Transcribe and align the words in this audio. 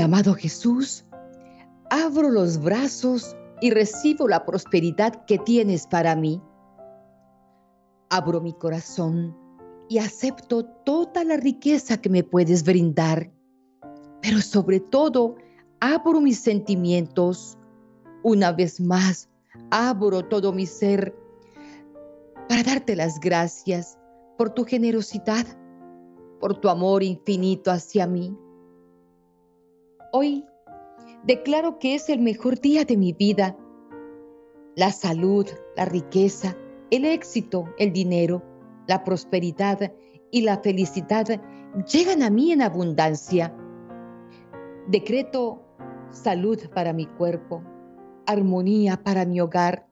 Amado 0.00 0.34
Jesús, 0.34 1.04
abro 1.90 2.30
los 2.30 2.60
brazos 2.60 3.36
y 3.60 3.70
recibo 3.70 4.28
la 4.28 4.44
prosperidad 4.44 5.24
que 5.26 5.38
tienes 5.38 5.86
para 5.86 6.16
mí. 6.16 6.40
Abro 8.08 8.40
mi 8.40 8.52
corazón 8.54 9.36
y 9.88 9.98
acepto 9.98 10.64
toda 10.64 11.24
la 11.24 11.36
riqueza 11.36 12.00
que 12.00 12.08
me 12.08 12.24
puedes 12.24 12.64
brindar, 12.64 13.30
pero 14.22 14.40
sobre 14.40 14.80
todo 14.80 15.36
abro 15.80 16.20
mis 16.20 16.38
sentimientos. 16.38 17.58
Una 18.22 18.52
vez 18.52 18.80
más, 18.80 19.28
abro 19.70 20.24
todo 20.24 20.52
mi 20.52 20.66
ser 20.66 21.14
para 22.48 22.62
darte 22.62 22.96
las 22.96 23.18
gracias 23.20 23.98
por 24.36 24.50
tu 24.50 24.64
generosidad, 24.64 25.46
por 26.40 26.58
tu 26.58 26.68
amor 26.68 27.02
infinito 27.02 27.70
hacia 27.70 28.06
mí. 28.06 28.36
Hoy 30.12 30.44
declaro 31.24 31.78
que 31.78 31.94
es 31.94 32.08
el 32.08 32.18
mejor 32.18 32.60
día 32.60 32.84
de 32.84 32.96
mi 32.96 33.12
vida. 33.12 33.56
La 34.74 34.90
salud, 34.90 35.46
la 35.76 35.84
riqueza, 35.84 36.56
el 36.90 37.04
éxito, 37.04 37.66
el 37.78 37.92
dinero, 37.92 38.42
la 38.88 39.04
prosperidad 39.04 39.92
y 40.32 40.42
la 40.42 40.58
felicidad 40.58 41.40
llegan 41.92 42.22
a 42.22 42.30
mí 42.30 42.50
en 42.50 42.62
abundancia. 42.62 43.54
Decreto 44.88 45.62
salud 46.10 46.58
para 46.74 46.92
mi 46.92 47.06
cuerpo, 47.06 47.62
armonía 48.26 49.00
para 49.04 49.24
mi 49.24 49.40
hogar, 49.40 49.86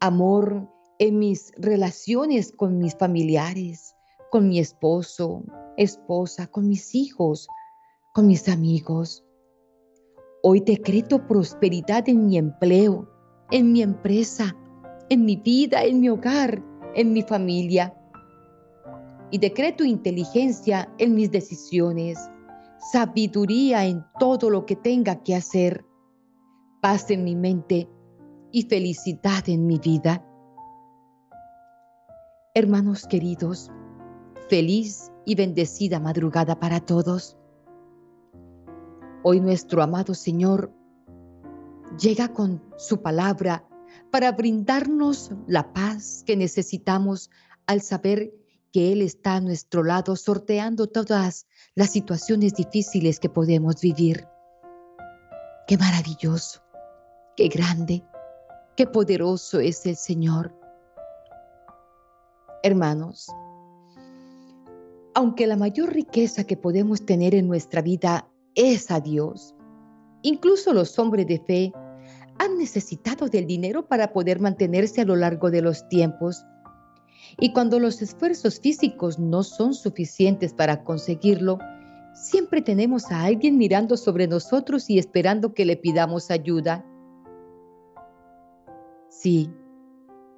amor 0.00 0.68
en 0.98 1.18
mis 1.18 1.52
relaciones 1.56 2.52
con 2.52 2.76
mis 2.76 2.94
familiares, 2.94 3.96
con 4.30 4.48
mi 4.48 4.58
esposo, 4.58 5.42
esposa, 5.78 6.46
con 6.46 6.68
mis 6.68 6.94
hijos, 6.94 7.48
con 8.12 8.26
mis 8.26 8.46
amigos. 8.50 9.24
Hoy 10.42 10.60
decreto 10.60 11.26
prosperidad 11.26 12.08
en 12.08 12.26
mi 12.26 12.38
empleo, 12.38 13.06
en 13.50 13.72
mi 13.72 13.82
empresa, 13.82 14.56
en 15.10 15.26
mi 15.26 15.36
vida, 15.36 15.84
en 15.84 16.00
mi 16.00 16.08
hogar, 16.08 16.62
en 16.94 17.12
mi 17.12 17.22
familia. 17.22 17.94
Y 19.30 19.36
decreto 19.36 19.84
inteligencia 19.84 20.90
en 20.96 21.14
mis 21.14 21.30
decisiones, 21.30 22.18
sabiduría 22.90 23.84
en 23.84 24.02
todo 24.18 24.48
lo 24.48 24.64
que 24.64 24.76
tenga 24.76 25.22
que 25.22 25.34
hacer, 25.34 25.84
paz 26.80 27.10
en 27.10 27.22
mi 27.22 27.36
mente 27.36 27.86
y 28.50 28.62
felicidad 28.62 29.46
en 29.46 29.66
mi 29.66 29.78
vida. 29.78 30.24
Hermanos 32.54 33.06
queridos, 33.06 33.70
feliz 34.48 35.12
y 35.26 35.34
bendecida 35.34 36.00
madrugada 36.00 36.58
para 36.58 36.80
todos. 36.80 37.36
Hoy 39.22 39.40
nuestro 39.40 39.82
amado 39.82 40.14
Señor 40.14 40.72
llega 41.98 42.32
con 42.32 42.62
su 42.78 43.02
palabra 43.02 43.68
para 44.10 44.32
brindarnos 44.32 45.32
la 45.46 45.74
paz 45.74 46.22
que 46.26 46.36
necesitamos 46.36 47.30
al 47.66 47.82
saber 47.82 48.32
que 48.72 48.92
Él 48.92 49.02
está 49.02 49.34
a 49.34 49.40
nuestro 49.42 49.84
lado 49.84 50.16
sorteando 50.16 50.86
todas 50.86 51.46
las 51.74 51.90
situaciones 51.90 52.54
difíciles 52.54 53.20
que 53.20 53.28
podemos 53.28 53.82
vivir. 53.82 54.26
Qué 55.66 55.76
maravilloso, 55.76 56.62
qué 57.36 57.48
grande, 57.48 58.02
qué 58.74 58.86
poderoso 58.86 59.60
es 59.60 59.84
el 59.84 59.96
Señor. 59.96 60.54
Hermanos, 62.62 63.30
aunque 65.14 65.46
la 65.46 65.56
mayor 65.56 65.92
riqueza 65.92 66.44
que 66.44 66.56
podemos 66.56 67.04
tener 67.04 67.34
en 67.34 67.48
nuestra 67.48 67.82
vida 67.82 68.30
es 68.54 68.90
a 68.90 69.00
Dios. 69.00 69.54
Incluso 70.22 70.72
los 70.72 70.98
hombres 70.98 71.26
de 71.26 71.38
fe 71.38 71.72
han 72.38 72.56
necesitado 72.58 73.28
del 73.28 73.46
dinero 73.46 73.86
para 73.86 74.12
poder 74.12 74.40
mantenerse 74.40 75.02
a 75.02 75.04
lo 75.04 75.16
largo 75.16 75.50
de 75.50 75.62
los 75.62 75.88
tiempos. 75.88 76.44
Y 77.38 77.52
cuando 77.52 77.78
los 77.78 78.00
esfuerzos 78.00 78.60
físicos 78.60 79.18
no 79.18 79.42
son 79.42 79.74
suficientes 79.74 80.54
para 80.54 80.82
conseguirlo, 80.84 81.58
siempre 82.14 82.62
tenemos 82.62 83.10
a 83.10 83.24
alguien 83.24 83.58
mirando 83.58 83.96
sobre 83.96 84.26
nosotros 84.26 84.88
y 84.88 84.98
esperando 84.98 85.52
que 85.52 85.64
le 85.64 85.76
pidamos 85.76 86.30
ayuda. 86.30 86.84
Sí, 89.10 89.50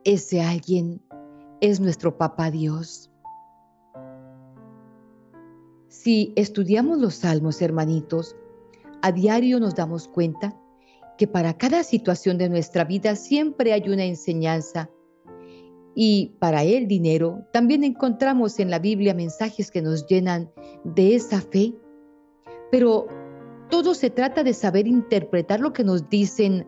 ese 0.05 0.43
alguien 0.43 1.00
es 1.61 1.79
nuestro 1.79 2.19
Papá 2.19 2.50
Dios. 2.50 3.12
Si 5.92 6.32
estudiamos 6.36 6.98
los 6.98 7.16
salmos, 7.16 7.60
hermanitos, 7.60 8.34
a 9.03 9.12
diario 9.12 9.60
nos 9.60 9.75
damos 9.75 10.08
cuenta 10.08 10.58
que 11.19 11.26
para 11.28 11.58
cada 11.58 11.82
situación 11.82 12.38
de 12.38 12.48
nuestra 12.48 12.84
vida 12.84 13.14
siempre 13.14 13.75
hay 13.75 13.91
una 13.91 14.04
enseñanza. 14.04 14.88
Y 15.94 16.34
para 16.38 16.62
el 16.64 16.88
dinero 16.88 17.47
también 17.52 17.84
encontramos 17.84 18.58
en 18.58 18.70
la 18.70 18.78
Biblia 18.78 19.12
mensajes 19.12 19.70
que 19.70 19.82
nos 19.82 20.06
llenan 20.06 20.50
de 20.82 21.14
esa 21.14 21.42
fe. 21.42 21.75
Pero 22.70 23.06
todo 23.69 23.92
se 23.92 24.08
trata 24.08 24.42
de 24.42 24.54
saber 24.54 24.86
interpretar 24.86 25.60
lo 25.60 25.75
que 25.75 25.84
nos 25.84 26.08
dicen 26.08 26.66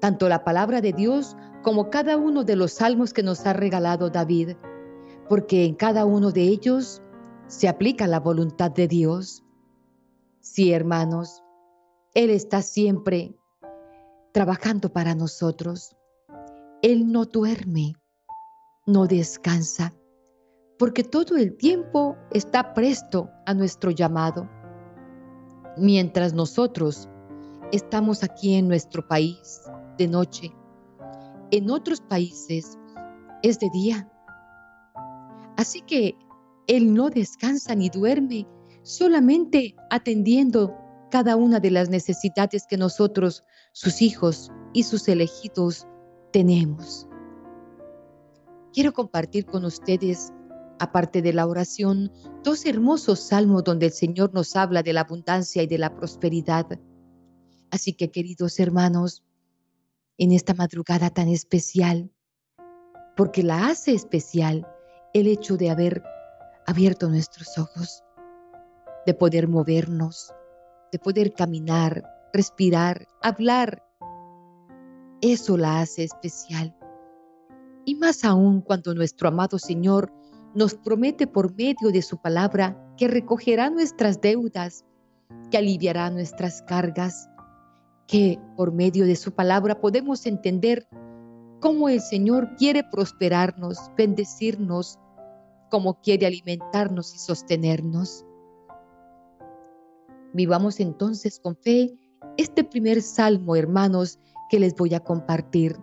tanto 0.00 0.28
la 0.28 0.42
palabra 0.42 0.80
de 0.80 0.92
Dios 0.92 1.36
como 1.62 1.90
cada 1.90 2.16
uno 2.16 2.42
de 2.42 2.56
los 2.56 2.72
salmos 2.72 3.12
que 3.12 3.22
nos 3.22 3.46
ha 3.46 3.52
regalado 3.52 4.10
David, 4.10 4.56
porque 5.28 5.64
en 5.64 5.76
cada 5.76 6.04
uno 6.04 6.32
de 6.32 6.42
ellos 6.42 7.03
se 7.46 7.68
aplica 7.68 8.06
la 8.06 8.20
voluntad 8.20 8.70
de 8.70 8.88
Dios. 8.88 9.44
Sí, 10.40 10.72
hermanos, 10.72 11.42
Él 12.14 12.30
está 12.30 12.62
siempre 12.62 13.36
trabajando 14.32 14.92
para 14.92 15.14
nosotros. 15.14 15.96
Él 16.82 17.10
no 17.10 17.24
duerme, 17.24 17.94
no 18.86 19.06
descansa, 19.06 19.94
porque 20.78 21.04
todo 21.04 21.36
el 21.36 21.56
tiempo 21.56 22.16
está 22.30 22.74
presto 22.74 23.30
a 23.46 23.54
nuestro 23.54 23.90
llamado. 23.90 24.48
Mientras 25.76 26.34
nosotros 26.34 27.08
estamos 27.72 28.22
aquí 28.22 28.54
en 28.54 28.68
nuestro 28.68 29.06
país 29.06 29.62
de 29.98 30.08
noche, 30.08 30.54
en 31.50 31.70
otros 31.70 32.00
países 32.00 32.78
es 33.42 33.58
de 33.58 33.70
día. 33.70 34.10
Así 35.56 35.80
que 35.82 36.16
él 36.66 36.94
no 36.94 37.10
descansa 37.10 37.74
ni 37.74 37.88
duerme, 37.88 38.46
solamente 38.82 39.74
atendiendo 39.90 40.74
cada 41.10 41.36
una 41.36 41.60
de 41.60 41.70
las 41.70 41.90
necesidades 41.90 42.66
que 42.68 42.76
nosotros, 42.76 43.44
sus 43.72 44.02
hijos 44.02 44.50
y 44.72 44.82
sus 44.82 45.08
elegidos, 45.08 45.86
tenemos. 46.32 47.06
Quiero 48.72 48.92
compartir 48.92 49.46
con 49.46 49.64
ustedes, 49.64 50.32
aparte 50.80 51.22
de 51.22 51.32
la 51.32 51.46
oración, 51.46 52.10
dos 52.42 52.66
hermosos 52.66 53.20
salmos 53.20 53.62
donde 53.62 53.86
el 53.86 53.92
Señor 53.92 54.34
nos 54.34 54.56
habla 54.56 54.82
de 54.82 54.92
la 54.92 55.02
abundancia 55.02 55.62
y 55.62 55.68
de 55.68 55.78
la 55.78 55.94
prosperidad. 55.94 56.66
Así 57.70 57.92
que, 57.92 58.10
queridos 58.10 58.58
hermanos, 58.58 59.22
en 60.18 60.32
esta 60.32 60.54
madrugada 60.54 61.10
tan 61.10 61.28
especial, 61.28 62.10
porque 63.16 63.44
la 63.44 63.68
hace 63.68 63.94
especial 63.94 64.66
el 65.12 65.28
hecho 65.28 65.56
de 65.56 65.70
haber 65.70 66.02
abierto 66.66 67.08
nuestros 67.08 67.58
ojos, 67.58 68.02
de 69.06 69.14
poder 69.14 69.48
movernos, 69.48 70.32
de 70.92 70.98
poder 70.98 71.32
caminar, 71.32 72.02
respirar, 72.32 73.06
hablar. 73.22 73.82
Eso 75.20 75.56
la 75.56 75.80
hace 75.80 76.04
especial. 76.04 76.76
Y 77.84 77.94
más 77.96 78.24
aún 78.24 78.60
cuando 78.60 78.94
nuestro 78.94 79.28
amado 79.28 79.58
Señor 79.58 80.12
nos 80.54 80.74
promete 80.74 81.26
por 81.26 81.54
medio 81.54 81.90
de 81.92 82.02
su 82.02 82.16
palabra 82.18 82.80
que 82.96 83.08
recogerá 83.08 83.70
nuestras 83.70 84.20
deudas, 84.20 84.84
que 85.50 85.58
aliviará 85.58 86.10
nuestras 86.10 86.62
cargas, 86.62 87.28
que 88.06 88.38
por 88.56 88.72
medio 88.72 89.04
de 89.06 89.16
su 89.16 89.32
palabra 89.32 89.80
podemos 89.80 90.26
entender 90.26 90.86
cómo 91.60 91.88
el 91.88 92.00
Señor 92.00 92.54
quiere 92.56 92.84
prosperarnos, 92.84 93.78
bendecirnos, 93.96 94.98
como 95.74 96.00
quiere 96.00 96.24
alimentarnos 96.24 97.16
y 97.16 97.18
sostenernos. 97.18 98.24
Vivamos 100.32 100.78
entonces 100.78 101.40
con 101.40 101.56
fe 101.56 101.98
este 102.36 102.62
primer 102.62 103.02
salmo, 103.02 103.56
hermanos, 103.56 104.20
que 104.48 104.60
les 104.60 104.76
voy 104.76 104.94
a 104.94 105.00
compartir. 105.00 105.76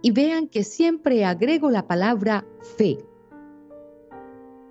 Y 0.00 0.12
vean 0.12 0.46
que 0.46 0.62
siempre 0.62 1.24
agrego 1.24 1.72
la 1.72 1.88
palabra 1.88 2.46
fe, 2.76 3.04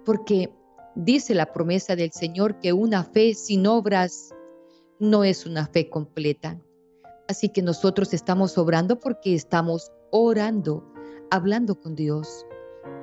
porque 0.06 0.54
dice 0.96 1.36
la 1.36 1.52
promesa 1.52 1.98
del 1.98 2.14
Señor 2.14 2.60
que 2.60 2.72
una 2.72 3.04
fe 3.04 3.34
sin 3.34 3.68
obras 3.68 4.34
no 5.02 5.26
es 5.26 5.46
una 5.46 5.68
fe 5.68 5.90
completa. 5.90 6.58
Así 7.28 7.50
que 7.50 7.62
nosotros 7.62 8.14
estamos 8.14 8.58
obrando 8.58 9.02
porque 9.02 9.36
estamos 9.36 9.92
orando, 10.12 10.90
hablando 11.30 11.78
con 11.78 11.94
Dios 11.96 12.46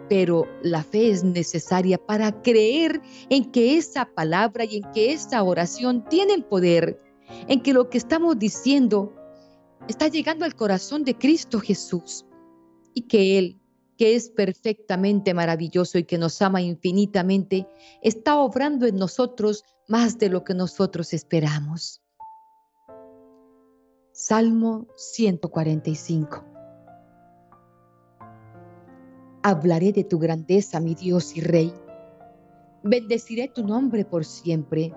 pero 0.09 0.47
la 0.63 0.83
fe 0.83 1.11
es 1.11 1.25
necesaria 1.25 1.99
para 1.99 2.43
creer 2.43 3.01
en 3.29 3.51
que 3.51 3.77
esa 3.77 4.07
palabra 4.07 4.65
y 4.65 4.77
en 4.77 4.93
que 4.93 5.13
esa 5.13 5.43
oración 5.43 6.05
tienen 6.09 6.43
poder, 6.43 7.01
en 7.49 7.61
que 7.63 7.73
lo 7.73 7.91
que 7.91 7.99
estamos 7.99 8.39
diciendo 8.39 9.13
está 9.89 10.09
llegando 10.09 10.45
al 10.45 10.55
corazón 10.55 11.05
de 11.05 11.17
Cristo 11.17 11.61
Jesús 11.61 12.25
y 12.95 13.03
que 13.03 13.39
Él, 13.39 13.61
que 13.97 14.15
es 14.15 14.31
perfectamente 14.31 15.35
maravilloso 15.35 15.99
y 15.99 16.05
que 16.05 16.19
nos 16.19 16.41
ama 16.43 16.61
infinitamente, 16.63 17.67
está 18.03 18.39
obrando 18.39 18.87
en 18.87 18.97
nosotros 18.97 19.65
más 19.89 20.19
de 20.19 20.29
lo 20.29 20.45
que 20.45 20.55
nosotros 20.55 21.13
esperamos. 21.13 22.03
Salmo 24.13 24.87
145 24.97 26.56
Hablaré 29.49 29.93
de 29.93 30.03
tu 30.03 30.19
grandeza, 30.19 30.81
mi 30.81 30.97
Dios 30.97 31.37
y 31.37 31.41
Rey. 31.41 31.73
Bendeciré 32.83 33.47
tu 33.47 33.65
nombre 33.65 34.05
por 34.05 34.25
siempre. 34.25 34.93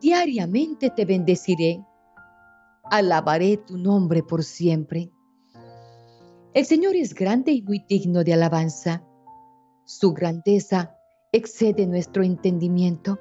Diariamente 0.00 0.88
te 0.88 1.04
bendeciré. 1.04 1.84
Alabaré 2.84 3.58
tu 3.58 3.76
nombre 3.76 4.22
por 4.22 4.44
siempre. 4.44 5.12
El 6.54 6.64
Señor 6.64 6.96
es 6.96 7.12
grande 7.12 7.52
y 7.52 7.60
muy 7.60 7.84
digno 7.86 8.24
de 8.24 8.32
alabanza. 8.32 9.04
Su 9.84 10.14
grandeza 10.14 10.96
excede 11.30 11.86
nuestro 11.86 12.22
entendimiento. 12.22 13.20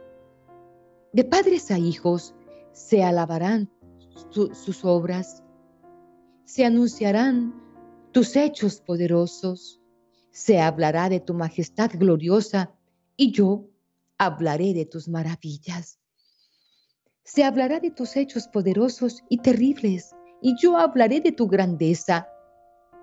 De 1.12 1.26
padres 1.26 1.70
a 1.70 1.78
hijos 1.78 2.34
se 2.72 3.04
alabarán 3.04 3.70
sus 4.30 4.86
obras, 4.86 5.44
se 6.46 6.64
anunciarán 6.64 7.62
tus 8.14 8.38
hechos 8.38 8.80
poderosos 8.80 9.82
se 10.34 10.60
hablará 10.60 11.10
de 11.10 11.20
tu 11.20 11.36
majestad 11.36 11.92
gloriosa 11.94 12.74
y 13.16 13.32
yo 13.32 13.70
hablaré 14.18 14.74
de 14.74 14.86
tus 14.86 15.08
maravillas. 15.08 16.00
Se 17.24 17.44
hablará 17.44 17.80
de 17.80 17.92
tus 17.92 18.18
hechos 18.18 18.48
poderosos 18.48 19.24
y 19.30 19.38
terribles 19.38 20.16
y 20.42 20.56
yo 20.60 20.76
hablaré 20.76 21.22
de 21.22 21.32
tu 21.34 21.48
grandeza. 21.48 22.28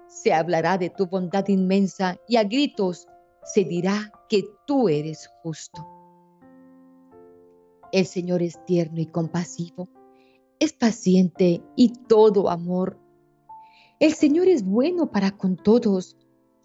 Se 0.09 0.32
hablará 0.32 0.77
de 0.77 0.91
tu 0.91 1.06
bondad 1.06 1.47
inmensa 1.47 2.19
y 2.27 2.35
a 2.35 2.43
gritos 2.43 3.06
se 3.44 3.62
dirá 3.62 4.12
que 4.29 4.44
tú 4.67 4.88
eres 4.88 5.31
justo. 5.41 5.87
El 7.93 8.06
Señor 8.06 8.43
es 8.43 8.62
tierno 8.67 9.00
y 9.00 9.06
compasivo, 9.06 9.88
es 10.59 10.73
paciente 10.73 11.62
y 11.76 11.93
todo 12.09 12.50
amor. 12.50 12.99
El 14.00 14.15
Señor 14.15 14.49
es 14.49 14.65
bueno 14.65 15.12
para 15.12 15.31
con 15.31 15.56
todos 15.56 16.17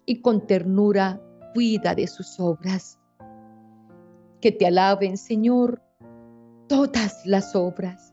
y 0.06 0.20
con 0.22 0.46
ternura 0.46 1.20
cuida 1.52 1.94
de 1.94 2.06
sus 2.06 2.38
obras. 2.38 2.98
Que 4.40 4.52
te 4.52 4.66
alaben, 4.66 5.16
Señor, 5.16 5.82
todas 6.68 7.26
las 7.26 7.56
obras, 7.56 8.12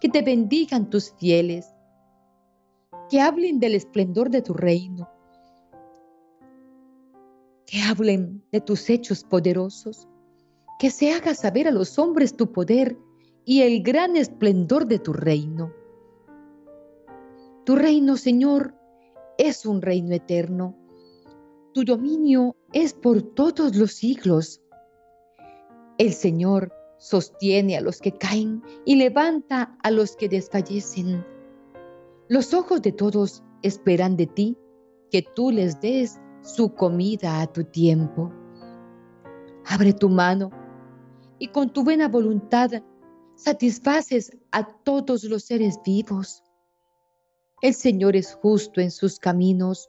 que 0.00 0.08
te 0.08 0.22
bendigan 0.22 0.90
tus 0.90 1.12
fieles, 1.12 1.66
que 3.08 3.20
hablen 3.20 3.60
del 3.60 3.74
esplendor 3.76 4.30
de 4.30 4.42
tu 4.42 4.54
reino, 4.54 5.08
que 7.66 7.80
hablen 7.82 8.42
de 8.50 8.60
tus 8.60 8.90
hechos 8.90 9.22
poderosos, 9.22 10.08
que 10.78 10.90
se 10.90 11.12
haga 11.12 11.34
saber 11.34 11.68
a 11.68 11.72
los 11.72 11.98
hombres 11.98 12.36
tu 12.36 12.50
poder 12.52 12.96
y 13.44 13.62
el 13.62 13.82
gran 13.82 14.16
esplendor 14.16 14.86
de 14.86 14.98
tu 14.98 15.12
reino. 15.12 15.72
Tu 17.64 17.76
reino, 17.76 18.16
Señor, 18.16 18.74
es 19.38 19.66
un 19.66 19.82
reino 19.82 20.14
eterno 20.14 20.79
tu 21.72 21.84
dominio 21.84 22.56
es 22.72 22.94
por 22.94 23.22
todos 23.22 23.76
los 23.76 23.92
siglos. 23.92 24.60
El 25.98 26.12
Señor 26.12 26.72
sostiene 26.98 27.76
a 27.76 27.80
los 27.80 28.00
que 28.00 28.12
caen 28.12 28.62
y 28.84 28.96
levanta 28.96 29.76
a 29.82 29.90
los 29.90 30.16
que 30.16 30.28
desfallecen. 30.28 31.24
Los 32.28 32.54
ojos 32.54 32.82
de 32.82 32.92
todos 32.92 33.42
esperan 33.62 34.16
de 34.16 34.26
ti 34.26 34.56
que 35.10 35.22
tú 35.34 35.50
les 35.50 35.80
des 35.80 36.20
su 36.42 36.74
comida 36.74 37.40
a 37.40 37.46
tu 37.46 37.64
tiempo. 37.64 38.32
Abre 39.66 39.92
tu 39.92 40.08
mano 40.08 40.50
y 41.38 41.48
con 41.48 41.72
tu 41.72 41.84
buena 41.84 42.08
voluntad 42.08 42.70
satisfaces 43.34 44.30
a 44.52 44.66
todos 44.82 45.24
los 45.24 45.44
seres 45.44 45.78
vivos. 45.84 46.42
El 47.62 47.74
Señor 47.74 48.16
es 48.16 48.34
justo 48.34 48.80
en 48.80 48.90
sus 48.90 49.18
caminos 49.18 49.88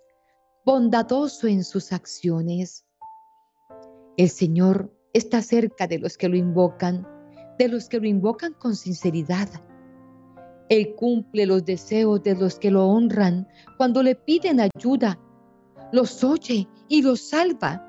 bondadoso 0.65 1.47
en 1.47 1.63
sus 1.63 1.91
acciones. 1.91 2.85
El 4.17 4.29
Señor 4.29 4.93
está 5.13 5.41
cerca 5.41 5.87
de 5.87 5.99
los 5.99 6.17
que 6.17 6.29
lo 6.29 6.35
invocan, 6.35 7.07
de 7.57 7.67
los 7.67 7.89
que 7.89 7.99
lo 7.99 8.07
invocan 8.07 8.53
con 8.53 8.75
sinceridad. 8.75 9.49
Él 10.69 10.95
cumple 10.95 11.45
los 11.45 11.65
deseos 11.65 12.23
de 12.23 12.35
los 12.35 12.59
que 12.59 12.71
lo 12.71 12.87
honran 12.87 13.47
cuando 13.77 14.03
le 14.03 14.15
piden 14.15 14.59
ayuda, 14.59 15.19
los 15.91 16.23
oye 16.23 16.67
y 16.87 17.01
los 17.01 17.29
salva. 17.29 17.87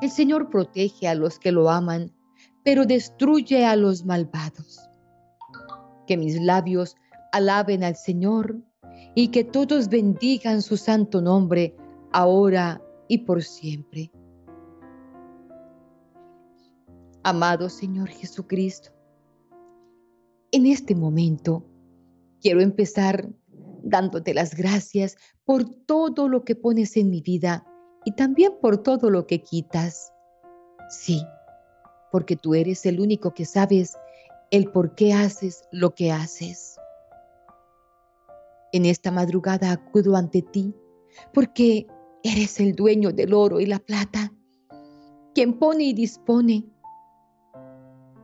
El 0.00 0.10
Señor 0.10 0.50
protege 0.50 1.08
a 1.08 1.14
los 1.14 1.38
que 1.38 1.50
lo 1.50 1.70
aman, 1.70 2.12
pero 2.62 2.84
destruye 2.84 3.64
a 3.64 3.74
los 3.74 4.04
malvados. 4.04 4.88
Que 6.06 6.16
mis 6.16 6.40
labios 6.40 6.94
alaben 7.32 7.82
al 7.82 7.96
Señor 7.96 8.62
y 9.14 9.28
que 9.28 9.44
todos 9.44 9.88
bendigan 9.88 10.62
su 10.62 10.76
santo 10.76 11.20
nombre 11.20 11.76
ahora 12.12 12.82
y 13.08 13.18
por 13.18 13.42
siempre. 13.42 14.10
Amado 17.22 17.68
Señor 17.68 18.08
Jesucristo, 18.08 18.90
en 20.52 20.66
este 20.66 20.94
momento 20.94 21.64
quiero 22.40 22.60
empezar 22.60 23.28
dándote 23.82 24.34
las 24.34 24.54
gracias 24.54 25.16
por 25.44 25.64
todo 25.64 26.28
lo 26.28 26.44
que 26.44 26.56
pones 26.56 26.96
en 26.96 27.10
mi 27.10 27.20
vida 27.20 27.66
y 28.04 28.12
también 28.12 28.52
por 28.60 28.82
todo 28.82 29.10
lo 29.10 29.26
que 29.26 29.42
quitas. 29.42 30.12
Sí, 30.90 31.22
porque 32.12 32.36
tú 32.36 32.54
eres 32.54 32.84
el 32.86 33.00
único 33.00 33.32
que 33.32 33.44
sabes 33.44 33.96
el 34.50 34.70
por 34.70 34.94
qué 34.94 35.12
haces 35.12 35.64
lo 35.72 35.94
que 35.94 36.12
haces. 36.12 36.76
En 38.74 38.86
esta 38.86 39.12
madrugada 39.12 39.70
acudo 39.70 40.16
ante 40.16 40.42
ti 40.42 40.74
porque 41.32 41.86
eres 42.24 42.58
el 42.58 42.74
dueño 42.74 43.12
del 43.12 43.32
oro 43.32 43.60
y 43.60 43.66
la 43.66 43.78
plata, 43.78 44.32
quien 45.32 45.60
pone 45.60 45.84
y 45.84 45.92
dispone. 45.92 46.64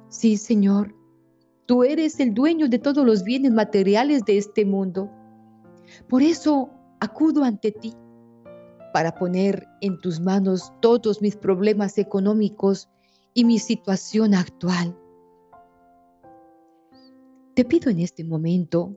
Sí, 0.09 0.37
Señor, 0.37 0.93
tú 1.67 1.85
eres 1.85 2.19
el 2.19 2.35
dueño 2.35 2.69
de 2.69 2.81
todos 2.81 3.07
los 3.07 3.23
bienes 3.23 3.53
materiales 3.53 4.25
de 4.25 4.39
este 4.39 4.65
mundo. 4.65 5.09
Por 6.09 6.21
eso 6.21 6.69
acudo 6.99 7.45
ante 7.45 7.71
ti 7.71 7.95
para 8.93 9.15
poner 9.15 9.69
en 9.81 10.01
tus 10.01 10.19
manos 10.19 10.73
todos 10.81 11.23
mis 11.23 11.37
problemas 11.37 11.97
económicos 11.97 12.89
y 13.35 13.45
mi 13.45 13.61
situación 13.61 14.35
actual. 14.35 14.99
Te 17.55 17.65
pido 17.65 17.89
en 17.89 18.01
este 18.01 18.25
momento 18.25 18.97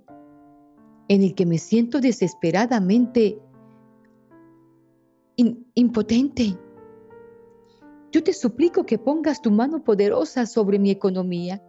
en 1.07 1.23
el 1.23 1.35
que 1.35 1.45
me 1.45 1.57
siento 1.57 1.99
desesperadamente 1.99 3.39
impotente. 5.73 6.57
Yo 8.11 8.23
te 8.23 8.33
suplico 8.33 8.85
que 8.85 8.99
pongas 8.99 9.41
tu 9.41 9.51
mano 9.51 9.83
poderosa 9.83 10.45
sobre 10.45 10.77
mi 10.77 10.91
economía. 10.91 11.63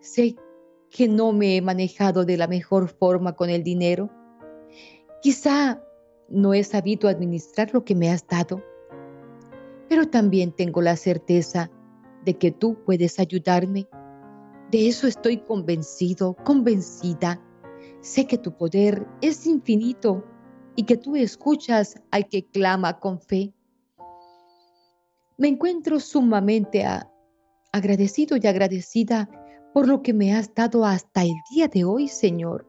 Sé 0.00 0.36
que 0.90 1.06
no 1.08 1.32
me 1.32 1.56
he 1.56 1.62
manejado 1.62 2.24
de 2.24 2.36
la 2.36 2.46
mejor 2.46 2.88
forma 2.88 3.36
con 3.36 3.50
el 3.50 3.62
dinero. 3.62 4.10
Quizá 5.22 5.82
no 6.28 6.54
he 6.54 6.64
sabido 6.64 7.08
administrar 7.08 7.72
lo 7.72 7.84
que 7.84 7.94
me 7.94 8.10
has 8.10 8.26
dado, 8.26 8.62
pero 9.88 10.08
también 10.08 10.52
tengo 10.52 10.82
la 10.82 10.96
certeza 10.96 11.70
de 12.24 12.34
que 12.36 12.50
tú 12.50 12.76
puedes 12.84 13.18
ayudarme. 13.18 13.88
De 14.70 14.88
eso 14.88 15.06
estoy 15.06 15.38
convencido, 15.38 16.34
convencida. 16.44 17.40
Sé 18.08 18.26
que 18.26 18.38
tu 18.38 18.56
poder 18.56 19.06
es 19.20 19.46
infinito 19.46 20.24
y 20.76 20.84
que 20.84 20.96
tú 20.96 21.14
escuchas 21.14 22.00
al 22.10 22.26
que 22.26 22.42
clama 22.42 23.00
con 23.00 23.20
fe. 23.20 23.52
Me 25.36 25.48
encuentro 25.48 26.00
sumamente 26.00 26.86
agradecido 27.70 28.38
y 28.38 28.46
agradecida 28.46 29.28
por 29.74 29.86
lo 29.86 30.00
que 30.02 30.14
me 30.14 30.34
has 30.34 30.54
dado 30.54 30.86
hasta 30.86 31.22
el 31.22 31.34
día 31.50 31.68
de 31.68 31.84
hoy, 31.84 32.08
Señor. 32.08 32.66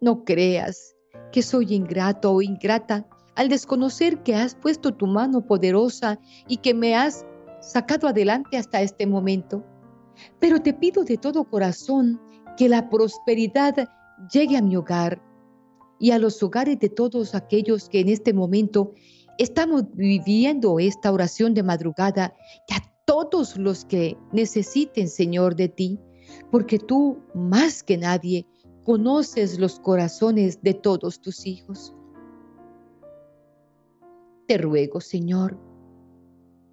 No 0.00 0.24
creas 0.24 0.96
que 1.30 1.42
soy 1.42 1.72
ingrato 1.72 2.32
o 2.32 2.42
ingrata 2.42 3.06
al 3.36 3.48
desconocer 3.48 4.24
que 4.24 4.34
has 4.34 4.56
puesto 4.56 4.92
tu 4.92 5.06
mano 5.06 5.46
poderosa 5.46 6.18
y 6.48 6.56
que 6.56 6.74
me 6.74 6.96
has 6.96 7.24
sacado 7.60 8.08
adelante 8.08 8.56
hasta 8.56 8.82
este 8.82 9.06
momento. 9.06 9.64
Pero 10.40 10.60
te 10.60 10.74
pido 10.74 11.04
de 11.04 11.16
todo 11.16 11.44
corazón 11.44 12.20
que 12.56 12.68
la 12.68 12.90
prosperidad 12.90 13.88
llegue 14.32 14.56
a 14.56 14.62
mi 14.62 14.76
hogar, 14.76 15.22
y 15.98 16.12
a 16.12 16.18
los 16.18 16.42
hogares 16.42 16.78
de 16.78 16.88
todos 16.88 17.34
aquellos 17.34 17.88
que 17.88 18.00
en 18.00 18.08
este 18.08 18.32
momento 18.32 18.92
estamos 19.38 19.84
viviendo 19.94 20.78
esta 20.78 21.12
oración 21.12 21.54
de 21.54 21.62
madrugada 21.62 22.34
y 22.68 22.74
a 22.74 22.94
todos 23.04 23.56
los 23.56 23.84
que 23.84 24.16
necesiten, 24.32 25.08
Señor, 25.08 25.56
de 25.56 25.68
ti, 25.68 25.98
porque 26.50 26.78
tú 26.78 27.18
más 27.34 27.82
que 27.82 27.96
nadie 27.96 28.46
conoces 28.84 29.58
los 29.58 29.80
corazones 29.80 30.62
de 30.62 30.74
todos 30.74 31.20
tus 31.20 31.46
hijos. 31.46 31.94
Te 34.46 34.56
ruego, 34.56 35.00
Señor, 35.00 35.58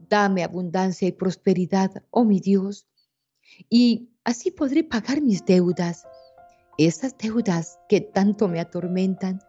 dame 0.08 0.44
abundancia 0.44 1.08
y 1.08 1.12
prosperidad, 1.12 2.04
oh 2.12 2.24
mi 2.24 2.40
Dios, 2.40 2.88
y 3.70 4.10
así 4.24 4.52
podré 4.52 4.84
pagar 4.84 5.22
mis 5.22 5.44
deudas 5.46 6.06
esas 6.78 7.18
deudas 7.18 7.80
que 7.88 8.02
tanto 8.02 8.48
me 8.48 8.60
atormentan. 8.60 9.40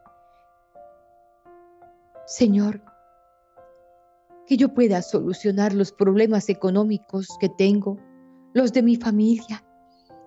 Señor, 2.27 2.83
que 4.47 4.57
yo 4.57 4.73
pueda 4.73 5.03
solucionar 5.03 5.73
los 5.73 5.93
problemas 5.93 6.49
económicos 6.49 7.29
que 7.41 7.49
tengo, 7.49 7.99
los 8.55 8.73
de 8.73 8.83
mi 8.83 8.97
familia, 8.97 9.65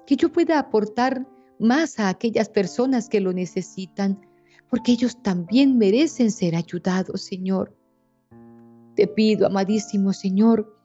que 0.05 0.15
yo 0.15 0.31
pueda 0.31 0.59
aportar 0.59 1.25
más 1.57 1.99
a 1.99 2.09
aquellas 2.09 2.49
personas 2.49 3.09
que 3.09 3.21
lo 3.21 3.33
necesitan, 3.33 4.19
porque 4.69 4.91
ellos 4.91 5.21
también 5.21 5.77
merecen 5.77 6.31
ser 6.31 6.55
ayudados, 6.55 7.21
Señor. 7.21 7.75
Te 8.95 9.07
pido, 9.07 9.47
amadísimo 9.47 10.13
Señor, 10.13 10.75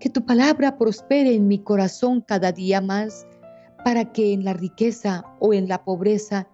que 0.00 0.08
tu 0.10 0.24
palabra 0.24 0.78
prospere 0.78 1.34
en 1.34 1.46
mi 1.48 1.62
corazón 1.62 2.20
cada 2.20 2.52
día 2.52 2.80
más 2.80 3.26
para 3.84 4.12
que 4.12 4.32
en 4.32 4.44
la 4.44 4.54
riqueza 4.54 5.24
o 5.38 5.52
en 5.52 5.68
la 5.68 5.84
pobreza 5.84 6.48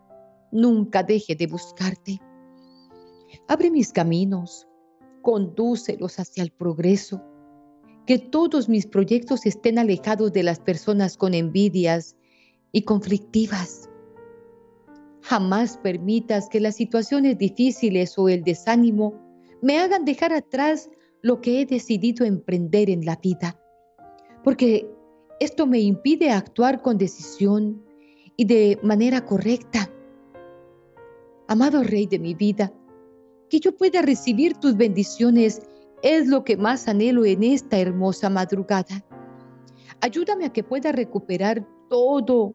nunca 0.51 1.05
deje 1.05 1.37
de 1.37 1.47
buscarte. 1.47 2.21
Abre 3.47 3.71
mis 3.71 3.93
caminos, 3.93 4.67
condúcelos 5.23 6.19
hacia 6.19 6.43
el 6.43 6.51
progreso, 6.51 7.23
que 8.07 8.19
todos 8.19 8.69
mis 8.69 8.87
proyectos 8.87 9.47
estén 9.47 9.79
alejados 9.79 10.33
de 10.33 10.43
las 10.43 10.59
personas 10.59 11.17
con 11.17 11.33
envidias 11.35 12.17
y 12.73 12.83
conflictivas. 12.83 13.89
Jamás 15.23 15.77
permitas 15.79 16.49
que 16.49 16.59
las 16.59 16.75
situaciones 16.75 17.39
difíciles 17.39 18.19
o 18.19 18.29
el 18.29 18.43
desánimo 18.43 19.15
me 19.63 19.79
hagan 19.79 20.05
dejar 20.05 20.33
atrás 20.33 20.91
lo 21.23 21.41
que 21.41 21.61
he 21.61 21.67
decidido 21.67 22.25
emprender 22.25 22.91
en 22.91 23.05
la 23.05 23.17
vida, 23.17 23.61
porque 24.43 24.91
esto 25.41 25.67
me 25.67 25.81
impide 25.81 26.31
actuar 26.31 26.83
con 26.83 26.99
decisión 26.99 27.83
y 28.37 28.45
de 28.45 28.79
manera 28.83 29.25
correcta. 29.25 29.91
Amado 31.49 31.83
Rey 31.83 32.07
de 32.07 32.19
mi 32.19 32.35
vida, 32.35 32.73
que 33.49 33.59
yo 33.59 33.77
pueda 33.77 34.03
recibir 34.03 34.55
tus 34.59 34.77
bendiciones 34.77 35.63
es 36.03 36.29
lo 36.29 36.45
que 36.45 36.57
más 36.57 36.89
anhelo 36.89 37.25
en 37.25 37.43
esta 37.43 37.79
hermosa 37.79 38.29
madrugada. 38.29 39.05
Ayúdame 40.03 40.45
a 40.45 40.53
que 40.53 40.63
pueda 40.63 40.93
recuperar 40.93 41.67
todo 41.89 42.55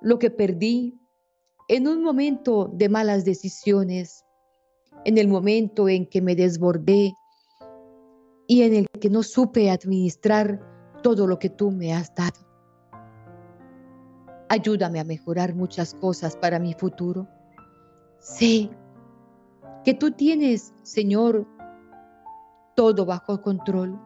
lo 0.00 0.18
que 0.18 0.30
perdí 0.30 0.98
en 1.68 1.86
un 1.86 2.02
momento 2.02 2.68
de 2.72 2.88
malas 2.88 3.24
decisiones, 3.24 4.24
en 5.04 5.16
el 5.16 5.28
momento 5.28 5.88
en 5.88 6.06
que 6.06 6.20
me 6.20 6.34
desbordé 6.34 7.14
y 8.48 8.62
en 8.62 8.74
el 8.74 8.86
que 9.00 9.08
no 9.10 9.22
supe 9.22 9.70
administrar 9.70 10.71
todo 11.02 11.26
lo 11.26 11.38
que 11.38 11.50
tú 11.50 11.70
me 11.70 11.92
has 11.92 12.14
dado. 12.14 12.38
Ayúdame 14.48 15.00
a 15.00 15.04
mejorar 15.04 15.54
muchas 15.54 15.94
cosas 15.94 16.36
para 16.36 16.58
mi 16.58 16.74
futuro. 16.74 17.28
Sé 18.18 18.70
que 19.84 19.94
tú 19.94 20.12
tienes, 20.12 20.72
Señor, 20.82 21.46
todo 22.76 23.04
bajo 23.04 23.42
control. 23.42 23.98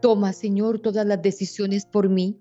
Toma, 0.00 0.32
Señor, 0.32 0.80
todas 0.80 1.06
las 1.06 1.20
decisiones 1.20 1.84
por 1.84 2.08
mí. 2.08 2.38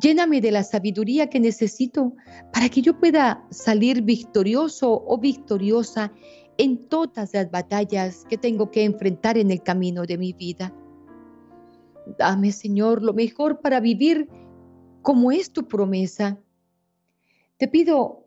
Lléname 0.00 0.40
de 0.40 0.50
la 0.50 0.62
sabiduría 0.62 1.28
que 1.28 1.38
necesito 1.38 2.14
para 2.52 2.68
que 2.68 2.82
yo 2.82 2.98
pueda 2.98 3.44
salir 3.50 4.02
victorioso 4.02 5.04
o 5.06 5.18
victoriosa 5.18 6.12
en 6.58 6.88
todas 6.88 7.32
las 7.34 7.50
batallas 7.50 8.24
que 8.28 8.38
tengo 8.38 8.70
que 8.70 8.84
enfrentar 8.84 9.38
en 9.38 9.50
el 9.50 9.62
camino 9.62 10.02
de 10.02 10.18
mi 10.18 10.32
vida. 10.32 10.74
Dame, 12.18 12.52
Señor, 12.52 13.02
lo 13.02 13.14
mejor 13.14 13.60
para 13.60 13.80
vivir 13.80 14.28
como 15.02 15.32
es 15.32 15.52
tu 15.52 15.66
promesa. 15.66 16.38
Te 17.56 17.68
pido 17.68 18.26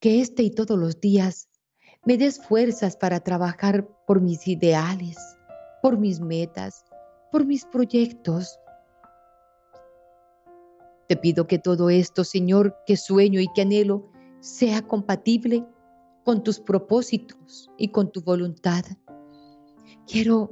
que 0.00 0.20
este 0.20 0.42
y 0.42 0.50
todos 0.50 0.78
los 0.78 1.00
días 1.00 1.48
me 2.04 2.16
des 2.16 2.40
fuerzas 2.40 2.96
para 2.96 3.20
trabajar 3.20 3.88
por 4.06 4.20
mis 4.20 4.46
ideales, 4.46 5.16
por 5.82 5.98
mis 5.98 6.20
metas, 6.20 6.84
por 7.32 7.44
mis 7.44 7.64
proyectos. 7.64 8.58
Te 11.08 11.16
pido 11.16 11.46
que 11.46 11.58
todo 11.58 11.90
esto, 11.90 12.24
Señor, 12.24 12.76
que 12.86 12.96
sueño 12.96 13.40
y 13.40 13.48
que 13.54 13.62
anhelo, 13.62 14.10
sea 14.40 14.82
compatible 14.82 15.64
con 16.26 16.42
tus 16.42 16.58
propósitos 16.58 17.70
y 17.78 17.88
con 17.92 18.10
tu 18.10 18.20
voluntad. 18.20 18.84
Quiero 20.08 20.50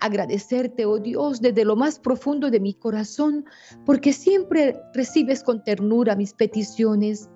agradecerte, 0.00 0.84
oh 0.84 0.98
Dios, 0.98 1.40
desde 1.40 1.64
lo 1.64 1.76
más 1.76 2.00
profundo 2.00 2.50
de 2.50 2.58
mi 2.58 2.74
corazón, 2.74 3.44
porque 3.86 4.12
siempre 4.12 4.76
recibes 4.92 5.44
con 5.44 5.62
ternura 5.62 6.16
mis 6.16 6.34
peticiones. 6.34 7.30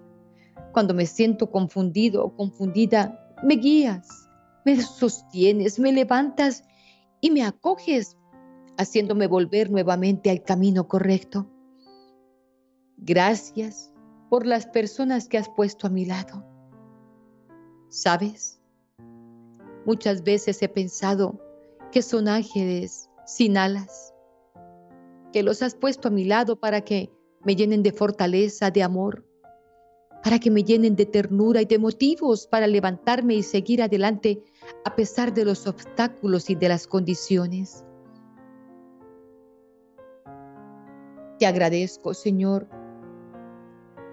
Cuando 0.72 0.94
me 0.94 1.06
siento 1.06 1.48
confundido 1.52 2.24
o 2.24 2.34
confundida, 2.34 3.32
me 3.44 3.54
guías, 3.54 4.08
me 4.64 4.82
sostienes, 4.82 5.78
me 5.78 5.92
levantas 5.92 6.64
y 7.20 7.30
me 7.30 7.44
acoges, 7.44 8.16
haciéndome 8.78 9.28
volver 9.28 9.70
nuevamente 9.70 10.28
al 10.28 10.42
camino 10.42 10.88
correcto. 10.88 11.48
Gracias 12.96 13.92
por 14.28 14.44
las 14.44 14.66
personas 14.66 15.28
que 15.28 15.38
has 15.38 15.48
puesto 15.50 15.86
a 15.86 15.90
mi 15.90 16.04
lado. 16.04 16.55
¿Sabes? 17.88 18.60
Muchas 19.84 20.22
veces 20.24 20.60
he 20.62 20.68
pensado 20.68 21.40
que 21.92 22.02
son 22.02 22.28
ángeles 22.28 23.08
sin 23.24 23.56
alas, 23.56 24.12
que 25.32 25.42
los 25.42 25.62
has 25.62 25.74
puesto 25.74 26.08
a 26.08 26.10
mi 26.10 26.24
lado 26.24 26.56
para 26.58 26.80
que 26.80 27.10
me 27.44 27.54
llenen 27.54 27.82
de 27.82 27.92
fortaleza, 27.92 28.70
de 28.70 28.82
amor, 28.82 29.24
para 30.24 30.40
que 30.40 30.50
me 30.50 30.64
llenen 30.64 30.96
de 30.96 31.06
ternura 31.06 31.62
y 31.62 31.66
de 31.66 31.78
motivos 31.78 32.48
para 32.48 32.66
levantarme 32.66 33.34
y 33.34 33.42
seguir 33.44 33.80
adelante 33.80 34.42
a 34.84 34.96
pesar 34.96 35.32
de 35.32 35.44
los 35.44 35.68
obstáculos 35.68 36.50
y 36.50 36.56
de 36.56 36.68
las 36.68 36.88
condiciones. 36.88 37.84
Te 41.38 41.46
agradezco, 41.46 42.14
Señor, 42.14 42.68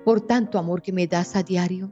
por 0.05 0.21
tanto 0.21 0.59
amor 0.59 0.83
que 0.83 0.91
me 0.91 1.07
das 1.07 1.35
a 1.35 1.41
diario 1.41 1.91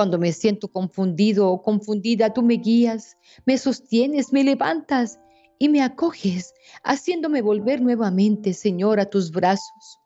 cuando 0.00 0.18
me 0.18 0.32
siento 0.32 0.68
confundido 0.68 1.50
o 1.50 1.60
confundida, 1.60 2.32
tú 2.32 2.40
me 2.40 2.54
guías, 2.54 3.18
me 3.44 3.58
sostienes, 3.58 4.32
me 4.32 4.42
levantas 4.42 5.20
y 5.58 5.68
me 5.68 5.82
acoges, 5.82 6.54
haciéndome 6.82 7.42
volver 7.42 7.82
nuevamente, 7.82 8.54
Señor, 8.54 8.98
a 8.98 9.10
tus 9.10 9.30
brazos. 9.30 10.00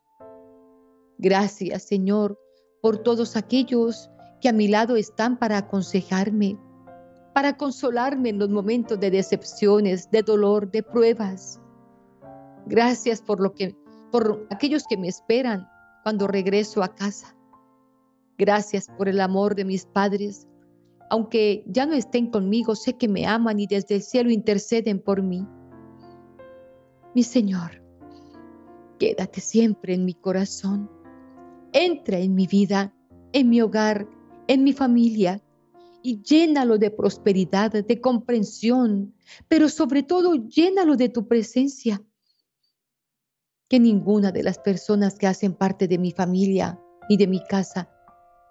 Gracias, 1.17 1.83
Señor, 1.83 2.37
por 2.81 3.03
todos 3.03 3.37
aquellos 3.37 4.09
que 4.41 4.49
a 4.49 4.51
mi 4.51 4.67
lado 4.67 4.97
están 4.97 5.39
para 5.39 5.59
aconsejarme, 5.59 6.59
para 7.33 7.55
consolarme 7.55 8.27
en 8.31 8.39
los 8.39 8.49
momentos 8.49 8.99
de 8.99 9.11
decepciones, 9.11 10.11
de 10.11 10.23
dolor, 10.23 10.69
de 10.71 10.83
pruebas. 10.83 11.61
Gracias 12.65 13.21
por 13.21 13.39
lo 13.39 13.53
que 13.53 13.73
por 14.11 14.45
aquellos 14.49 14.83
que 14.89 14.97
me 14.97 15.07
esperan 15.07 15.69
cuando 16.03 16.27
regreso 16.27 16.83
a 16.83 16.93
casa. 16.93 17.33
Gracias 18.37 18.89
por 18.97 19.07
el 19.07 19.21
amor 19.21 19.55
de 19.55 19.63
mis 19.63 19.85
padres. 19.85 20.47
Aunque 21.09 21.63
ya 21.67 21.85
no 21.85 21.93
estén 21.93 22.29
conmigo, 22.29 22.75
sé 22.75 22.93
que 22.97 23.07
me 23.07 23.25
aman 23.25 23.59
y 23.59 23.67
desde 23.67 23.95
el 23.95 24.01
cielo 24.01 24.29
interceden 24.29 24.99
por 24.99 25.21
mí. 25.21 25.47
Mi 27.13 27.23
Señor, 27.23 27.81
quédate 28.99 29.39
siempre 29.39 29.93
en 29.93 30.03
mi 30.03 30.13
corazón. 30.13 30.89
Entra 31.71 32.19
en 32.19 32.35
mi 32.35 32.47
vida, 32.47 32.93
en 33.31 33.49
mi 33.49 33.61
hogar, 33.61 34.07
en 34.47 34.63
mi 34.63 34.73
familia 34.73 35.41
y 36.03 36.21
llénalo 36.21 36.77
de 36.77 36.91
prosperidad, 36.91 37.71
de 37.71 38.01
comprensión, 38.01 39.15
pero 39.47 39.69
sobre 39.69 40.03
todo 40.03 40.35
llénalo 40.35 40.97
de 40.97 41.09
tu 41.09 41.27
presencia. 41.27 42.03
Que 43.69 43.79
ninguna 43.79 44.31
de 44.31 44.43
las 44.43 44.59
personas 44.59 45.17
que 45.17 45.25
hacen 45.25 45.53
parte 45.53 45.87
de 45.87 45.97
mi 45.97 46.11
familia 46.11 46.79
y 47.09 47.17
de 47.17 47.27
mi 47.27 47.43
casa 47.43 47.94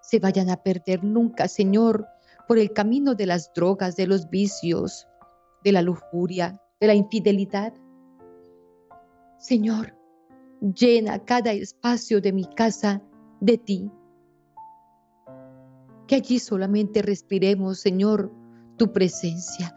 se 0.05 0.19
vayan 0.19 0.49
a 0.49 0.57
perder 0.57 1.03
nunca, 1.03 1.47
Señor, 1.47 2.07
por 2.47 2.59
el 2.59 2.71
camino 2.73 3.15
de 3.15 3.25
las 3.25 3.51
drogas, 3.53 3.95
de 3.95 4.05
los 4.05 4.29
vicios, 4.29 5.07
de 5.63 5.71
la 5.71 5.81
lujuria, 5.81 6.61
de 6.79 6.87
la 6.87 6.93
infidelidad. 6.93 7.73
Señor, 9.39 9.97
llena 10.61 11.25
cada 11.25 11.53
espacio 11.53 12.21
de 12.21 12.33
mi 12.33 12.45
casa 12.45 13.01
de 13.39 13.57
ti. 13.57 13.91
Que 16.07 16.15
allí 16.15 16.37
solamente 16.37 17.01
respiremos, 17.01 17.79
Señor, 17.79 18.31
tu 18.77 18.93
presencia. 18.93 19.75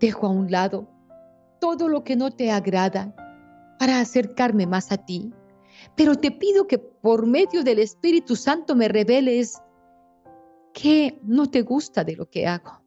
Dejo 0.00 0.26
a 0.26 0.30
un 0.30 0.50
lado 0.50 0.88
todo 1.60 1.88
lo 1.88 2.02
que 2.02 2.16
no 2.16 2.32
te 2.32 2.50
agrada 2.50 3.14
para 3.78 4.00
acercarme 4.00 4.66
más 4.66 4.90
a 4.90 4.96
ti, 4.96 5.32
pero 5.96 6.14
te 6.14 6.30
pido 6.30 6.66
que 6.66 6.78
por 6.78 7.26
medio 7.26 7.62
del 7.62 7.78
Espíritu 7.78 8.36
Santo 8.36 8.74
me 8.74 8.88
reveles 8.88 9.60
qué 10.72 11.18
no 11.22 11.50
te 11.50 11.62
gusta 11.62 12.04
de 12.04 12.16
lo 12.16 12.28
que 12.28 12.46
hago. 12.46 12.80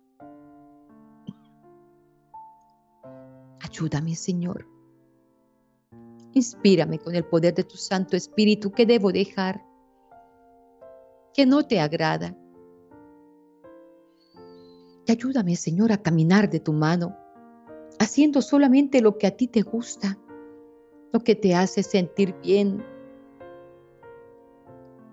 Ayúdame, 3.62 4.16
Señor. 4.16 4.68
Inspírame 6.34 7.00
con 7.00 7.16
el 7.16 7.26
poder 7.26 7.54
de 7.54 7.64
tu 7.64 7.78
Santo 7.78 8.18
Espíritu 8.18 8.72
que 8.72 8.86
debo 8.86 9.12
dejar, 9.12 9.64
que 11.34 11.46
no 11.46 11.66
te 11.66 11.80
agrada. 11.80 12.36
Y 15.06 15.12
ayúdame, 15.12 15.56
Señor, 15.56 15.92
a 15.92 16.02
caminar 16.02 16.50
de 16.50 16.60
tu 16.60 16.74
mano, 16.74 17.18
haciendo 18.00 18.42
solamente 18.42 19.02
lo 19.02 19.18
que 19.18 19.28
a 19.28 19.36
ti 19.36 19.48
te 19.48 19.62
gusta, 19.62 20.18
lo 21.14 21.20
que 21.20 21.36
te 21.36 21.54
hace 21.54 21.84
sentir 21.84 22.36
bien. 22.42 22.84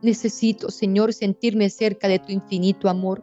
Necesito, 0.02 0.70
Señor, 0.70 1.12
sentirme 1.12 1.68
cerca 1.68 2.08
de 2.08 2.18
tu 2.18 2.32
infinito 2.32 2.88
amor. 2.88 3.22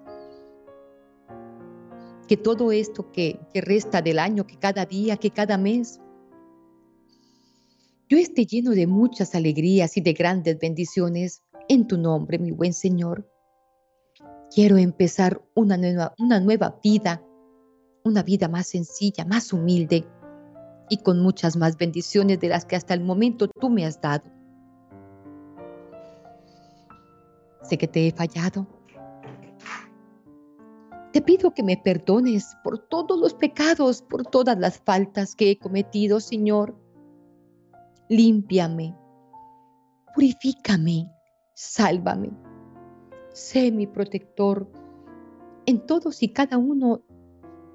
Que 2.27 2.37
todo 2.37 2.71
esto 2.71 3.11
que, 3.11 3.39
resta 3.55 4.01
del 4.03 4.19
año, 4.19 4.45
que 4.45 4.57
cada 4.57 4.85
día, 4.85 5.17
que 5.17 5.31
cada 5.31 5.57
mes, 5.57 5.99
yo 8.07 8.17
esté 8.17 8.45
lleno 8.45 8.71
de 8.71 8.85
muchas 8.85 9.33
alegrías 9.33 9.97
y 9.97 10.01
de 10.01 10.13
grandes 10.13 10.59
bendiciones 10.59 11.41
en 11.67 11.87
tu 11.87 11.97
nombre, 11.97 12.37
mi 12.37 12.51
buen 12.51 12.73
Señor. 12.73 13.27
Quiero 14.53 14.77
empezar 14.77 15.41
una 15.55 15.77
nueva, 15.77 16.13
una 16.19 16.39
nueva 16.39 16.79
vida, 16.83 17.23
una 18.03 18.21
vida 18.21 18.47
más 18.47 18.67
sencilla, 18.67 19.25
más 19.25 19.51
humilde 19.51 20.05
y 20.89 20.97
con 20.97 21.19
muchas 21.19 21.57
más 21.57 21.77
bendiciones 21.77 22.39
de 22.39 22.49
las 22.49 22.65
que 22.65 22.75
hasta 22.75 22.93
el 22.93 23.01
momento 23.01 23.47
tú 23.47 23.69
me 23.69 23.85
has 23.85 23.99
dado. 24.01 24.23
Sé 27.63 27.77
que 27.77 27.87
te 27.87 28.07
he 28.07 28.11
fallado. 28.11 28.67
Te 31.11 31.21
pido 31.21 31.53
que 31.53 31.63
me 31.63 31.77
perdones 31.77 32.55
por 32.63 32.79
todos 32.79 33.19
los 33.19 33.33
pecados, 33.33 34.01
por 34.01 34.23
todas 34.23 34.57
las 34.57 34.79
faltas 34.79 35.35
que 35.35 35.51
he 35.51 35.57
cometido, 35.57 36.19
Señor 36.19 36.75
límpiame, 38.09 38.95
purifícame, 40.15 41.11
sálvame. 41.53 42.31
Sé 43.33 43.71
mi 43.71 43.85
protector 43.85 44.69
en 45.65 45.85
todos 45.85 46.23
y 46.23 46.29
cada 46.29 46.57
uno 46.57 47.01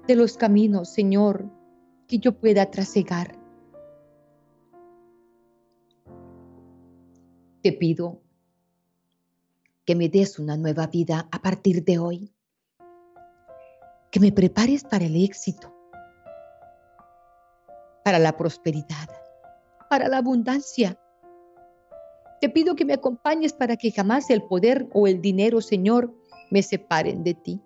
de 0.07 0.15
los 0.15 0.37
caminos, 0.37 0.89
Señor, 0.89 1.49
que 2.13 2.19
yo 2.19 2.31
pueda 2.31 2.69
trasegar. 2.69 3.35
Te 7.63 7.73
pido 7.73 8.21
que 9.83 9.95
me 9.95 10.09
des 10.09 10.37
una 10.37 10.55
nueva 10.55 10.85
vida 10.85 11.27
a 11.31 11.41
partir 11.41 11.83
de 11.83 11.97
hoy, 11.97 12.31
que 14.11 14.19
me 14.19 14.31
prepares 14.31 14.83
para 14.83 15.05
el 15.05 15.15
éxito, 15.23 15.73
para 18.03 18.19
la 18.19 18.37
prosperidad 18.37 19.09
para 19.89 20.07
la 20.07 20.17
abundancia. 20.17 20.99
Te 22.41 22.49
pido 22.49 22.75
que 22.75 22.85
me 22.85 22.93
acompañes 22.93 23.53
para 23.53 23.75
que 23.75 23.91
jamás 23.91 24.29
el 24.29 24.43
poder 24.43 24.87
o 24.93 25.07
el 25.07 25.19
dinero, 25.19 25.61
Señor, 25.61 26.13
me 26.51 26.61
separen 26.61 27.23
de 27.23 27.33
ti. 27.33 27.61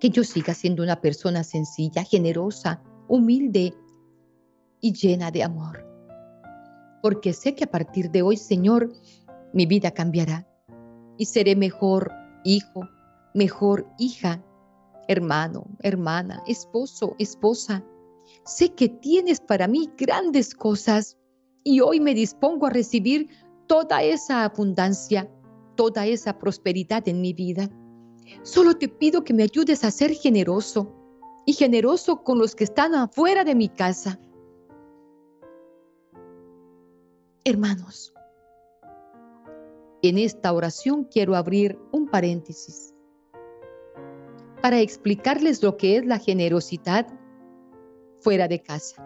Que 0.00 0.10
yo 0.10 0.24
siga 0.24 0.54
siendo 0.54 0.82
una 0.82 1.00
persona 1.00 1.44
sencilla, 1.44 2.04
generosa, 2.04 2.82
humilde 3.08 3.74
y 4.80 4.92
llena 4.92 5.30
de 5.30 5.42
amor. 5.42 5.84
Porque 7.02 7.32
sé 7.32 7.54
que 7.54 7.64
a 7.64 7.70
partir 7.70 8.10
de 8.10 8.22
hoy, 8.22 8.36
Señor, 8.36 8.92
mi 9.52 9.66
vida 9.66 9.90
cambiará 9.90 10.46
y 11.16 11.26
seré 11.26 11.56
mejor 11.56 12.12
hijo, 12.44 12.88
mejor 13.34 13.88
hija, 13.98 14.44
hermano, 15.08 15.66
hermana, 15.82 16.42
esposo, 16.46 17.14
esposa 17.18 17.84
Sé 18.44 18.74
que 18.74 18.88
tienes 18.88 19.40
para 19.40 19.68
mí 19.68 19.90
grandes 19.96 20.54
cosas 20.54 21.16
y 21.64 21.80
hoy 21.80 22.00
me 22.00 22.14
dispongo 22.14 22.66
a 22.66 22.70
recibir 22.70 23.28
toda 23.66 24.02
esa 24.02 24.44
abundancia, 24.44 25.30
toda 25.76 26.06
esa 26.06 26.38
prosperidad 26.38 27.06
en 27.08 27.20
mi 27.20 27.32
vida. 27.32 27.68
Solo 28.42 28.76
te 28.76 28.88
pido 28.88 29.24
que 29.24 29.34
me 29.34 29.42
ayudes 29.42 29.84
a 29.84 29.90
ser 29.90 30.12
generoso 30.12 30.94
y 31.46 31.52
generoso 31.52 32.22
con 32.22 32.38
los 32.38 32.54
que 32.54 32.64
están 32.64 32.94
afuera 32.94 33.44
de 33.44 33.54
mi 33.54 33.68
casa. 33.68 34.20
Hermanos, 37.44 38.12
en 40.02 40.18
esta 40.18 40.52
oración 40.52 41.04
quiero 41.04 41.34
abrir 41.34 41.78
un 41.92 42.06
paréntesis 42.06 42.94
para 44.60 44.80
explicarles 44.80 45.62
lo 45.62 45.76
que 45.76 45.96
es 45.96 46.06
la 46.06 46.18
generosidad 46.18 47.06
fuera 48.20 48.48
de 48.48 48.60
casa. 48.60 49.04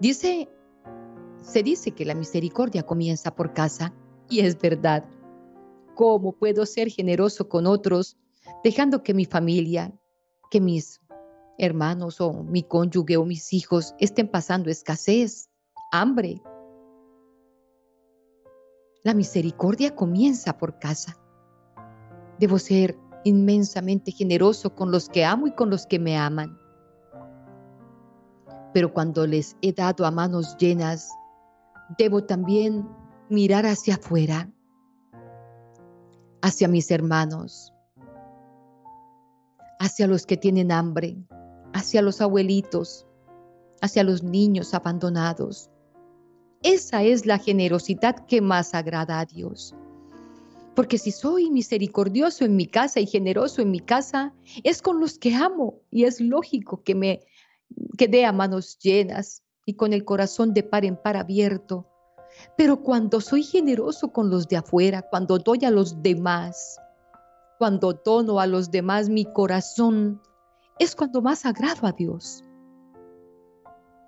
Dice, 0.00 0.48
se 1.42 1.62
dice 1.62 1.92
que 1.92 2.04
la 2.04 2.14
misericordia 2.14 2.82
comienza 2.82 3.34
por 3.34 3.52
casa 3.52 3.94
y 4.28 4.40
es 4.40 4.58
verdad. 4.58 5.04
¿Cómo 5.94 6.32
puedo 6.32 6.66
ser 6.66 6.88
generoso 6.90 7.48
con 7.48 7.66
otros 7.66 8.16
dejando 8.64 9.02
que 9.02 9.14
mi 9.14 9.24
familia, 9.24 9.92
que 10.50 10.60
mis 10.60 11.00
hermanos 11.58 12.20
o 12.20 12.42
mi 12.42 12.62
cónyuge 12.62 13.16
o 13.16 13.24
mis 13.24 13.52
hijos 13.52 13.94
estén 13.98 14.28
pasando 14.28 14.70
escasez, 14.70 15.50
hambre? 15.92 16.42
La 19.02 19.14
misericordia 19.14 19.94
comienza 19.94 20.58
por 20.58 20.78
casa. 20.78 21.16
Debo 22.38 22.58
ser 22.58 22.98
inmensamente 23.24 24.12
generoso 24.12 24.74
con 24.74 24.90
los 24.90 25.08
que 25.08 25.24
amo 25.24 25.46
y 25.46 25.52
con 25.52 25.70
los 25.70 25.86
que 25.86 25.98
me 25.98 26.16
aman. 26.16 26.58
Pero 28.72 28.92
cuando 28.92 29.26
les 29.26 29.56
he 29.62 29.72
dado 29.72 30.06
a 30.06 30.10
manos 30.10 30.56
llenas, 30.58 31.10
debo 31.98 32.24
también 32.24 32.88
mirar 33.28 33.66
hacia 33.66 33.94
afuera, 33.94 34.50
hacia 36.42 36.68
mis 36.68 36.90
hermanos, 36.90 37.72
hacia 39.78 40.06
los 40.06 40.26
que 40.26 40.36
tienen 40.36 40.72
hambre, 40.72 41.16
hacia 41.72 42.02
los 42.02 42.20
abuelitos, 42.20 43.06
hacia 43.80 44.04
los 44.04 44.22
niños 44.22 44.74
abandonados. 44.74 45.70
Esa 46.62 47.02
es 47.02 47.24
la 47.24 47.38
generosidad 47.38 48.26
que 48.26 48.40
más 48.40 48.74
agrada 48.74 49.20
a 49.20 49.26
Dios. 49.26 49.74
Porque 50.74 50.98
si 50.98 51.10
soy 51.10 51.50
misericordioso 51.50 52.44
en 52.44 52.56
mi 52.56 52.66
casa 52.66 53.00
y 53.00 53.06
generoso 53.06 53.62
en 53.62 53.70
mi 53.70 53.80
casa, 53.80 54.32
es 54.62 54.82
con 54.82 55.00
los 55.00 55.18
que 55.18 55.34
amo 55.34 55.80
y 55.90 56.04
es 56.04 56.20
lógico 56.20 56.82
que 56.82 56.94
me 56.94 57.20
quedé 57.98 58.24
a 58.24 58.32
manos 58.32 58.78
llenas 58.78 59.42
y 59.66 59.74
con 59.74 59.92
el 59.92 60.04
corazón 60.04 60.54
de 60.54 60.62
par 60.62 60.84
en 60.84 60.96
par 60.96 61.16
abierto. 61.16 61.89
Pero 62.56 62.82
cuando 62.82 63.20
soy 63.20 63.42
generoso 63.42 64.12
con 64.12 64.30
los 64.30 64.48
de 64.48 64.56
afuera, 64.56 65.02
cuando 65.02 65.38
doy 65.38 65.64
a 65.64 65.70
los 65.70 66.02
demás, 66.02 66.80
cuando 67.58 67.92
dono 67.92 68.40
a 68.40 68.46
los 68.46 68.70
demás 68.70 69.08
mi 69.08 69.24
corazón, 69.24 70.20
es 70.78 70.96
cuando 70.96 71.20
más 71.20 71.44
agrado 71.44 71.86
a 71.86 71.92
Dios. 71.92 72.42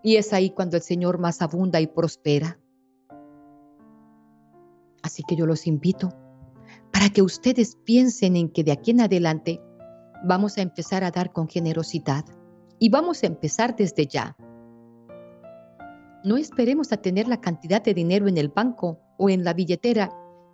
Y 0.02 0.16
es 0.16 0.32
ahí 0.32 0.50
cuando 0.50 0.76
el 0.76 0.82
Señor 0.82 1.18
más 1.18 1.42
abunda 1.42 1.80
y 1.80 1.86
prospera. 1.86 2.58
Así 5.02 5.22
que 5.22 5.36
yo 5.36 5.46
los 5.46 5.66
invito 5.66 6.08
para 6.92 7.10
que 7.10 7.22
ustedes 7.22 7.76
piensen 7.84 8.36
en 8.36 8.48
que 8.50 8.64
de 8.64 8.72
aquí 8.72 8.92
en 8.92 9.00
adelante 9.00 9.60
vamos 10.24 10.58
a 10.58 10.62
empezar 10.62 11.04
a 11.04 11.10
dar 11.10 11.32
con 11.32 11.48
generosidad 11.48 12.24
y 12.78 12.88
vamos 12.88 13.22
a 13.22 13.26
empezar 13.26 13.74
desde 13.76 14.06
ya. 14.06 14.36
No 16.24 16.36
esperemos 16.36 16.92
a 16.92 16.98
tener 16.98 17.28
la 17.28 17.40
cantidad 17.40 17.82
de 17.82 17.94
dinero 17.94 18.28
en 18.28 18.38
el 18.38 18.48
banco 18.48 19.00
o 19.18 19.28
en 19.28 19.44
la 19.44 19.54
billetera 19.54 20.10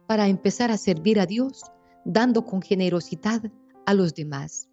para 0.06 0.28
empezar 0.28 0.70
a 0.70 0.78
servir 0.78 1.20
a 1.20 1.26
Dios, 1.26 1.62
dando 2.04 2.44
con 2.44 2.62
generosidad 2.62 3.42
a 3.84 3.94
los 3.94 4.14
demás. 4.14 4.68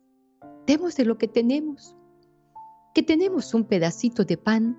Demos 0.66 0.96
de 0.96 1.06
lo 1.06 1.18
que 1.18 1.28
tenemos. 1.28 1.96
Que 2.94 3.04
tenemos 3.04 3.54
un 3.54 3.66
pedacito 3.66 4.24
de 4.24 4.38
pan, 4.38 4.78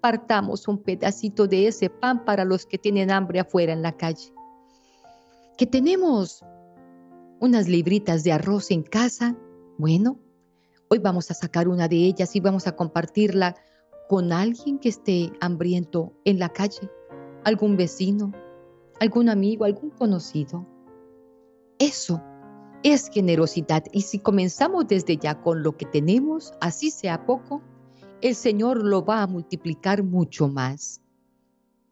partamos 0.00 0.68
un 0.68 0.82
pedacito 0.82 1.48
de 1.48 1.66
ese 1.66 1.90
pan 1.90 2.24
para 2.24 2.44
los 2.44 2.64
que 2.64 2.78
tienen 2.78 3.10
hambre 3.10 3.40
afuera 3.40 3.72
en 3.72 3.82
la 3.82 3.96
calle. 3.96 4.32
Que 5.58 5.66
tenemos 5.66 6.44
unas 7.40 7.68
libritas 7.68 8.22
de 8.22 8.32
arroz 8.32 8.70
en 8.70 8.82
casa, 8.82 9.36
bueno, 9.78 10.20
Hoy 10.88 11.00
vamos 11.00 11.32
a 11.32 11.34
sacar 11.34 11.66
una 11.66 11.88
de 11.88 11.96
ellas 11.96 12.36
y 12.36 12.40
vamos 12.40 12.68
a 12.68 12.76
compartirla 12.76 13.56
con 14.08 14.32
alguien 14.32 14.78
que 14.78 14.88
esté 14.88 15.32
hambriento 15.40 16.12
en 16.24 16.38
la 16.38 16.48
calle, 16.48 16.90
algún 17.44 17.76
vecino, 17.76 18.32
algún 19.00 19.28
amigo, 19.28 19.64
algún 19.64 19.90
conocido. 19.90 20.66
Eso 21.78 22.22
es 22.82 23.10
generosidad 23.12 23.84
y 23.92 24.02
si 24.02 24.18
comenzamos 24.18 24.86
desde 24.86 25.16
ya 25.16 25.40
con 25.40 25.62
lo 25.62 25.76
que 25.76 25.86
tenemos, 25.86 26.52
así 26.60 26.90
sea 26.90 27.26
poco, 27.26 27.62
el 28.22 28.34
Señor 28.34 28.82
lo 28.82 29.04
va 29.04 29.22
a 29.22 29.26
multiplicar 29.26 30.02
mucho 30.02 30.48
más. 30.48 31.02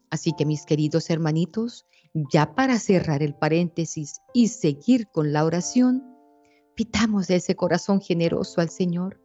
Así 0.09 0.31
que 0.37 0.45
mis 0.45 0.65
queridos 0.65 1.09
hermanitos, 1.09 1.85
ya 2.31 2.55
para 2.55 2.79
cerrar 2.79 3.21
el 3.21 3.35
paréntesis 3.35 4.21
y 4.33 4.47
seguir 4.47 5.07
con 5.09 5.33
la 5.33 5.43
oración, 5.43 6.03
pitamos 6.75 7.29
ese 7.29 7.55
corazón 7.55 8.01
generoso 8.01 8.61
al 8.61 8.69
Señor. 8.69 9.21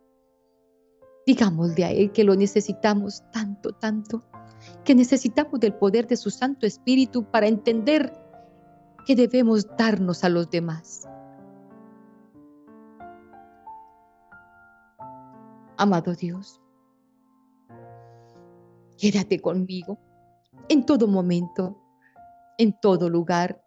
Digámosle 1.27 1.85
a 1.85 1.91
Él 1.91 2.13
que 2.13 2.25
lo 2.25 2.35
necesitamos 2.35 3.23
tanto, 3.33 3.73
tanto, 3.73 4.23
que 4.85 4.95
necesitamos 4.95 5.61
del 5.61 5.75
poder 5.75 6.07
de 6.07 6.17
su 6.17 6.31
Santo 6.31 6.67
Espíritu 6.67 7.25
para 7.25 7.47
entender 7.47 8.13
que 9.07 9.15
debemos 9.15 9.67
darnos 9.77 10.25
a 10.25 10.29
los 10.29 10.51
demás. 10.51 11.07
Amado 15.77 16.15
Dios, 16.15 16.61
quédate 18.99 19.41
conmigo 19.41 19.99
en 20.69 20.85
todo 20.85 21.09
momento, 21.09 21.77
en 22.59 22.79
todo 22.81 23.09
lugar. 23.09 23.65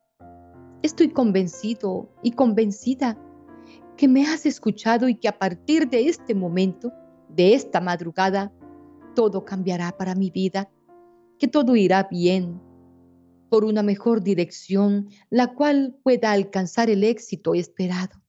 Estoy 0.84 1.10
convencido 1.10 2.10
y 2.22 2.32
convencida 2.32 3.18
que 3.98 4.08
me 4.08 4.28
has 4.28 4.46
escuchado 4.46 5.10
y 5.10 5.16
que 5.16 5.28
a 5.28 5.38
partir 5.38 5.90
de 5.90 6.08
este 6.08 6.36
momento, 6.36 6.94
de 7.36 7.54
esta 7.54 7.82
madrugada, 7.82 8.52
todo 9.16 9.46
cambiará 9.46 9.92
para 9.98 10.16
mi 10.16 10.30
vida, 10.30 10.70
que 11.40 11.48
todo 11.48 11.76
irá 11.76 12.08
bien, 12.10 12.62
por 13.50 13.66
una 13.66 13.84
mejor 13.84 14.24
dirección, 14.24 15.10
la 15.30 15.54
cual 15.54 15.96
pueda 16.04 16.32
alcanzar 16.32 16.90
el 16.90 17.04
éxito 17.04 17.54
esperado. 17.54 18.20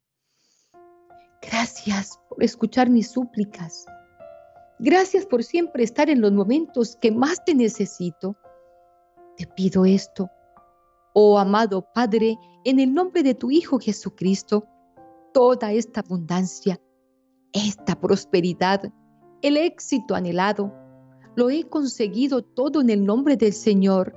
Gracias 1.41 2.19
por 2.29 2.43
escuchar 2.43 2.91
mis 2.91 3.11
súplicas. 3.11 3.87
Gracias 4.79 5.25
por 5.25 5.45
siempre 5.45 5.85
estar 5.85 6.11
en 6.11 6.21
los 6.21 6.33
momentos 6.33 6.97
que 7.01 7.11
más 7.11 7.45
te 7.45 7.55
necesito. 7.55 8.37
Te 9.37 9.47
pido 9.47 9.85
esto, 9.85 10.31
oh 11.15 11.39
amado 11.39 11.87
Padre, 11.95 12.37
en 12.65 12.81
el 12.81 12.93
nombre 12.93 13.23
de 13.23 13.35
tu 13.35 13.51
Hijo 13.51 13.79
Jesucristo, 13.79 14.67
toda 15.33 15.73
esta 15.73 16.01
abundancia, 16.01 16.81
esta 17.55 17.95
prosperidad, 17.99 18.93
el 19.41 19.57
éxito 19.57 20.15
anhelado, 20.15 20.75
lo 21.37 21.51
he 21.51 21.65
conseguido 21.65 22.43
todo 22.43 22.81
en 22.81 22.91
el 22.91 23.05
nombre 23.05 23.37
del 23.37 23.53
Señor. 23.53 24.15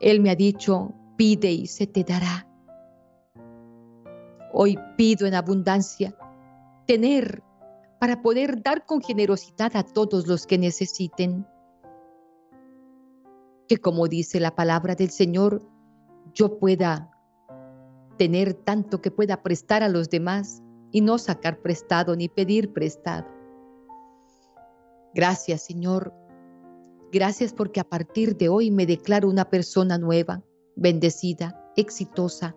Él 0.00 0.20
me 0.20 0.30
ha 0.30 0.36
dicho, 0.36 0.94
pide 1.16 1.50
y 1.50 1.66
se 1.66 1.86
te 1.86 2.04
dará. 2.04 2.48
Hoy 4.52 4.78
pido 4.96 5.26
en 5.26 5.34
abundancia 5.34 6.16
tener 6.86 7.42
para 7.98 8.22
poder 8.22 8.62
dar 8.62 8.84
con 8.84 9.00
generosidad 9.00 9.76
a 9.76 9.82
todos 9.82 10.26
los 10.26 10.46
que 10.46 10.58
necesiten. 10.58 11.46
Que 13.68 13.78
como 13.78 14.08
dice 14.08 14.40
la 14.40 14.54
palabra 14.54 14.94
del 14.94 15.10
Señor, 15.10 15.62
yo 16.34 16.58
pueda 16.58 17.10
tener 18.18 18.54
tanto 18.54 19.00
que 19.00 19.10
pueda 19.10 19.42
prestar 19.42 19.82
a 19.82 19.88
los 19.88 20.10
demás 20.10 20.62
y 20.92 21.00
no 21.00 21.18
sacar 21.18 21.60
prestado 21.60 22.14
ni 22.14 22.28
pedir 22.28 22.72
prestado. 22.72 23.26
Gracias 25.14 25.62
Señor. 25.62 26.14
Gracias 27.10 27.52
porque 27.52 27.80
a 27.80 27.84
partir 27.84 28.36
de 28.36 28.48
hoy 28.48 28.70
me 28.70 28.86
declaro 28.86 29.28
una 29.28 29.50
persona 29.50 29.98
nueva, 29.98 30.42
bendecida, 30.76 31.60
exitosa, 31.76 32.56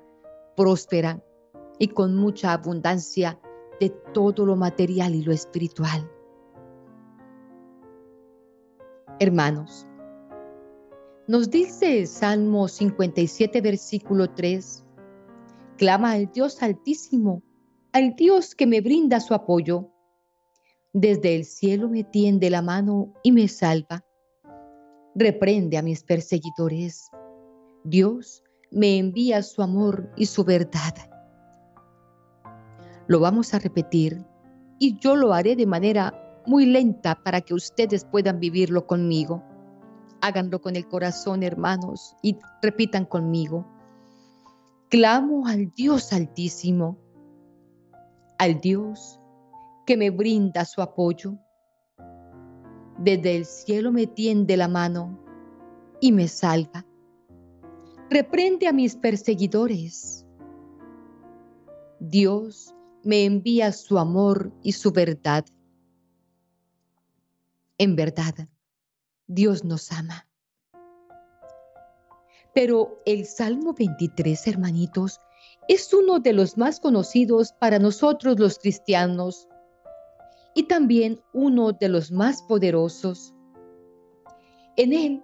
próspera 0.56 1.22
y 1.80 1.90
con 1.90 2.16
mucha 2.16 2.54
abundancia 2.54 3.40
de 3.80 3.90
todo 4.14 4.46
lo 4.46 4.56
material 4.56 5.16
y 5.16 5.24
lo 5.24 5.34
espiritual. 5.34 6.10
Hermanos, 9.20 9.88
nos 11.28 11.50
dice 11.50 12.00
el 12.00 12.08
Salmo 12.08 12.68
57, 12.68 13.60
versículo 13.62 14.30
3, 14.30 14.86
clama 15.78 16.12
al 16.12 16.32
Dios 16.32 16.62
altísimo, 16.62 17.42
al 17.96 18.14
Dios 18.18 18.56
que 18.56 18.68
me 18.68 18.82
brinda 18.82 19.22
su 19.22 19.34
apoyo. 19.34 19.90
Desde 20.92 21.34
el 21.34 21.46
cielo 21.46 21.88
me 21.88 22.04
tiende 22.04 22.50
la 22.50 22.62
mano 22.62 23.14
y 23.24 23.32
me 23.32 23.48
salva. 23.48 24.04
Reprende 25.16 25.78
a 25.78 25.82
mis 25.82 26.04
perseguidores. 26.04 27.10
Dios 27.86 28.44
me 28.70 28.98
envía 28.98 29.42
su 29.44 29.62
amor 29.62 30.12
y 30.18 30.26
su 30.26 30.44
verdad. 30.44 30.94
Lo 33.08 33.22
vamos 33.22 33.54
a 33.54 33.60
repetir 33.60 34.26
y 34.78 35.00
yo 35.00 35.16
lo 35.16 35.34
haré 35.34 35.56
de 35.56 35.66
manera 35.66 36.44
muy 36.46 36.66
lenta 36.66 37.24
para 37.24 37.40
que 37.40 37.54
ustedes 37.54 38.04
puedan 38.04 38.42
vivirlo 38.42 38.88
conmigo. 38.88 39.42
Háganlo 40.20 40.60
con 40.60 40.76
el 40.76 40.86
corazón, 40.86 41.44
hermanos, 41.44 42.14
y 42.22 42.38
repitan 42.62 43.06
conmigo. 43.06 43.66
Clamo 44.90 45.48
al 45.48 45.72
Dios 45.72 46.12
altísimo, 46.12 47.05
al 48.38 48.60
Dios 48.60 49.20
que 49.86 49.98
me 49.98 50.10
brinda 50.10 50.66
su 50.66 50.82
apoyo. 50.82 51.38
Desde 52.98 53.36
el 53.36 53.46
cielo 53.46 53.92
me 53.92 54.08
tiende 54.08 54.58
la 54.58 54.68
mano 54.68 55.20
y 56.02 56.12
me 56.12 56.28
salva. 56.28 56.86
Reprende 58.10 58.68
a 58.68 58.74
mis 58.74 58.96
perseguidores. 58.96 60.26
Dios 62.00 62.74
me 63.04 63.26
envía 63.26 63.72
su 63.72 63.98
amor 63.98 64.52
y 64.64 64.74
su 64.74 64.92
verdad. 64.92 65.46
En 67.78 67.96
verdad, 67.96 68.48
Dios 69.28 69.64
nos 69.64 69.92
ama. 69.92 70.28
Pero 72.54 73.02
el 73.06 73.26
Salmo 73.26 73.74
23, 73.74 74.48
hermanitos, 74.48 75.20
es 75.68 75.94
uno 75.94 76.20
de 76.20 76.34
los 76.34 76.58
más 76.58 76.80
conocidos 76.80 77.54
para 77.54 77.80
nosotros 77.80 78.40
los 78.40 78.60
cristianos 78.60 79.48
y 80.54 80.64
también 80.64 81.20
uno 81.34 81.72
de 81.74 81.90
los 81.90 82.12
más 82.12 82.44
poderosos. 82.44 83.34
En 84.78 84.94
él 84.94 85.24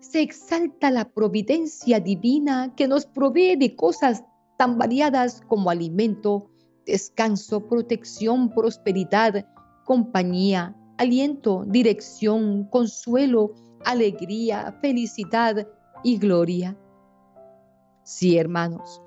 se 0.00 0.22
exalta 0.22 0.90
la 0.90 1.08
providencia 1.08 2.00
divina 2.00 2.72
que 2.76 2.88
nos 2.88 3.06
provee 3.06 3.56
de 3.56 3.76
cosas 3.76 4.24
tan 4.56 4.78
variadas 4.78 5.42
como 5.48 5.70
alimento, 5.70 6.50
descanso, 6.86 7.66
protección, 7.66 8.52
prosperidad, 8.54 9.46
compañía, 9.84 10.74
aliento, 10.96 11.64
dirección, 11.66 12.64
consuelo, 12.64 13.52
alegría, 13.84 14.76
felicidad 14.80 15.68
y 16.02 16.18
gloria. 16.18 16.76
Sí, 18.02 18.38
hermanos, 18.38 19.02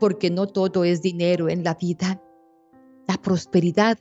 porque 0.00 0.30
no 0.30 0.46
todo 0.46 0.84
es 0.84 1.02
dinero 1.02 1.48
en 1.48 1.64
la 1.64 1.74
vida. 1.74 2.22
La 3.06 3.16
prosperidad 3.16 3.98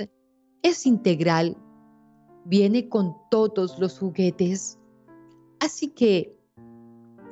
es 0.61 0.85
integral, 0.85 1.57
viene 2.45 2.89
con 2.89 3.15
todos 3.29 3.79
los 3.79 3.99
juguetes. 3.99 4.79
Así 5.59 5.89
que, 5.89 6.37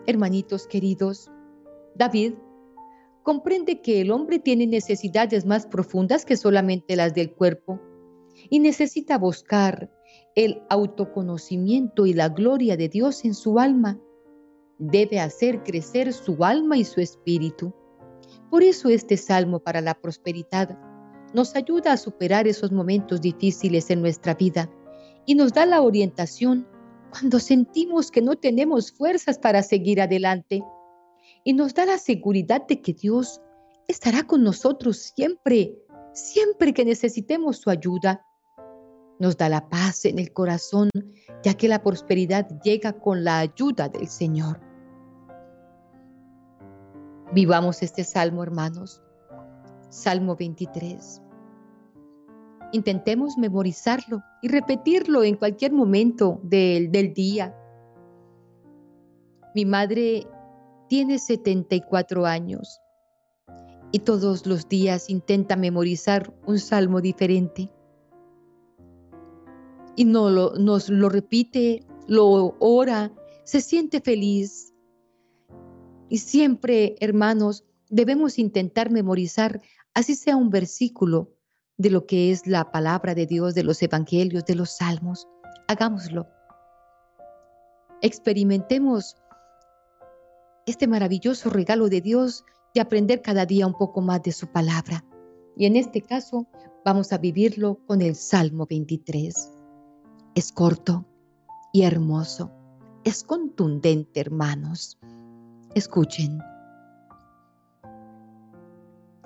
hermanitos 0.06 0.68
queridos, 0.68 1.32
David 1.96 2.34
comprende 3.24 3.82
que 3.82 4.02
el 4.02 4.12
hombre 4.12 4.40
tiene 4.40 4.68
necesidades 4.68 5.46
más 5.46 5.66
profundas 5.66 6.26
que 6.26 6.38
solamente 6.38 6.96
las 6.96 7.14
del 7.14 7.34
cuerpo 7.34 7.80
y 8.50 8.60
necesita 8.60 9.18
buscar 9.18 9.92
el 10.36 10.62
autoconocimiento 10.70 12.06
y 12.06 12.14
la 12.14 12.30
gloria 12.30 12.78
de 12.78 12.90
Dios 12.90 13.26
en 13.26 13.34
su 13.34 13.60
alma. 13.60 14.00
Debe 14.78 15.20
hacer 15.20 15.64
crecer 15.64 16.14
su 16.14 16.44
alma 16.44 16.78
y 16.78 16.86
su 16.86 17.02
espíritu. 17.02 17.74
Por 18.52 18.64
eso 18.64 18.90
este 18.90 19.16
salmo 19.16 19.62
para 19.62 19.80
la 19.80 19.94
prosperidad 19.94 20.78
nos 21.34 21.56
ayuda 21.56 21.94
a 21.94 21.98
superar 21.98 22.50
esos 22.50 22.74
momentos 22.74 23.22
difíciles 23.22 23.90
en 23.90 24.02
nuestra 24.02 24.36
vida 24.36 24.70
y 25.26 25.36
nos 25.36 25.54
da 25.54 25.66
la 25.66 25.82
orientación 25.82 26.68
cuando 27.12 27.40
sentimos 27.40 28.12
que 28.12 28.22
no 28.22 28.36
tenemos 28.36 28.92
fuerzas 28.92 29.40
para 29.40 29.64
seguir 29.64 30.02
adelante 30.02 30.62
y 31.46 31.54
nos 31.54 31.74
da 31.74 31.86
la 31.86 31.98
seguridad 31.98 32.68
de 32.68 32.82
que 32.82 32.92
Dios 32.92 33.40
estará 33.88 34.24
con 34.24 34.44
nosotros 34.44 35.14
siempre, 35.16 35.74
siempre 36.12 36.74
que 36.74 36.84
necesitemos 36.84 37.58
su 37.58 37.70
ayuda. 37.70 38.26
Nos 39.18 39.38
da 39.38 39.48
la 39.48 39.70
paz 39.70 40.04
en 40.04 40.20
el 40.20 40.34
corazón, 40.34 40.90
ya 41.42 41.54
que 41.54 41.70
la 41.70 41.82
prosperidad 41.82 42.50
llega 42.66 42.92
con 42.92 43.24
la 43.24 43.40
ayuda 43.40 43.88
del 43.88 44.10
Señor. 44.10 44.71
Vivamos 47.34 47.82
este 47.82 48.04
salmo, 48.04 48.44
hermanos 48.44 49.02
Salmo 49.90 50.36
23. 50.36 51.22
Intentemos 52.74 53.38
memorizarlo 53.38 54.22
y 54.42 54.48
repetirlo 54.48 55.24
en 55.24 55.36
cualquier 55.36 55.74
momento 55.74 56.40
del, 56.44 56.92
del 56.92 57.14
día. 57.14 57.56
Mi 59.54 59.66
madre 59.66 60.28
tiene 60.88 61.20
74 61.20 62.26
años 62.26 62.82
y 63.92 64.00
todos 64.00 64.46
los 64.46 64.68
días 64.70 65.10
intenta 65.10 65.56
memorizar 65.56 66.34
un 66.46 66.60
salmo 66.60 67.02
diferente. 67.02 67.70
Y 69.98 70.06
no 70.06 70.30
lo, 70.30 70.54
nos 70.56 70.90
lo 70.90 71.10
repite, 71.10 71.86
lo 72.08 72.56
ora, 72.60 73.14
se 73.44 73.60
siente 73.60 74.00
feliz. 74.00 74.71
Y 76.12 76.18
siempre, 76.18 76.98
hermanos, 77.00 77.64
debemos 77.90 78.38
intentar 78.38 78.92
memorizar, 78.92 79.62
así 79.94 80.14
sea 80.16 80.36
un 80.36 80.50
versículo 80.50 81.38
de 81.78 81.90
lo 81.90 82.06
que 82.06 82.32
es 82.32 82.46
la 82.48 82.70
palabra 82.70 83.16
de 83.16 83.26
Dios, 83.26 83.56
de 83.56 83.64
los 83.64 83.82
evangelios, 83.82 84.44
de 84.44 84.56
los 84.56 84.72
salmos. 84.72 85.30
Hagámoslo. 85.70 86.28
Experimentemos 88.02 89.16
este 90.66 90.86
maravilloso 90.86 91.50
regalo 91.50 91.88
de 91.88 92.02
Dios 92.02 92.44
de 92.76 92.82
aprender 92.82 93.22
cada 93.22 93.46
día 93.46 93.66
un 93.66 93.78
poco 93.78 94.02
más 94.02 94.22
de 94.22 94.34
su 94.34 94.48
palabra. 94.48 95.06
Y 95.56 95.66
en 95.66 95.78
este 95.78 96.02
caso 96.02 96.46
vamos 96.84 97.14
a 97.14 97.20
vivirlo 97.20 97.80
con 97.88 98.02
el 98.02 98.18
Salmo 98.18 98.68
23. 98.70 99.50
Es 100.36 100.52
corto 100.52 101.06
y 101.72 101.84
hermoso. 101.84 102.52
Es 103.06 103.24
contundente, 103.24 104.20
hermanos. 104.20 105.00
Escuchen. 105.74 106.38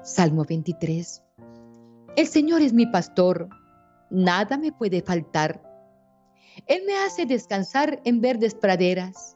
Salmo 0.04 0.46
23. 0.48 1.24
El 2.16 2.28
Señor 2.28 2.62
es 2.62 2.72
mi 2.72 2.86
pastor, 2.86 3.50
nada 4.12 4.56
me 4.56 4.72
puede 4.72 5.02
faltar. 5.02 5.64
Él 6.68 6.84
me 6.86 6.96
hace 6.98 7.26
descansar 7.26 8.00
en 8.06 8.22
verdes 8.22 8.54
praderas, 8.54 9.36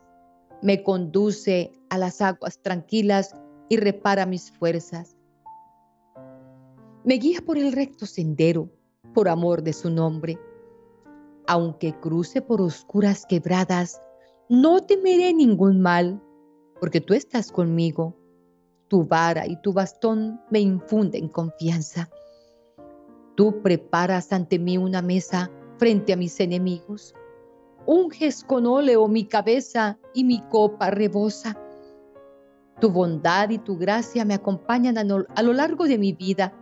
me 0.62 0.84
conduce 0.84 1.72
a 1.89 1.98
las 1.98 2.22
aguas 2.22 2.62
tranquilas 2.62 3.34
y 3.69 3.78
repara 3.78 4.28
mis 4.28 4.52
fuerzas. 4.52 5.17
Me 7.04 7.15
guía 7.15 7.39
por 7.43 7.58
el 7.58 7.72
recto 7.72 8.06
sendero, 8.06 8.69
por 9.15 9.30
amor 9.30 9.63
de 9.63 9.74
su 9.74 9.89
nombre. 9.89 10.38
Aunque 11.48 12.00
cruce 12.00 12.43
por 12.43 12.62
oscuras 12.62 13.26
quebradas, 13.26 14.00
no 14.48 14.82
temeré 14.82 15.34
ningún 15.34 15.82
mal, 15.82 16.22
porque 16.79 17.01
tú 17.01 17.13
estás 17.13 17.51
conmigo. 17.51 18.15
Tu 18.87 19.05
vara 19.05 19.45
y 19.45 19.61
tu 19.61 19.73
bastón 19.73 20.41
me 20.49 20.59
infunden 20.59 21.29
confianza. 21.29 22.09
Tú 23.35 23.61
preparas 23.61 24.33
ante 24.33 24.57
mí 24.57 24.77
una 24.77 25.01
mesa 25.01 25.51
frente 25.77 26.13
a 26.13 26.17
mis 26.17 26.39
enemigos. 26.39 27.13
Unges 27.85 28.43
con 28.43 28.65
óleo 28.65 29.07
mi 29.07 29.25
cabeza 29.25 29.97
y 30.13 30.23
mi 30.23 30.41
copa 30.49 30.89
rebosa. 30.89 31.57
Tu 32.81 32.89
bondad 32.89 33.49
y 33.49 33.59
tu 33.59 33.77
gracia 33.77 34.25
me 34.25 34.33
acompañan 34.33 34.97
a, 34.97 35.03
lo 35.03 35.53
largo 35.53 35.85
de 35.85 35.97
mi 35.97 36.13
vida 36.13 36.53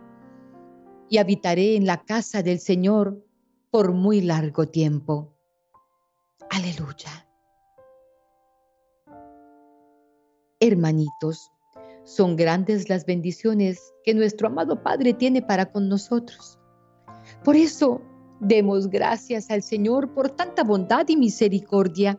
y 1.08 1.18
habitaré 1.18 1.76
en 1.76 1.86
la 1.86 2.02
casa 2.02 2.42
del 2.42 2.58
Señor 2.58 3.24
por 3.70 3.92
muy 3.92 4.20
largo 4.20 4.66
tiempo. 4.66 5.34
Aleluya. 6.50 7.27
Hermanitos, 10.60 11.50
son 12.04 12.36
grandes 12.36 12.88
las 12.88 13.04
bendiciones 13.06 13.92
que 14.04 14.14
nuestro 14.14 14.48
amado 14.48 14.82
Padre 14.82 15.12
tiene 15.12 15.42
para 15.42 15.66
con 15.70 15.88
nosotros. 15.88 16.58
Por 17.44 17.56
eso, 17.56 18.00
demos 18.40 18.88
gracias 18.88 19.50
al 19.50 19.62
Señor 19.62 20.14
por 20.14 20.30
tanta 20.30 20.64
bondad 20.64 21.06
y 21.08 21.16
misericordia. 21.16 22.18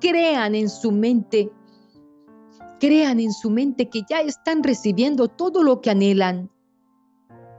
Crean 0.00 0.54
en 0.54 0.68
su 0.68 0.92
mente 0.92 1.50
crean 2.84 3.18
en 3.18 3.32
su 3.32 3.48
mente 3.48 3.88
que 3.88 4.02
ya 4.08 4.20
están 4.20 4.62
recibiendo 4.62 5.28
todo 5.28 5.62
lo 5.62 5.80
que 5.80 5.88
anhelan. 5.88 6.50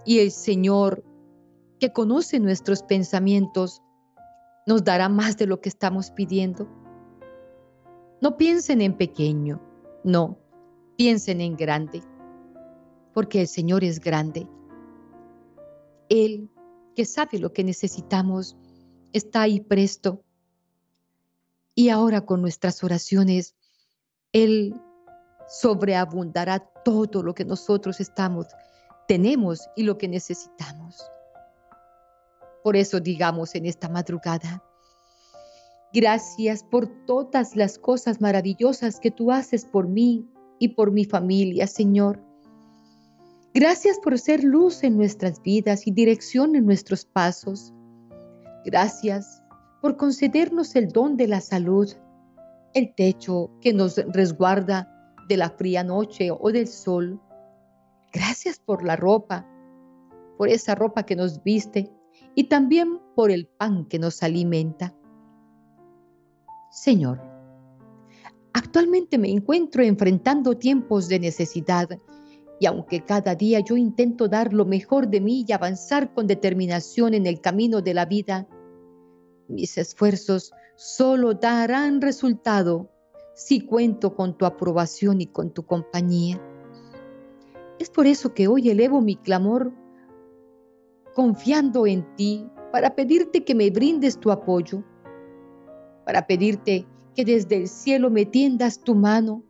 Y 0.05 0.19
el 0.19 0.29
Señor, 0.29 1.03
que 1.79 1.91
conoce 1.91 2.39
nuestros 2.39 2.83
pensamientos, 2.83 3.81
nos 4.67 4.83
dará 4.83 5.09
más 5.09 5.35
de 5.37 5.47
lo 5.47 5.61
que 5.61 5.69
estamos 5.69 6.11
pidiendo. 6.11 6.67
No 8.21 8.37
piensen 8.37 8.81
en 8.81 8.95
pequeño, 8.95 9.59
no, 10.05 10.37
piensen 10.97 11.41
en 11.41 11.55
grande, 11.57 12.03
porque 13.11 13.41
el 13.41 13.47
Señor 13.47 13.83
es 13.83 13.99
grande. 13.99 14.47
Él, 16.09 16.51
que 16.95 17.05
sabe 17.05 17.39
lo 17.39 17.51
que 17.51 17.63
necesitamos, 17.63 18.55
está 19.13 19.41
ahí 19.41 19.61
presto. 19.61 20.23
Y 21.73 21.89
ahora 21.89 22.21
con 22.21 22.41
nuestras 22.41 22.83
oraciones, 22.83 23.55
Él 24.31 24.79
sobreabundará 25.47 26.59
todo 26.59 27.23
lo 27.23 27.33
que 27.33 27.43
nosotros 27.43 27.99
estamos, 27.99 28.45
tenemos 29.07 29.67
y 29.75 29.83
lo 29.83 29.97
que 29.97 30.07
necesitamos. 30.07 31.03
Por 32.63 32.75
eso 32.75 32.99
digamos 32.99 33.55
en 33.55 33.65
esta 33.65 33.89
madrugada, 33.89 34.63
gracias 35.95 36.61
por 36.61 36.87
todas 37.05 37.55
las 37.55 37.79
cosas 37.79 38.19
maravillosas 38.19 38.99
que 38.99 39.11
tú 39.11 39.31
haces 39.31 39.63
por 39.63 39.87
mí 39.87 40.29
y 40.59 40.69
por 40.69 40.91
mi 40.91 41.05
familia, 41.05 41.67
Señor. 41.67 42.21
Gracias 43.53 43.97
por 44.03 44.19
ser 44.19 44.43
luz 44.43 44.83
en 44.83 44.97
nuestras 44.97 45.41
vidas 45.41 45.87
y 45.87 45.91
dirección 45.91 46.57
en 46.57 46.65
nuestros 46.65 47.05
pasos. 47.05 47.73
Gracias 48.65 49.41
por 49.81 49.95
concedernos 49.95 50.75
el 50.75 50.89
don 50.89 51.15
de 51.15 51.29
la 51.29 51.39
salud, 51.39 51.89
el 52.73 52.93
techo 52.93 53.49
que 53.61 53.71
nos 53.71 53.95
resguarda 53.95 54.91
de 55.29 55.37
la 55.37 55.49
fría 55.49 55.85
noche 55.85 56.29
o 56.29 56.51
del 56.51 56.67
sol. 56.67 57.21
Gracias 58.11 58.59
por 58.59 58.83
la 58.83 58.97
ropa, 58.97 59.47
por 60.37 60.49
esa 60.49 60.75
ropa 60.75 61.03
que 61.03 61.15
nos 61.15 61.41
viste 61.41 61.89
y 62.35 62.49
también 62.49 62.99
por 63.15 63.31
el 63.31 63.47
pan 63.47 63.85
que 63.85 63.97
nos 63.97 64.23
alimenta. 64.23 64.93
Señor, 66.75 67.21
actualmente 68.51 69.17
me 69.17 69.31
encuentro 69.31 69.81
enfrentando 69.81 70.57
tiempos 70.57 71.07
de 71.07 71.19
necesidad 71.19 71.87
y 72.59 72.65
aunque 72.65 72.99
cada 73.05 73.33
día 73.33 73.61
yo 73.61 73.77
intento 73.77 74.27
dar 74.27 74.53
lo 74.53 74.65
mejor 74.65 75.07
de 75.07 75.21
mí 75.21 75.45
y 75.47 75.53
avanzar 75.53 76.13
con 76.13 76.27
determinación 76.27 77.13
en 77.13 77.27
el 77.27 77.39
camino 77.39 77.81
de 77.81 77.93
la 77.93 78.05
vida, 78.05 78.45
mis 79.47 79.77
esfuerzos 79.77 80.51
solo 80.75 81.33
darán 81.33 82.01
resultado 82.01 82.91
si 83.33 83.61
cuento 83.61 84.13
con 84.13 84.37
tu 84.37 84.45
aprobación 84.45 85.21
y 85.21 85.27
con 85.27 85.51
tu 85.51 85.65
compañía. 85.65 86.41
Es 87.79 87.89
por 87.89 88.05
eso 88.05 88.33
que 88.33 88.49
hoy 88.49 88.69
elevo 88.69 88.99
mi 88.99 89.15
clamor 89.15 89.71
confiando 91.13 91.87
en 91.87 92.05
ti 92.17 92.49
para 92.73 92.95
pedirte 92.95 93.45
que 93.45 93.55
me 93.55 93.69
brindes 93.69 94.19
tu 94.19 94.29
apoyo, 94.29 94.83
para 96.05 96.27
pedirte 96.27 96.85
que 97.15 97.25
desde 97.25 97.57
el 97.57 97.67
cielo 97.67 98.09
me 98.09 98.25
tiendas 98.25 98.79
tu 98.81 98.95
mano, 98.95 99.43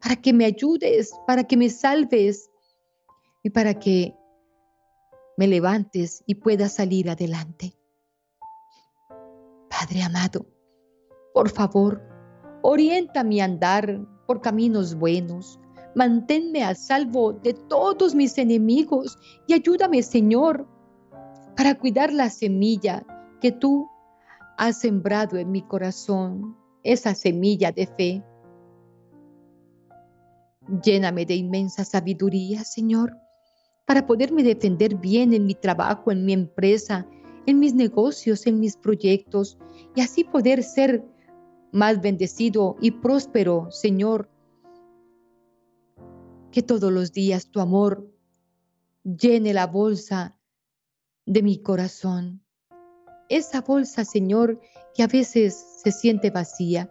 para 0.00 0.16
que 0.16 0.32
me 0.32 0.44
ayudes, 0.44 1.12
para 1.26 1.44
que 1.44 1.56
me 1.56 1.70
salves 1.70 2.50
y 3.42 3.50
para 3.50 3.74
que 3.74 4.14
me 5.36 5.46
levantes 5.46 6.22
y 6.26 6.36
pueda 6.36 6.68
salir 6.68 7.10
adelante. 7.10 7.74
Padre 9.68 10.02
amado, 10.02 10.46
por 11.34 11.50
favor, 11.50 12.00
Orienta 12.68 13.22
mi 13.22 13.40
andar 13.40 14.00
por 14.26 14.40
caminos 14.40 14.96
buenos. 14.96 15.60
Manténme 15.94 16.64
a 16.64 16.74
salvo 16.74 17.32
de 17.32 17.54
todos 17.54 18.12
mis 18.12 18.36
enemigos 18.38 19.16
y 19.46 19.54
ayúdame, 19.54 20.02
Señor, 20.02 20.66
para 21.56 21.78
cuidar 21.78 22.12
la 22.12 22.28
semilla 22.28 23.06
que 23.40 23.52
tú 23.52 23.88
has 24.56 24.80
sembrado 24.80 25.36
en 25.36 25.50
mi 25.50 25.62
corazón, 25.62 26.56
esa 26.82 27.14
semilla 27.14 27.72
de 27.72 27.86
fe. 27.86 28.24
Lléname 30.82 31.26
de 31.26 31.34
inmensa 31.34 31.84
sabiduría, 31.84 32.64
Señor, 32.64 33.16
para 33.86 34.06
poderme 34.06 34.42
defender 34.42 34.96
bien 34.96 35.32
en 35.32 35.46
mi 35.46 35.54
trabajo, 35.54 36.10
en 36.10 36.24
mi 36.24 36.32
empresa, 36.32 37.06
en 37.46 37.58
mis 37.58 37.74
negocios, 37.74 38.46
en 38.46 38.58
mis 38.58 38.76
proyectos, 38.76 39.58
y 39.94 40.00
así 40.00 40.24
poder 40.24 40.62
ser 40.62 41.04
más 41.72 42.00
bendecido 42.00 42.76
y 42.80 42.90
próspero, 42.90 43.70
Señor. 43.70 44.30
Que 46.50 46.62
todos 46.62 46.90
los 46.90 47.12
días 47.12 47.50
tu 47.50 47.60
amor 47.60 48.10
llene 49.04 49.52
la 49.52 49.66
bolsa 49.66 50.36
de 51.26 51.42
mi 51.42 51.58
corazón. 51.58 52.45
Esa 53.28 53.60
bolsa, 53.60 54.04
Señor, 54.04 54.60
que 54.94 55.02
a 55.02 55.08
veces 55.08 55.54
se 55.82 55.90
siente 55.90 56.30
vacía. 56.30 56.88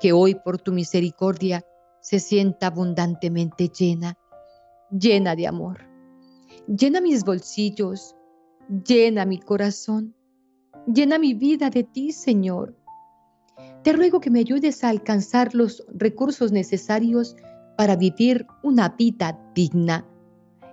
Que 0.00 0.12
hoy 0.12 0.34
por 0.34 0.58
tu 0.58 0.72
misericordia 0.72 1.64
se 2.00 2.20
sienta 2.20 2.68
abundantemente 2.68 3.68
llena, 3.68 4.18
llena 4.90 5.36
de 5.36 5.46
amor. 5.46 5.86
Llena 6.66 7.00
mis 7.00 7.24
bolsillos, 7.24 8.16
llena 8.86 9.26
mi 9.26 9.38
corazón, 9.38 10.14
llena 10.86 11.18
mi 11.18 11.34
vida 11.34 11.68
de 11.68 11.84
ti, 11.84 12.12
Señor. 12.12 12.74
Te 13.82 13.92
ruego 13.92 14.20
que 14.20 14.30
me 14.30 14.40
ayudes 14.40 14.82
a 14.84 14.88
alcanzar 14.88 15.54
los 15.54 15.84
recursos 15.88 16.50
necesarios 16.50 17.36
para 17.76 17.96
vivir 17.96 18.46
una 18.62 18.88
vida 18.88 19.38
digna, 19.54 20.06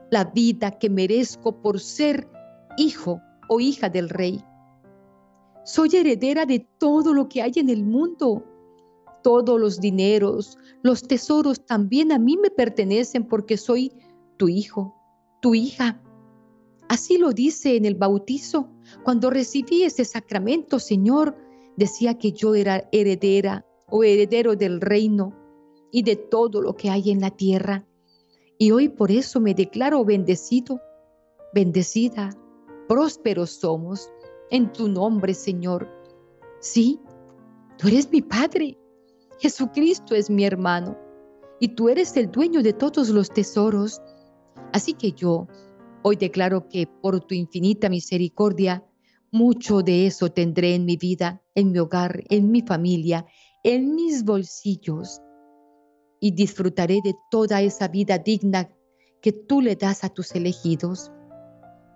la 0.10 0.24
vida 0.24 0.72
que 0.72 0.90
merezco 0.90 1.62
por 1.62 1.82
ser 1.82 2.30
hijo 2.78 3.22
o 3.54 3.60
hija 3.60 3.90
del 3.90 4.08
Rey. 4.08 4.42
Soy 5.66 5.90
heredera 5.94 6.46
de 6.46 6.66
todo 6.78 7.14
lo 7.14 7.28
que 7.28 7.42
hay 7.42 7.52
en 7.58 7.70
el 7.70 7.84
mundo. 7.84 8.46
Todos 9.24 9.60
los 9.60 9.82
dineros, 9.82 10.58
los 10.84 11.04
tesoros 11.04 11.66
también 11.66 12.14
a 12.14 12.18
mí 12.18 12.38
me 12.38 12.50
pertenecen 12.50 13.28
porque 13.28 13.58
soy 13.58 13.92
tu 14.38 14.48
hijo, 14.48 14.96
tu 15.42 15.54
hija. 15.54 16.02
Así 16.88 17.18
lo 17.18 17.34
dice 17.34 17.76
en 17.76 17.84
el 17.84 17.96
bautizo. 17.96 18.70
Cuando 19.04 19.30
recibí 19.30 19.84
ese 19.84 20.06
sacramento, 20.06 20.80
Señor, 20.80 21.36
decía 21.76 22.18
que 22.18 22.32
yo 22.32 22.56
era 22.56 22.88
heredera 22.94 23.66
o 23.90 24.06
heredero 24.06 24.56
del 24.56 24.80
reino 24.80 25.36
y 25.92 26.04
de 26.04 26.16
todo 26.16 26.62
lo 26.62 26.78
que 26.78 26.90
hay 26.90 27.12
en 27.12 27.20
la 27.20 27.32
tierra. 27.32 27.86
Y 28.58 28.72
hoy 28.72 28.88
por 28.88 29.12
eso 29.12 29.42
me 29.42 29.54
declaro 29.54 30.06
bendecido, 30.06 30.80
bendecida, 31.54 32.30
prósperos 32.92 33.52
somos 33.52 34.12
en 34.50 34.70
tu 34.74 34.90
nombre, 34.90 35.34
Señor. 35.34 35.88
Sí, 36.60 37.00
tú 37.78 37.88
eres 37.88 38.12
mi 38.12 38.22
Padre. 38.22 38.78
Jesucristo 39.40 40.14
es 40.14 40.30
mi 40.30 40.44
hermano. 40.44 40.98
Y 41.62 41.70
tú 41.70 41.88
eres 41.88 42.18
el 42.18 42.30
dueño 42.30 42.62
de 42.62 42.74
todos 42.74 43.08
los 43.08 43.30
tesoros. 43.30 44.02
Así 44.74 44.92
que 44.92 45.14
yo 45.14 45.48
hoy 46.04 46.18
declaro 46.18 46.68
que 46.68 46.86
por 46.86 47.22
tu 47.22 47.34
infinita 47.34 47.88
misericordia, 47.88 48.86
mucho 49.32 49.82
de 49.82 50.08
eso 50.08 50.30
tendré 50.30 50.76
en 50.76 50.84
mi 50.84 50.98
vida, 50.98 51.42
en 51.56 51.72
mi 51.72 51.80
hogar, 51.80 52.26
en 52.28 52.52
mi 52.52 52.62
familia, 52.62 53.26
en 53.64 53.96
mis 53.96 54.26
bolsillos 54.26 55.22
y 56.20 56.32
disfrutaré 56.32 57.00
de 57.02 57.16
toda 57.30 57.62
esa 57.62 57.88
vida 57.88 58.18
digna 58.18 58.70
que 59.22 59.32
tú 59.32 59.62
le 59.62 59.78
das 59.78 60.04
a 60.04 60.10
tus 60.10 60.36
elegidos. 60.36 61.10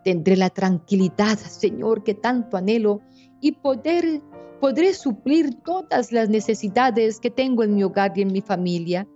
Tendré 0.06 0.38
la 0.38 0.52
tranquilidad, 0.52 1.38
Señor, 1.38 2.04
que 2.04 2.13
tanto 2.13 2.56
anhelo 2.56 3.02
y 3.41 3.54
poder 3.54 4.22
podré 4.62 4.94
suplir 4.94 5.62
todas 5.63 6.12
las 6.12 6.30
necesidades 6.30 7.20
que 7.20 7.30
tengo 7.30 7.63
en 7.63 7.76
mi 7.76 7.84
hogar 7.84 8.18
y 8.18 8.22
en 8.22 8.32
mi 8.32 8.41
familia. 8.41 9.08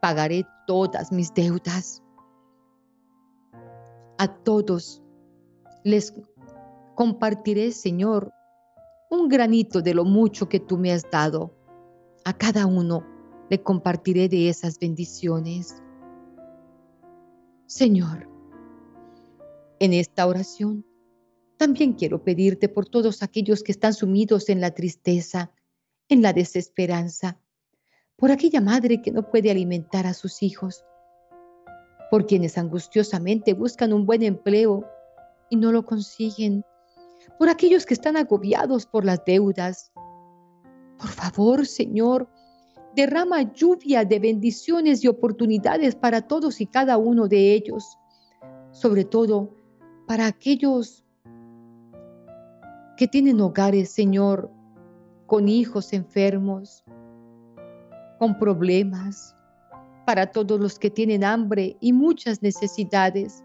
Pagaré 0.00 0.44
todas 0.66 1.12
mis 1.12 1.32
deudas. 1.32 2.02
A 4.18 4.26
todos 4.26 5.02
les 5.84 6.12
compartiré, 6.94 7.70
Señor, 7.70 8.32
un 9.08 9.28
granito 9.28 9.82
de 9.82 9.94
lo 9.94 10.04
mucho 10.04 10.48
que 10.48 10.60
tú 10.60 10.76
me 10.78 10.92
has 10.92 11.08
dado. 11.10 11.54
A 12.24 12.32
cada 12.32 12.66
uno 12.66 13.04
le 13.50 13.62
compartiré 13.62 14.28
de 14.28 14.48
esas 14.48 14.78
bendiciones. 14.78 15.80
Señor, 17.66 18.31
en 19.82 19.92
esta 19.94 20.28
oración 20.28 20.86
también 21.56 21.94
quiero 21.94 22.22
pedirte 22.22 22.68
por 22.68 22.86
todos 22.86 23.20
aquellos 23.24 23.64
que 23.64 23.72
están 23.72 23.94
sumidos 23.94 24.48
en 24.48 24.60
la 24.60 24.70
tristeza, 24.70 25.50
en 26.08 26.22
la 26.22 26.32
desesperanza, 26.32 27.40
por 28.14 28.30
aquella 28.30 28.60
madre 28.60 29.02
que 29.02 29.10
no 29.10 29.28
puede 29.28 29.50
alimentar 29.50 30.06
a 30.06 30.14
sus 30.14 30.40
hijos, 30.44 30.84
por 32.12 32.26
quienes 32.26 32.58
angustiosamente 32.58 33.54
buscan 33.54 33.92
un 33.92 34.06
buen 34.06 34.22
empleo 34.22 34.84
y 35.50 35.56
no 35.56 35.72
lo 35.72 35.84
consiguen, 35.84 36.64
por 37.36 37.48
aquellos 37.48 37.84
que 37.84 37.94
están 37.94 38.16
agobiados 38.16 38.86
por 38.86 39.04
las 39.04 39.24
deudas. 39.24 39.90
Por 40.96 41.08
favor, 41.08 41.66
Señor, 41.66 42.28
derrama 42.94 43.52
lluvia 43.52 44.04
de 44.04 44.20
bendiciones 44.20 45.02
y 45.02 45.08
oportunidades 45.08 45.96
para 45.96 46.22
todos 46.22 46.60
y 46.60 46.66
cada 46.66 46.98
uno 46.98 47.26
de 47.26 47.52
ellos, 47.52 47.98
sobre 48.70 49.04
todo 49.04 49.61
para 50.06 50.26
aquellos 50.26 51.04
que 52.96 53.08
tienen 53.08 53.40
hogares, 53.40 53.90
Señor, 53.90 54.50
con 55.26 55.48
hijos 55.48 55.92
enfermos, 55.92 56.84
con 58.18 58.38
problemas, 58.38 59.34
para 60.04 60.30
todos 60.30 60.60
los 60.60 60.78
que 60.78 60.90
tienen 60.90 61.24
hambre 61.24 61.76
y 61.80 61.92
muchas 61.92 62.42
necesidades. 62.42 63.42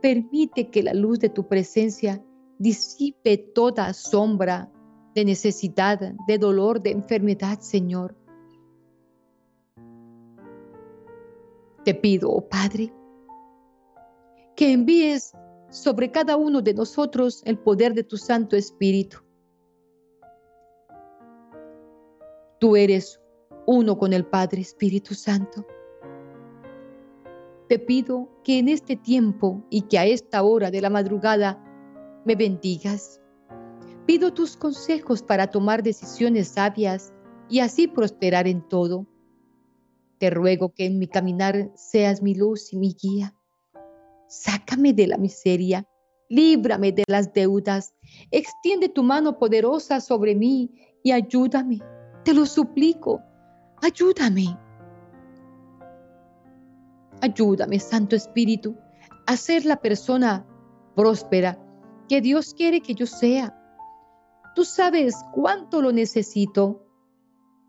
Permite 0.00 0.70
que 0.70 0.82
la 0.82 0.94
luz 0.94 1.18
de 1.18 1.28
tu 1.28 1.46
presencia 1.46 2.24
disipe 2.58 3.36
toda 3.36 3.92
sombra 3.92 4.70
de 5.14 5.24
necesidad, 5.24 6.14
de 6.26 6.38
dolor, 6.38 6.80
de 6.80 6.90
enfermedad, 6.90 7.58
Señor. 7.60 8.16
Te 11.84 11.94
pido, 11.94 12.30
oh 12.30 12.48
Padre, 12.48 12.92
que 14.54 14.72
envíes 14.72 15.32
sobre 15.70 16.10
cada 16.10 16.36
uno 16.36 16.60
de 16.60 16.74
nosotros 16.74 17.42
el 17.44 17.58
poder 17.58 17.94
de 17.94 18.04
tu 18.04 18.16
Santo 18.16 18.56
Espíritu. 18.56 19.18
Tú 22.58 22.76
eres 22.76 23.20
uno 23.66 23.96
con 23.96 24.12
el 24.12 24.26
Padre 24.26 24.60
Espíritu 24.60 25.14
Santo. 25.14 25.64
Te 27.68 27.78
pido 27.78 28.28
que 28.42 28.58
en 28.58 28.68
este 28.68 28.96
tiempo 28.96 29.64
y 29.70 29.82
que 29.82 29.98
a 29.98 30.04
esta 30.04 30.42
hora 30.42 30.70
de 30.70 30.80
la 30.80 30.90
madrugada 30.90 31.62
me 32.24 32.34
bendigas. 32.34 33.20
Pido 34.06 34.34
tus 34.34 34.56
consejos 34.56 35.22
para 35.22 35.46
tomar 35.46 35.82
decisiones 35.82 36.48
sabias 36.48 37.14
y 37.48 37.60
así 37.60 37.86
prosperar 37.86 38.48
en 38.48 38.68
todo. 38.68 39.06
Te 40.18 40.30
ruego 40.30 40.74
que 40.74 40.84
en 40.84 40.98
mi 40.98 41.06
caminar 41.06 41.70
seas 41.76 42.20
mi 42.22 42.34
luz 42.34 42.72
y 42.72 42.76
mi 42.76 42.94
guía. 43.00 43.36
Sácame 44.30 44.92
de 44.92 45.08
la 45.08 45.18
miseria, 45.18 45.84
líbrame 46.28 46.92
de 46.92 47.02
las 47.08 47.32
deudas, 47.32 47.92
extiende 48.30 48.88
tu 48.88 49.02
mano 49.02 49.38
poderosa 49.38 50.00
sobre 50.00 50.36
mí 50.36 50.70
y 51.02 51.10
ayúdame. 51.10 51.80
Te 52.24 52.32
lo 52.32 52.46
suplico, 52.46 53.20
ayúdame. 53.82 54.56
Ayúdame, 57.20 57.80
Santo 57.80 58.14
Espíritu, 58.14 58.76
a 59.26 59.36
ser 59.36 59.64
la 59.64 59.76
persona 59.76 60.46
próspera 60.94 61.58
que 62.08 62.20
Dios 62.20 62.54
quiere 62.54 62.80
que 62.80 62.94
yo 62.94 63.06
sea. 63.06 63.56
Tú 64.54 64.64
sabes 64.64 65.16
cuánto 65.34 65.82
lo 65.82 65.90
necesito 65.90 66.86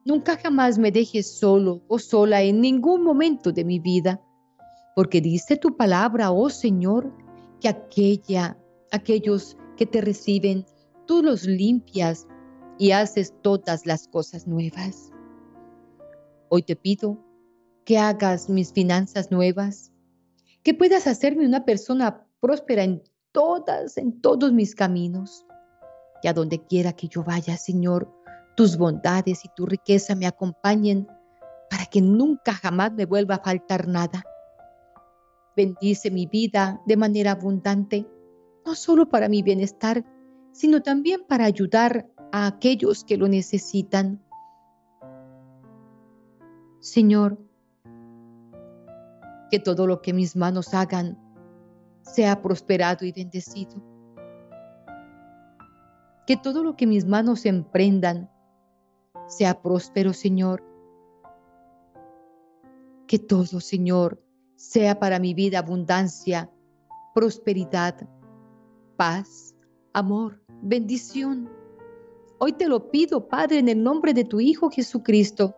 Nunca 0.03 0.35
jamás 0.35 0.79
me 0.79 0.91
dejes 0.91 1.37
solo 1.37 1.83
o 1.87 1.99
sola 1.99 2.41
en 2.41 2.59
ningún 2.59 3.03
momento 3.03 3.51
de 3.51 3.63
mi 3.63 3.79
vida, 3.79 4.19
porque 4.95 5.21
dice 5.21 5.57
tu 5.57 5.75
palabra, 5.77 6.31
oh 6.31 6.49
Señor, 6.49 7.11
que 7.59 7.69
aquella, 7.69 8.57
aquellos 8.91 9.57
que 9.77 9.85
te 9.85 10.01
reciben, 10.01 10.65
tú 11.07 11.23
los 11.23 11.45
limpias 11.45 12.27
y 12.77 12.91
haces 12.91 13.33
todas 13.41 13.85
las 13.85 14.07
cosas 14.07 14.47
nuevas. 14.47 15.11
Hoy 16.49 16.63
te 16.63 16.75
pido 16.75 17.17
que 17.85 17.97
hagas 17.97 18.49
mis 18.49 18.73
finanzas 18.73 19.31
nuevas, 19.31 19.91
que 20.63 20.73
puedas 20.73 21.07
hacerme 21.07 21.45
una 21.45 21.65
persona 21.65 22.25
próspera 22.39 22.83
en 22.83 23.03
todas, 23.31 23.97
en 23.97 24.21
todos 24.21 24.51
mis 24.51 24.75
caminos. 24.75 25.45
Y 26.23 26.27
a 26.27 26.33
donde 26.33 26.63
quiera 26.63 26.93
que 26.93 27.07
yo 27.07 27.23
vaya, 27.23 27.57
Señor, 27.57 28.11
tus 28.55 28.77
bondades 28.77 29.43
y 29.45 29.49
tu 29.55 29.65
riqueza 29.65 30.13
me 30.15 30.27
acompañen 30.27 31.07
para 31.69 31.85
que 31.85 32.01
nunca 32.01 32.53
jamás 32.53 32.91
me 32.93 33.05
vuelva 33.05 33.35
a 33.35 33.43
faltar 33.43 33.87
nada. 33.87 34.23
Bendice 35.61 36.09
mi 36.09 36.25
vida 36.25 36.81
de 36.87 36.97
manera 36.97 37.33
abundante, 37.33 38.07
no 38.65 38.73
solo 38.73 39.09
para 39.09 39.29
mi 39.29 39.43
bienestar, 39.43 40.03
sino 40.51 40.81
también 40.81 41.21
para 41.29 41.45
ayudar 41.45 42.09
a 42.31 42.47
aquellos 42.47 43.03
que 43.03 43.15
lo 43.15 43.27
necesitan. 43.27 44.25
Señor, 46.79 47.37
que 49.51 49.59
todo 49.59 49.85
lo 49.85 50.01
que 50.01 50.13
mis 50.13 50.35
manos 50.35 50.73
hagan 50.73 51.19
sea 52.01 52.41
prosperado 52.41 53.05
y 53.05 53.11
bendecido. 53.11 53.75
Que 56.25 56.37
todo 56.37 56.63
lo 56.63 56.75
que 56.75 56.87
mis 56.87 57.05
manos 57.05 57.45
emprendan 57.45 58.31
sea 59.27 59.61
próspero, 59.61 60.11
Señor. 60.13 60.63
Que 63.05 63.19
todo, 63.19 63.59
Señor, 63.59 64.19
sea 64.61 64.99
para 64.99 65.17
mi 65.17 65.33
vida 65.33 65.57
abundancia, 65.57 66.47
prosperidad, 67.15 68.07
paz, 68.95 69.55
amor, 69.91 70.39
bendición. 70.61 71.49
Hoy 72.37 72.53
te 72.53 72.67
lo 72.67 72.91
pido, 72.91 73.27
Padre, 73.27 73.57
en 73.57 73.69
el 73.69 73.81
nombre 73.81 74.13
de 74.13 74.23
tu 74.23 74.39
Hijo 74.39 74.69
Jesucristo. 74.69 75.55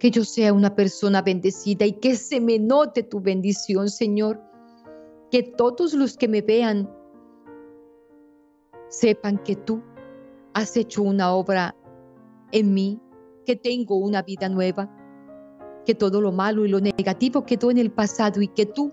que 0.00 0.10
yo 0.10 0.24
sea 0.24 0.52
una 0.52 0.74
persona 0.74 1.22
bendecida 1.22 1.86
y 1.86 1.92
que 1.92 2.16
se 2.16 2.40
me 2.40 2.58
note 2.58 3.04
tu 3.04 3.20
bendición, 3.20 3.88
Señor. 3.88 4.42
Que 5.30 5.44
todos 5.44 5.94
los 5.94 6.16
que 6.16 6.26
me 6.26 6.42
vean 6.42 6.90
sepan 8.88 9.38
que 9.44 9.54
tú 9.54 9.80
has 10.54 10.76
hecho 10.76 11.04
una 11.04 11.32
obra 11.32 11.76
en 12.50 12.74
mí, 12.74 13.00
que 13.46 13.54
tengo 13.54 13.94
una 13.94 14.22
vida 14.22 14.48
nueva, 14.48 14.90
que 15.84 15.94
todo 15.94 16.20
lo 16.20 16.32
malo 16.32 16.64
y 16.64 16.68
lo 16.68 16.80
negativo 16.80 17.44
quedó 17.44 17.70
en 17.70 17.78
el 17.78 17.90
pasado 17.90 18.40
y 18.40 18.48
que 18.48 18.66
tú 18.66 18.92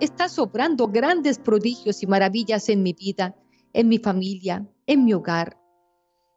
estás 0.00 0.38
obrando 0.38 0.88
grandes 0.88 1.38
prodigios 1.38 2.02
y 2.02 2.06
maravillas 2.06 2.68
en 2.68 2.82
mi 2.82 2.92
vida, 2.92 3.36
en 3.72 3.88
mi 3.88 3.98
familia, 3.98 4.68
en 4.86 5.04
mi 5.04 5.14
hogar. 5.14 5.58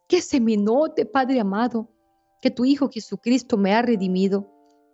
Que 0.06 0.22
se 0.22 0.40
me 0.40 0.56
note, 0.56 1.04
Padre 1.04 1.40
amado, 1.40 1.90
que 2.40 2.50
tu 2.50 2.64
Hijo 2.64 2.88
Jesucristo 2.88 3.56
me 3.56 3.74
ha 3.74 3.82
redimido, 3.82 4.48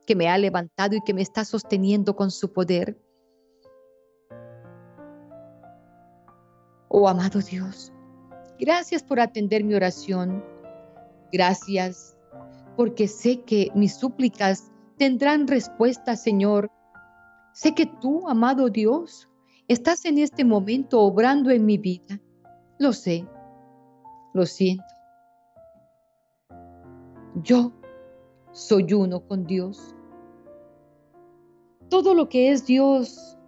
que 0.06 0.16
me 0.16 0.28
ha 0.28 0.38
levantado 0.38 0.96
y 0.96 1.02
que 1.02 1.14
me 1.14 1.22
está 1.22 1.44
sosteniendo 1.44 2.16
con 2.16 2.30
su 2.30 2.52
poder. 2.52 3.00
Oh 6.88 7.08
amado 7.08 7.40
Dios, 7.40 7.92
gracias 8.58 9.02
por 9.02 9.20
atender 9.20 9.64
mi 9.64 9.74
oración. 9.74 10.44
Gracias 11.32 12.16
porque 12.76 13.08
sé 13.08 13.42
que 13.42 13.70
mis 13.74 13.96
súplicas 13.96 14.70
tendrán 14.96 15.46
respuesta, 15.46 16.16
Señor. 16.16 16.70
Sé 17.52 17.74
que 17.74 17.86
tú, 17.86 18.28
amado 18.28 18.68
Dios, 18.68 19.28
estás 19.68 20.04
en 20.04 20.18
este 20.18 20.44
momento 20.44 21.00
obrando 21.00 21.50
en 21.50 21.64
mi 21.64 21.78
vida. 21.78 22.20
Lo 22.78 22.92
sé, 22.92 23.26
lo 24.32 24.46
siento. 24.46 24.84
Yo 27.42 27.72
soy 28.52 28.92
uno 28.92 29.26
con 29.26 29.44
Dios. 29.44 29.94
Todo 31.88 32.14
lo 32.14 32.28
que 32.28 32.50
es 32.50 32.66
Dios, 32.66 33.38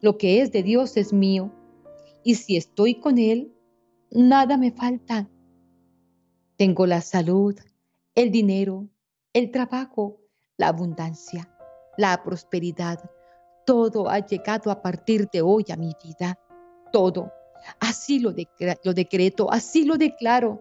lo 0.00 0.18
que 0.18 0.40
es 0.40 0.52
de 0.52 0.62
Dios 0.62 0.96
es 0.96 1.12
mío. 1.12 1.52
Y 2.22 2.34
si 2.36 2.56
estoy 2.56 3.00
con 3.00 3.18
Él, 3.18 3.54
nada 4.10 4.56
me 4.56 4.72
falta. 4.72 5.28
Tengo 6.56 6.86
la 6.86 7.00
salud, 7.00 7.58
el 8.14 8.30
dinero, 8.30 8.88
el 9.32 9.50
trabajo, 9.50 10.19
la 10.60 10.68
abundancia, 10.68 11.48
la 11.96 12.22
prosperidad. 12.22 13.00
Todo 13.64 14.10
ha 14.10 14.18
llegado 14.18 14.70
a 14.70 14.82
partir 14.82 15.26
de 15.32 15.40
hoy 15.40 15.64
a 15.72 15.76
mi 15.76 15.94
vida. 16.04 16.38
Todo. 16.92 17.32
Así 17.80 18.20
lo, 18.20 18.32
decreto, 18.32 19.50
así 19.50 19.86
lo 19.86 19.96
declaro. 19.96 20.60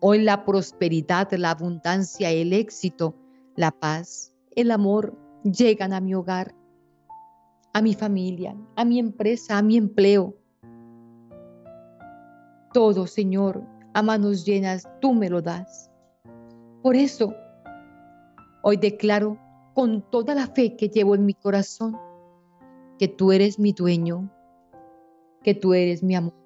Hoy 0.00 0.22
la 0.22 0.42
prosperidad, 0.46 1.30
la 1.32 1.50
abundancia, 1.50 2.30
el 2.30 2.54
éxito, 2.54 3.14
la 3.56 3.70
paz, 3.70 4.32
el 4.56 4.70
amor 4.70 5.14
llegan 5.44 5.92
a 5.92 6.00
mi 6.00 6.14
hogar, 6.14 6.54
a 7.74 7.82
mi 7.82 7.92
familia, 7.92 8.56
a 8.76 8.86
mi 8.86 8.98
empresa, 8.98 9.58
a 9.58 9.62
mi 9.62 9.76
empleo. 9.76 10.34
Todo, 12.72 13.06
Señor, 13.06 13.62
a 13.92 14.00
manos 14.00 14.46
llenas, 14.46 14.88
tú 15.02 15.12
me 15.12 15.28
lo 15.28 15.42
das. 15.42 15.90
Por 16.82 16.96
eso, 16.96 17.34
hoy 18.62 18.76
declaro 18.76 19.38
con 19.74 20.02
toda 20.10 20.34
la 20.34 20.46
fe 20.46 20.76
que 20.76 20.88
llevo 20.88 21.14
en 21.14 21.24
mi 21.24 21.34
corazón 21.34 21.96
que 22.98 23.08
tú 23.08 23.32
eres 23.32 23.58
mi 23.58 23.72
dueño, 23.72 24.30
que 25.42 25.54
tú 25.54 25.74
eres 25.74 26.02
mi 26.02 26.14
amor 26.14 26.40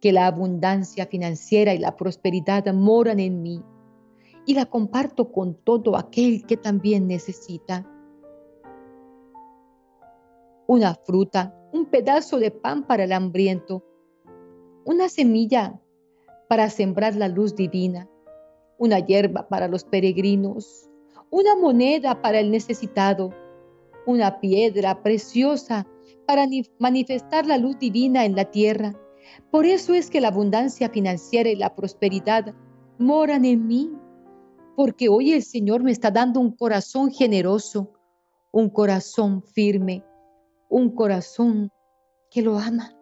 que 0.00 0.12
la 0.12 0.26
abundancia 0.26 1.06
financiera 1.06 1.74
y 1.74 1.78
la 1.78 1.96
prosperidad 1.96 2.72
moran 2.72 3.20
en 3.20 3.42
mí 3.42 3.62
y 4.44 4.54
la 4.54 4.66
comparto 4.66 5.32
con 5.32 5.54
todo 5.54 5.96
aquel 5.96 6.46
que 6.46 6.56
también 6.56 7.08
necesita. 7.08 7.84
Una 10.68 10.94
fruta, 10.94 11.54
un 11.72 11.86
pedazo 11.86 12.38
de 12.38 12.50
pan 12.50 12.86
para 12.86 13.04
el 13.04 13.12
hambriento, 13.12 13.84
una 14.84 15.08
semilla 15.08 15.80
para 16.48 16.70
sembrar 16.70 17.16
la 17.16 17.28
luz 17.28 17.56
divina, 17.56 18.08
una 18.78 19.00
hierba 19.00 19.48
para 19.48 19.66
los 19.66 19.84
peregrinos, 19.84 20.88
una 21.30 21.56
moneda 21.56 22.22
para 22.22 22.40
el 22.40 22.50
necesitado, 22.50 23.34
una 24.06 24.40
piedra 24.40 25.02
preciosa 25.02 25.86
para 26.26 26.46
manifestar 26.78 27.46
la 27.46 27.58
luz 27.58 27.78
divina 27.78 28.24
en 28.24 28.36
la 28.36 28.44
tierra 28.44 28.96
por 29.50 29.66
eso 29.66 29.94
es 29.94 30.10
que 30.10 30.20
la 30.20 30.28
abundancia 30.28 30.88
financiera 30.88 31.48
y 31.48 31.56
la 31.56 31.74
prosperidad 31.74 32.54
moran 32.98 33.44
en 33.44 33.66
mí, 33.66 33.92
porque 34.76 35.08
hoy 35.08 35.32
el 35.32 35.42
Señor 35.42 35.82
me 35.82 35.92
está 35.92 36.10
dando 36.10 36.40
un 36.40 36.52
corazón 36.52 37.10
generoso, 37.10 37.92
un 38.52 38.70
corazón 38.70 39.42
firme, 39.42 40.04
un 40.68 40.90
corazón 40.94 41.70
que 42.30 42.42
lo 42.42 42.58
ama. 42.58 42.92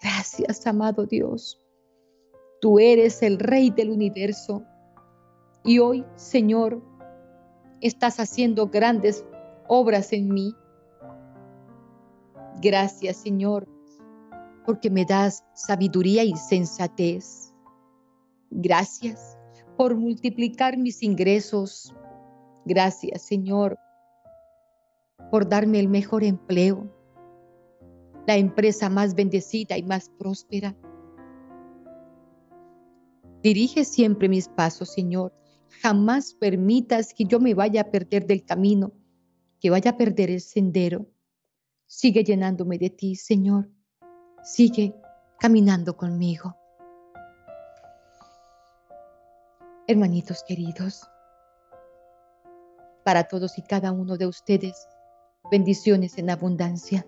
Gracias, 0.00 0.66
amado 0.66 1.06
Dios. 1.06 1.60
Tú 2.60 2.78
eres 2.78 3.22
el 3.22 3.38
Rey 3.38 3.70
del 3.70 3.90
universo. 3.90 4.64
Y 5.64 5.78
hoy, 5.78 6.04
Señor, 6.16 6.82
estás 7.80 8.20
haciendo 8.20 8.68
grandes 8.68 9.24
obras 9.66 10.12
en 10.12 10.28
mí. 10.28 10.54
Gracias, 12.60 13.16
Señor, 13.16 13.66
porque 14.66 14.90
me 14.90 15.06
das 15.06 15.42
sabiduría 15.54 16.22
y 16.22 16.36
sensatez. 16.36 17.54
Gracias 18.50 19.38
por 19.78 19.96
multiplicar 19.96 20.76
mis 20.76 21.02
ingresos. 21.02 21.94
Gracias, 22.66 23.22
Señor, 23.22 23.78
por 25.30 25.48
darme 25.48 25.80
el 25.80 25.88
mejor 25.88 26.24
empleo, 26.24 26.90
la 28.26 28.36
empresa 28.36 28.90
más 28.90 29.14
bendecida 29.14 29.78
y 29.78 29.82
más 29.82 30.10
próspera. 30.10 30.76
Dirige 33.42 33.84
siempre 33.84 34.28
mis 34.28 34.48
pasos, 34.48 34.90
Señor. 34.90 35.32
Jamás 35.82 36.34
permitas 36.34 37.14
que 37.14 37.24
yo 37.24 37.40
me 37.40 37.54
vaya 37.54 37.82
a 37.82 37.90
perder 37.90 38.26
del 38.26 38.44
camino, 38.44 38.92
que 39.60 39.70
vaya 39.70 39.92
a 39.92 39.96
perder 39.96 40.30
el 40.30 40.40
sendero. 40.40 41.06
Sigue 41.86 42.24
llenándome 42.24 42.78
de 42.78 42.90
ti, 42.90 43.16
Señor 43.16 43.68
sigue 44.44 44.94
caminando 45.40 45.96
conmigo. 45.96 46.54
Hermanitos 49.86 50.44
queridos, 50.46 51.02
para 53.04 53.24
todos 53.24 53.58
y 53.58 53.62
cada 53.62 53.92
uno 53.92 54.16
de 54.16 54.26
ustedes, 54.26 54.86
bendiciones 55.50 56.16
en 56.18 56.30
abundancia. 56.30 57.06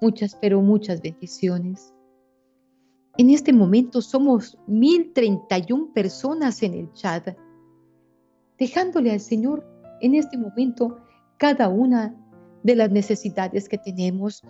Muchas, 0.00 0.34
pero 0.34 0.60
muchas 0.62 1.02
bendiciones. 1.02 1.92
En 3.18 3.28
este 3.28 3.52
momento 3.52 4.00
somos 4.00 4.58
1031 4.66 5.92
personas 5.92 6.62
en 6.62 6.74
el 6.74 6.92
chat, 6.94 7.36
dejándole 8.62 9.10
al 9.10 9.18
Señor 9.18 9.66
en 10.00 10.14
este 10.14 10.38
momento 10.38 10.98
cada 11.36 11.68
una 11.68 12.14
de 12.62 12.76
las 12.76 12.92
necesidades 12.92 13.68
que 13.68 13.76
tenemos 13.76 14.44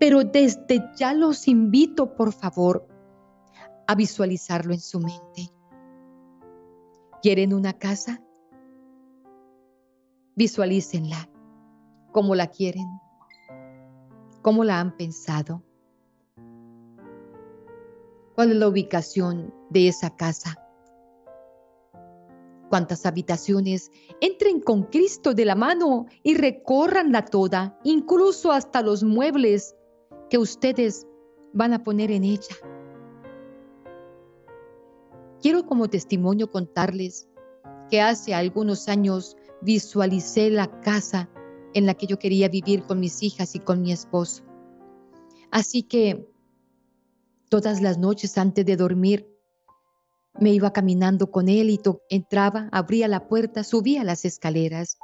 pero 0.00 0.24
desde 0.24 0.90
ya 0.96 1.14
los 1.14 1.46
invito, 1.46 2.16
por 2.16 2.32
favor, 2.32 2.86
a 3.86 3.94
visualizarlo 3.94 4.72
en 4.72 4.80
su 4.80 4.98
mente. 4.98 5.52
¿Quieren 7.22 7.54
una 7.54 7.72
casa? 7.72 8.20
Visualícenla. 10.34 11.30
¿Cómo 12.12 12.34
la 12.34 12.48
quieren? 12.48 12.86
¿Cómo 14.42 14.64
la 14.64 14.80
han 14.80 14.96
pensado? 14.96 15.62
¿Cuál 18.34 18.50
es 18.50 18.56
la 18.56 18.66
ubicación 18.66 19.54
de 19.70 19.88
esa 19.88 20.16
casa? 20.16 20.63
¿Cuántas 22.74 23.06
habitaciones? 23.06 23.92
Entren 24.20 24.58
con 24.58 24.82
Cristo 24.82 25.32
de 25.32 25.44
la 25.44 25.54
mano 25.54 26.06
y 26.24 26.34
recórranla 26.34 27.24
toda, 27.24 27.78
incluso 27.84 28.50
hasta 28.50 28.82
los 28.82 29.04
muebles 29.04 29.76
que 30.28 30.38
ustedes 30.38 31.06
van 31.52 31.72
a 31.72 31.84
poner 31.84 32.10
en 32.10 32.24
ella. 32.24 32.56
Quiero 35.40 35.64
como 35.66 35.88
testimonio 35.88 36.50
contarles 36.50 37.28
que 37.90 38.00
hace 38.00 38.34
algunos 38.34 38.88
años 38.88 39.36
visualicé 39.62 40.50
la 40.50 40.80
casa 40.80 41.30
en 41.74 41.86
la 41.86 41.94
que 41.94 42.08
yo 42.08 42.18
quería 42.18 42.48
vivir 42.48 42.82
con 42.82 42.98
mis 42.98 43.22
hijas 43.22 43.54
y 43.54 43.60
con 43.60 43.82
mi 43.82 43.92
esposo. 43.92 44.42
Así 45.52 45.84
que 45.84 46.28
todas 47.48 47.80
las 47.80 47.98
noches 47.98 48.36
antes 48.36 48.66
de 48.66 48.76
dormir 48.76 49.32
me 50.40 50.52
iba 50.52 50.72
caminando 50.72 51.30
con 51.30 51.48
él 51.48 51.70
y 51.70 51.80
entraba, 52.08 52.68
abría 52.72 53.08
la 53.08 53.28
puerta, 53.28 53.64
subía 53.64 54.04
las 54.04 54.24
escaleras 54.24 54.98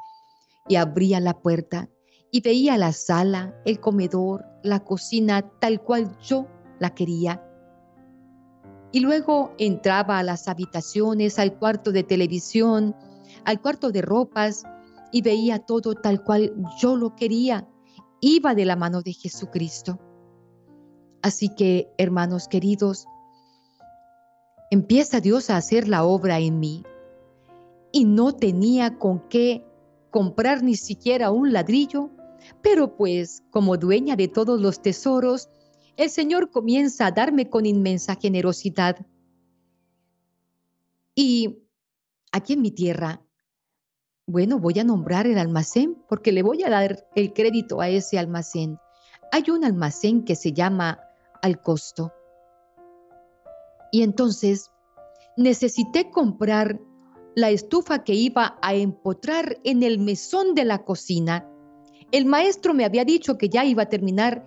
y 0.69 0.77
abría 0.77 1.21
la 1.21 1.41
puerta 1.41 1.89
y 2.33 2.41
veía 2.41 2.77
la 2.77 2.93
sala, 2.93 3.55
el 3.65 3.81
comedor, 3.81 4.45
la 4.63 4.81
cocina 4.81 5.43
tal 5.61 5.83
cual 5.83 6.17
yo 6.21 6.47
la 6.79 6.95
quería. 6.95 7.45
Y 8.93 9.01
luego 9.01 9.55
entraba 9.59 10.19
a 10.19 10.23
las 10.23 10.49
habitaciones, 10.49 11.39
al 11.39 11.59
cuarto 11.59 11.93
de 11.93 12.03
televisión, 12.03 12.97
al 13.45 13.61
cuarto 13.61 13.91
de 13.91 14.03
ropas 14.03 14.65
y 15.13 15.23
veía 15.23 15.61
todo 15.61 15.95
tal 15.95 16.23
cual 16.25 16.53
yo 16.81 16.97
lo 16.97 17.15
quería. 17.15 17.69
Iba 18.21 18.55
de 18.55 18.65
la 18.65 18.77
mano 18.77 19.03
de 19.03 19.13
Jesucristo. 19.13 19.99
Así 21.23 21.55
que, 21.55 21.89
hermanos 21.99 22.49
queridos, 22.49 23.07
empieza 24.71 25.21
Dios 25.21 25.51
a 25.51 25.57
hacer 25.57 25.89
la 25.89 26.05
obra 26.05 26.39
en 26.39 26.61
mí 26.61 26.85
y 27.93 28.05
no 28.05 28.35
tenía 28.35 28.99
con 28.99 29.29
qué 29.29 29.65
comprar 30.11 30.63
ni 30.63 30.77
siquiera 30.77 31.31
un 31.31 31.53
ladrillo, 31.53 32.11
pero 32.63 32.97
pues 32.97 33.43
como 33.51 33.77
dueña 33.77 34.17
de 34.17 34.29
todos 34.29 34.61
los 34.61 34.81
tesoros, 34.81 35.49
el 35.97 36.09
Señor 36.09 36.51
comienza 36.51 37.07
a 37.07 37.11
darme 37.11 37.51
con 37.51 37.67
inmensa 37.67 38.17
generosidad. 38.17 39.05
Y 41.15 41.65
aquí 42.33 42.55
en 42.55 42.63
mi 42.63 42.71
tierra, 42.71 43.23
bueno, 44.27 44.59
voy 44.59 44.79
a 44.79 44.85
nombrar 44.85 45.27
el 45.27 45.39
almacén 45.39 46.03
porque 46.09 46.33
le 46.33 46.43
voy 46.43 46.63
a 46.63 46.71
dar 46.71 47.09
el 47.17 47.33
crédito 47.33 47.81
a 47.81 47.89
ese 47.89 48.19
almacén. 48.19 48.79
Hay 49.33 49.51
un 49.51 49.65
almacén 49.65 50.25
que 50.25 50.37
se 50.37 50.53
llama 50.53 51.01
Al 51.43 51.61
Costo. 51.61 52.13
Y 53.93 54.03
entonces 54.03 54.71
necesité 55.37 56.11
comprar 56.11 56.81
la 57.35 57.51
estufa 57.51 58.05
que 58.05 58.15
iba 58.15 58.59
a 58.63 58.75
empotrar 58.75 59.59
en 59.65 59.83
el 59.83 59.99
mesón 59.99 60.55
de 60.55 60.65
la 60.65 60.85
cocina. 60.85 61.49
El 62.13 62.27
maestro 62.27 62.75
me 62.75 62.85
había 62.85 63.05
dicho 63.05 63.39
que 63.39 63.49
ya 63.49 63.65
iba 63.65 63.85
a 63.85 63.89
terminar 63.89 64.45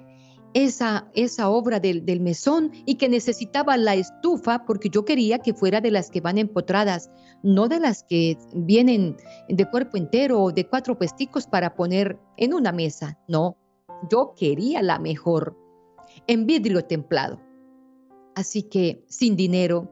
esa, 0.54 1.10
esa 1.14 1.50
obra 1.50 1.80
del, 1.80 2.06
del 2.06 2.20
mesón 2.20 2.72
y 2.86 2.96
que 2.96 3.10
necesitaba 3.10 3.78
la 3.78 3.96
estufa 3.96 4.66
porque 4.66 4.90
yo 4.90 5.06
quería 5.06 5.40
que 5.40 5.54
fuera 5.54 5.82
de 5.82 5.92
las 5.92 6.12
que 6.12 6.22
van 6.22 6.38
empotradas, 6.38 7.10
no 7.42 7.68
de 7.68 7.80
las 7.80 8.04
que 8.04 8.38
vienen 8.54 9.18
de 9.50 9.70
cuerpo 9.70 9.98
entero 9.98 10.42
o 10.42 10.52
de 10.52 10.68
cuatro 10.68 10.98
pesticos 10.98 11.48
para 11.48 11.76
poner 11.76 12.20
en 12.38 12.54
una 12.54 12.72
mesa. 12.72 13.18
No, 13.28 13.58
yo 14.12 14.34
quería 14.38 14.82
la 14.82 15.00
mejor, 15.00 15.58
en 16.28 16.46
vidrio 16.46 16.86
templado. 16.86 17.40
Así 18.36 18.64
que, 18.64 19.06
sin 19.08 19.36
dinero, 19.36 19.92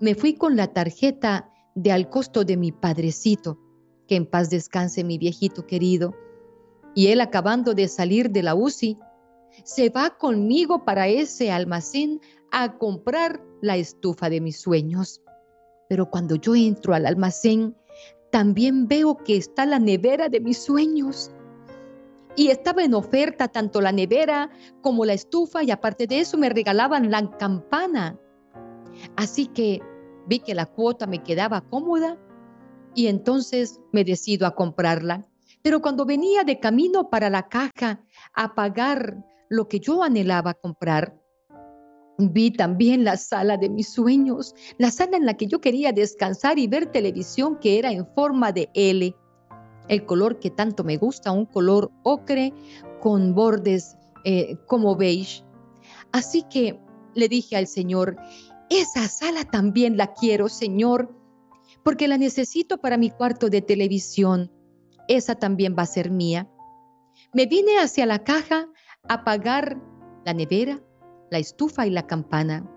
me 0.00 0.14
fui 0.14 0.34
con 0.34 0.56
la 0.56 0.72
tarjeta 0.72 1.50
de 1.74 1.92
al 1.92 2.08
costo 2.08 2.44
de 2.44 2.56
mi 2.56 2.72
padrecito, 2.72 3.58
que 4.08 4.16
en 4.16 4.26
paz 4.26 4.50
descanse 4.50 5.04
mi 5.04 5.18
viejito 5.18 5.66
querido. 5.66 6.14
Y 6.94 7.08
él 7.08 7.20
acabando 7.20 7.74
de 7.74 7.88
salir 7.88 8.30
de 8.30 8.42
la 8.42 8.54
UCI, 8.54 8.98
se 9.64 9.90
va 9.90 10.16
conmigo 10.18 10.84
para 10.84 11.08
ese 11.08 11.50
almacén 11.50 12.20
a 12.50 12.78
comprar 12.78 13.42
la 13.60 13.76
estufa 13.76 14.28
de 14.30 14.40
mis 14.40 14.58
sueños. 14.58 15.22
Pero 15.88 16.10
cuando 16.10 16.36
yo 16.36 16.54
entro 16.54 16.94
al 16.94 17.06
almacén, 17.06 17.76
también 18.30 18.88
veo 18.88 19.18
que 19.18 19.36
está 19.36 19.66
la 19.66 19.78
nevera 19.78 20.28
de 20.28 20.40
mis 20.40 20.58
sueños. 20.58 21.30
Y 22.34 22.48
estaba 22.48 22.82
en 22.82 22.94
oferta 22.94 23.48
tanto 23.48 23.80
la 23.80 23.92
nevera 23.92 24.50
como 24.80 25.04
la 25.04 25.12
estufa 25.12 25.62
y 25.62 25.70
aparte 25.70 26.06
de 26.06 26.20
eso 26.20 26.38
me 26.38 26.48
regalaban 26.48 27.10
la 27.10 27.30
campana. 27.36 28.18
Así 29.16 29.46
que 29.46 29.80
vi 30.26 30.38
que 30.38 30.54
la 30.54 30.66
cuota 30.66 31.06
me 31.06 31.22
quedaba 31.22 31.60
cómoda 31.60 32.18
y 32.94 33.06
entonces 33.06 33.80
me 33.92 34.04
decido 34.04 34.46
a 34.46 34.54
comprarla. 34.54 35.26
Pero 35.62 35.80
cuando 35.80 36.04
venía 36.04 36.42
de 36.44 36.58
camino 36.58 37.10
para 37.10 37.30
la 37.30 37.48
caja 37.48 38.02
a 38.34 38.54
pagar 38.54 39.24
lo 39.48 39.68
que 39.68 39.78
yo 39.78 40.02
anhelaba 40.02 40.54
comprar, 40.54 41.22
vi 42.18 42.50
también 42.50 43.04
la 43.04 43.16
sala 43.16 43.56
de 43.56 43.68
mis 43.68 43.92
sueños, 43.92 44.54
la 44.78 44.90
sala 44.90 45.16
en 45.16 45.26
la 45.26 45.34
que 45.34 45.46
yo 45.46 45.60
quería 45.60 45.92
descansar 45.92 46.58
y 46.58 46.66
ver 46.66 46.86
televisión 46.86 47.58
que 47.60 47.78
era 47.78 47.92
en 47.92 48.06
forma 48.14 48.52
de 48.52 48.70
L 48.74 49.14
el 49.88 50.04
color 50.06 50.38
que 50.38 50.50
tanto 50.50 50.84
me 50.84 50.96
gusta, 50.96 51.32
un 51.32 51.46
color 51.46 51.90
ocre 52.02 52.52
con 53.00 53.34
bordes 53.34 53.96
eh, 54.24 54.56
como 54.66 54.96
beige. 54.96 55.44
Así 56.12 56.42
que 56.42 56.80
le 57.14 57.28
dije 57.28 57.56
al 57.56 57.66
Señor, 57.66 58.16
esa 58.70 59.08
sala 59.08 59.44
también 59.44 59.96
la 59.96 60.14
quiero, 60.14 60.48
Señor, 60.48 61.14
porque 61.82 62.08
la 62.08 62.18
necesito 62.18 62.78
para 62.78 62.96
mi 62.96 63.10
cuarto 63.10 63.50
de 63.50 63.60
televisión. 63.60 64.50
Esa 65.08 65.34
también 65.34 65.74
va 65.76 65.82
a 65.82 65.86
ser 65.86 66.10
mía. 66.10 66.48
Me 67.34 67.46
vine 67.46 67.78
hacia 67.78 68.06
la 68.06 68.24
caja 68.24 68.68
a 69.08 69.24
pagar 69.24 69.80
la 70.24 70.32
nevera, 70.32 70.82
la 71.30 71.38
estufa 71.38 71.86
y 71.86 71.90
la 71.90 72.06
campana. 72.06 72.70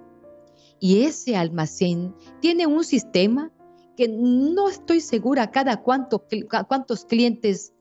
Y 0.79 1.03
ese 1.03 1.37
almacén 1.37 2.15
tiene 2.41 2.67
un 2.67 2.83
sistema 2.83 3.51
que 3.95 4.07
no 4.07 4.69
estoy 4.69 5.01
segura 5.01 5.51
cada 5.51 5.81
cuánto, 5.81 6.25
cuántos 6.67 7.05
clientes 7.05 7.73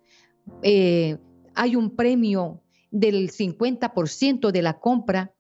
eh, 0.63 1.19
hay 1.55 1.77
un 1.77 1.95
premio 1.95 2.63
del 2.91 3.31
50% 3.31 4.51
de 4.51 4.63
la 4.63 4.79
compra 4.79 5.35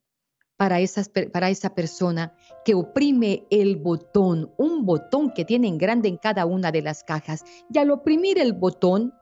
para, 0.56 0.80
esas, 0.80 1.08
para 1.08 1.50
esa 1.50 1.74
persona 1.74 2.34
que 2.64 2.74
oprime 2.74 3.46
el 3.50 3.76
botón, 3.76 4.52
un 4.56 4.84
botón 4.84 5.32
que 5.32 5.44
tienen 5.44 5.78
grande 5.78 6.08
en 6.08 6.16
cada 6.16 6.46
una 6.46 6.70
de 6.72 6.82
las 6.82 7.04
cajas. 7.04 7.44
Y 7.72 7.78
al 7.78 7.90
oprimir 7.90 8.38
el 8.38 8.52
botón, 8.52 9.12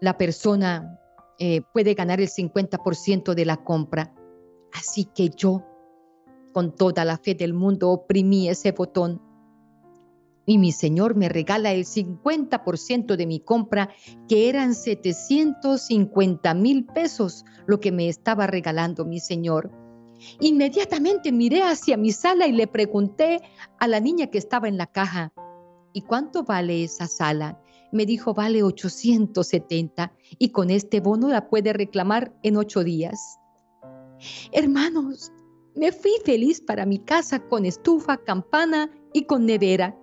la 0.00 0.16
persona 0.16 0.98
eh, 1.38 1.62
puede 1.72 1.94
ganar 1.94 2.20
el 2.20 2.28
50% 2.28 3.34
de 3.34 3.44
la 3.44 3.58
compra. 3.58 4.14
Así 4.72 5.04
que 5.04 5.30
yo, 5.30 5.64
con 6.52 6.74
toda 6.74 7.04
la 7.04 7.18
fe 7.18 7.34
del 7.34 7.52
mundo, 7.52 7.90
oprimí 7.90 8.48
ese 8.48 8.72
botón 8.72 9.22
y 10.48 10.56
mi 10.56 10.72
Señor 10.72 11.14
me 11.14 11.28
regala 11.28 11.72
el 11.72 11.84
50% 11.84 13.16
de 13.16 13.26
mi 13.26 13.38
compra, 13.38 13.90
que 14.28 14.48
eran 14.48 14.74
750 14.74 16.54
mil 16.54 16.86
pesos, 16.86 17.44
lo 17.66 17.80
que 17.80 17.92
me 17.92 18.08
estaba 18.08 18.46
regalando 18.46 19.04
mi 19.04 19.20
Señor. 19.20 19.70
Inmediatamente 20.40 21.32
miré 21.32 21.62
hacia 21.62 21.98
mi 21.98 22.12
sala 22.12 22.46
y 22.46 22.52
le 22.52 22.66
pregunté 22.66 23.42
a 23.78 23.86
la 23.86 24.00
niña 24.00 24.28
que 24.28 24.38
estaba 24.38 24.68
en 24.68 24.78
la 24.78 24.86
caja, 24.86 25.34
¿y 25.92 26.00
cuánto 26.00 26.44
vale 26.44 26.82
esa 26.82 27.08
sala? 27.08 27.60
Me 27.92 28.06
dijo, 28.06 28.32
vale 28.32 28.62
870 28.62 30.14
y 30.38 30.48
con 30.48 30.70
este 30.70 31.00
bono 31.00 31.28
la 31.28 31.50
puede 31.50 31.74
reclamar 31.74 32.32
en 32.42 32.56
ocho 32.56 32.84
días. 32.84 33.38
Hermanos, 34.52 35.30
me 35.76 35.92
fui 35.92 36.12
feliz 36.24 36.62
para 36.62 36.86
mi 36.86 37.00
casa 37.00 37.38
con 37.38 37.66
estufa, 37.66 38.16
campana 38.16 38.90
y 39.12 39.24
con 39.24 39.44
nevera. 39.44 39.94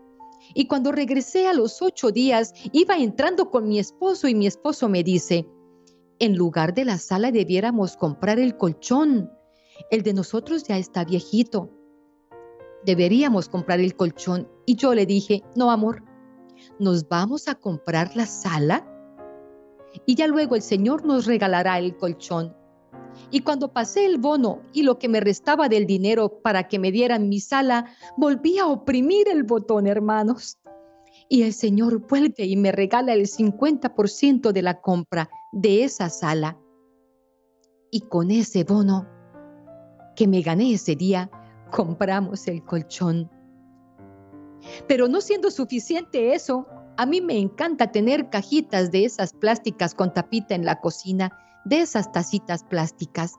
Y 0.54 0.68
cuando 0.68 0.92
regresé 0.92 1.48
a 1.48 1.54
los 1.54 1.82
ocho 1.82 2.12
días, 2.12 2.54
iba 2.72 2.98
entrando 2.98 3.50
con 3.50 3.68
mi 3.68 3.80
esposo 3.80 4.28
y 4.28 4.36
mi 4.36 4.48
esposo 4.48 4.90
me 4.90 5.04
dice, 5.04 5.48
en 6.20 6.36
lugar 6.38 6.74
de 6.74 6.86
la 6.86 6.98
sala 6.98 7.32
debiéramos 7.32 7.98
comprar 7.98 8.40
el 8.40 8.58
colchón. 8.58 9.32
El 9.92 10.04
de 10.04 10.14
nosotros 10.14 10.64
ya 10.64 10.78
está 10.78 11.04
viejito. 11.04 11.70
Deberíamos 12.86 13.50
comprar 13.50 13.80
el 13.80 13.96
colchón. 13.96 14.48
Y 14.66 14.76
yo 14.76 14.94
le 14.94 15.06
dije, 15.06 15.44
no, 15.56 15.72
amor, 15.72 16.04
nos 16.80 17.08
vamos 17.08 17.48
a 17.48 17.56
comprar 17.56 18.16
la 18.16 18.26
sala 18.26 18.92
y 20.06 20.16
ya 20.16 20.28
luego 20.28 20.56
el 20.56 20.62
Señor 20.62 21.06
nos 21.06 21.26
regalará 21.26 21.80
el 21.80 21.96
colchón. 21.98 22.56
Y 23.32 23.42
cuando 23.42 23.72
pasé 23.72 24.06
el 24.06 24.18
bono 24.18 24.62
y 24.74 24.84
lo 24.84 25.00
que 25.00 25.10
me 25.10 25.20
restaba 25.20 25.70
del 25.70 25.86
dinero 25.86 26.42
para 26.42 26.68
que 26.68 26.80
me 26.80 26.92
dieran 26.92 27.30
mi 27.30 27.40
sala, 27.40 27.86
volví 28.18 28.60
a 28.60 28.68
oprimir 28.68 29.28
el 29.28 29.44
botón, 29.44 29.88
hermanos. 29.88 30.58
Y 31.28 31.44
el 31.44 31.54
Señor 31.54 32.08
vuelve 32.08 32.46
y 32.46 32.56
me 32.56 32.72
regala 32.72 33.14
el 33.14 33.28
50% 33.28 34.52
de 34.52 34.62
la 34.62 34.82
compra 34.82 35.30
de 35.52 35.84
esa 35.84 36.10
sala. 36.10 36.58
Y 37.92 38.02
con 38.02 38.32
ese 38.32 38.64
bono 38.64 39.08
que 40.16 40.28
me 40.28 40.42
gané 40.42 40.74
ese 40.74 40.96
día, 40.96 41.30
compramos 41.72 42.48
el 42.48 42.64
colchón. 42.64 43.30
Pero 44.88 45.08
no 45.08 45.22
siendo 45.22 45.52
suficiente 45.52 46.34
eso, 46.34 46.68
a 46.98 47.06
mí 47.06 47.22
me 47.22 47.38
encanta 47.38 47.92
tener 47.92 48.30
cajitas 48.30 48.92
de 48.92 49.06
esas 49.06 49.34
plásticas 49.34 49.94
con 49.94 50.14
tapita 50.14 50.56
en 50.56 50.66
la 50.66 50.80
cocina 50.80 51.32
de 51.66 51.82
esas 51.82 52.12
tacitas 52.12 52.64
plásticas. 52.64 53.34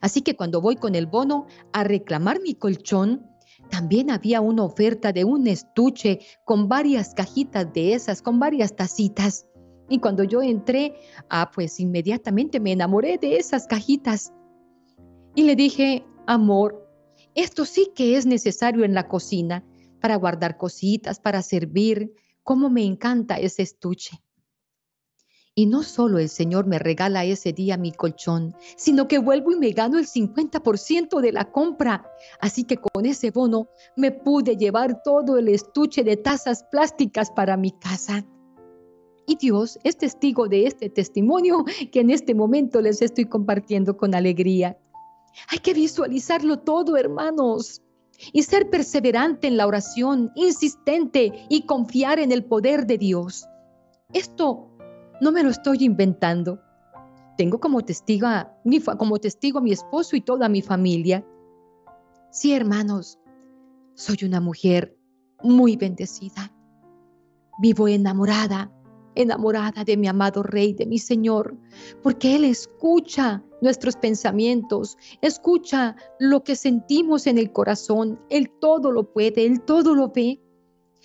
Así 0.00 0.22
que 0.22 0.36
cuando 0.36 0.60
voy 0.60 0.76
con 0.76 0.94
el 0.94 1.06
bono 1.06 1.46
a 1.72 1.84
reclamar 1.84 2.40
mi 2.40 2.54
colchón, 2.54 3.26
también 3.70 4.10
había 4.10 4.40
una 4.40 4.64
oferta 4.64 5.12
de 5.12 5.24
un 5.24 5.46
estuche 5.46 6.20
con 6.44 6.68
varias 6.68 7.14
cajitas 7.14 7.72
de 7.72 7.94
esas, 7.94 8.22
con 8.22 8.38
varias 8.38 8.76
tacitas. 8.76 9.46
Y 9.88 9.98
cuando 9.98 10.24
yo 10.24 10.42
entré, 10.42 10.94
ah, 11.28 11.50
pues 11.54 11.80
inmediatamente 11.80 12.60
me 12.60 12.72
enamoré 12.72 13.18
de 13.18 13.36
esas 13.36 13.66
cajitas. 13.66 14.32
Y 15.34 15.42
le 15.44 15.56
dije, 15.56 16.04
amor, 16.26 16.88
esto 17.34 17.64
sí 17.64 17.92
que 17.94 18.16
es 18.16 18.26
necesario 18.26 18.84
en 18.84 18.94
la 18.94 19.08
cocina 19.08 19.64
para 20.00 20.16
guardar 20.16 20.56
cositas, 20.56 21.20
para 21.20 21.42
servir. 21.42 22.14
Cómo 22.42 22.70
me 22.70 22.84
encanta 22.84 23.36
ese 23.36 23.62
estuche. 23.62 24.22
Y 25.54 25.66
no 25.66 25.82
solo 25.82 26.18
el 26.18 26.30
Señor 26.30 26.66
me 26.66 26.78
regala 26.78 27.26
ese 27.26 27.52
día 27.52 27.76
mi 27.76 27.92
colchón, 27.92 28.54
sino 28.76 29.06
que 29.06 29.18
vuelvo 29.18 29.52
y 29.52 29.56
me 29.56 29.72
gano 29.72 29.98
el 29.98 30.06
50% 30.06 31.20
de 31.20 31.32
la 31.32 31.52
compra. 31.52 32.10
Así 32.40 32.64
que 32.64 32.78
con 32.78 33.04
ese 33.04 33.30
bono 33.30 33.68
me 33.94 34.12
pude 34.12 34.56
llevar 34.56 35.02
todo 35.02 35.36
el 35.36 35.48
estuche 35.48 36.04
de 36.04 36.16
tazas 36.16 36.64
plásticas 36.70 37.30
para 37.30 37.58
mi 37.58 37.70
casa. 37.72 38.24
Y 39.26 39.36
Dios 39.36 39.78
es 39.84 39.98
testigo 39.98 40.48
de 40.48 40.66
este 40.66 40.88
testimonio 40.88 41.64
que 41.92 42.00
en 42.00 42.08
este 42.08 42.34
momento 42.34 42.80
les 42.80 43.02
estoy 43.02 43.26
compartiendo 43.26 43.98
con 43.98 44.14
alegría. 44.14 44.78
Hay 45.48 45.58
que 45.58 45.74
visualizarlo 45.74 46.60
todo, 46.60 46.96
hermanos, 46.96 47.82
y 48.32 48.42
ser 48.42 48.70
perseverante 48.70 49.48
en 49.48 49.58
la 49.58 49.66
oración, 49.66 50.32
insistente 50.34 51.46
y 51.50 51.66
confiar 51.66 52.18
en 52.18 52.32
el 52.32 52.44
poder 52.44 52.86
de 52.86 52.96
Dios. 52.96 53.46
Esto 54.12 54.71
no 55.22 55.30
me 55.30 55.44
lo 55.44 55.50
estoy 55.50 55.84
inventando. 55.84 56.60
Tengo 57.38 57.60
como 57.60 57.82
testigo, 57.82 58.26
a 58.26 58.52
mi, 58.64 58.80
como 58.80 59.18
testigo 59.18 59.60
a 59.60 59.62
mi 59.62 59.70
esposo 59.70 60.16
y 60.16 60.20
toda 60.20 60.48
mi 60.48 60.62
familia. 60.62 61.24
Sí, 62.32 62.52
hermanos, 62.52 63.20
soy 63.94 64.16
una 64.24 64.40
mujer 64.40 64.98
muy 65.44 65.76
bendecida. 65.76 66.52
Vivo 67.60 67.86
enamorada, 67.86 68.72
enamorada 69.14 69.84
de 69.84 69.96
mi 69.96 70.08
amado 70.08 70.42
Rey, 70.42 70.74
de 70.74 70.86
mi 70.86 70.98
Señor, 70.98 71.56
porque 72.02 72.34
Él 72.34 72.42
escucha 72.42 73.44
nuestros 73.60 73.94
pensamientos, 73.94 74.98
escucha 75.20 75.94
lo 76.18 76.42
que 76.42 76.56
sentimos 76.56 77.28
en 77.28 77.38
el 77.38 77.52
corazón. 77.52 78.20
Él 78.28 78.50
todo 78.60 78.90
lo 78.90 79.12
puede, 79.12 79.46
Él 79.46 79.62
todo 79.62 79.94
lo 79.94 80.08
ve. 80.08 80.41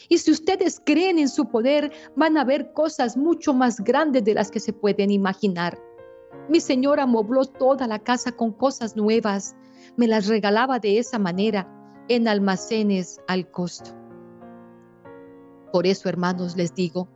Y 0.09 0.17
si 0.19 0.31
ustedes 0.31 0.81
creen 0.83 1.19
en 1.19 1.29
su 1.29 1.49
poder, 1.49 1.91
van 2.15 2.37
a 2.37 2.43
ver 2.43 2.73
cosas 2.73 3.17
mucho 3.17 3.53
más 3.53 3.79
grandes 3.81 4.23
de 4.23 4.33
las 4.33 4.51
que 4.51 4.59
se 4.59 4.73
pueden 4.73 5.11
imaginar. 5.11 5.79
Mi 6.49 6.59
señora 6.59 7.03
amobló 7.03 7.45
toda 7.45 7.87
la 7.87 7.99
casa 7.99 8.31
con 8.31 8.51
cosas 8.51 8.95
nuevas. 8.95 9.55
Me 9.95 10.07
las 10.07 10.27
regalaba 10.27 10.79
de 10.79 10.99
esa 10.99 11.19
manera, 11.19 11.67
en 12.09 12.27
almacenes 12.27 13.19
al 13.27 13.49
costo. 13.51 13.91
Por 15.73 15.85
eso, 15.85 16.07
hermanos, 16.07 16.55
les 16.55 16.73
digo, 16.73 17.09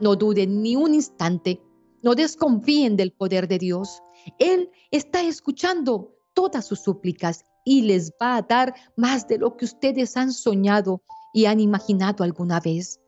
no 0.00 0.14
duden 0.14 0.62
ni 0.62 0.76
un 0.76 0.94
instante, 0.94 1.60
no 2.02 2.14
desconfíen 2.14 2.96
del 2.96 3.12
poder 3.12 3.48
de 3.48 3.58
Dios. 3.58 4.02
Él 4.38 4.70
está 4.90 5.22
escuchando 5.22 6.14
todas 6.34 6.66
sus 6.66 6.80
súplicas 6.80 7.44
y 7.64 7.82
les 7.82 8.12
va 8.22 8.36
a 8.36 8.42
dar 8.42 8.74
más 8.96 9.26
de 9.26 9.38
lo 9.38 9.56
que 9.56 9.64
ustedes 9.64 10.16
han 10.16 10.32
soñado 10.32 11.02
y 11.36 11.44
han 11.44 11.60
imaginado 11.60 12.24
alguna 12.24 12.60
vez. 12.60 12.98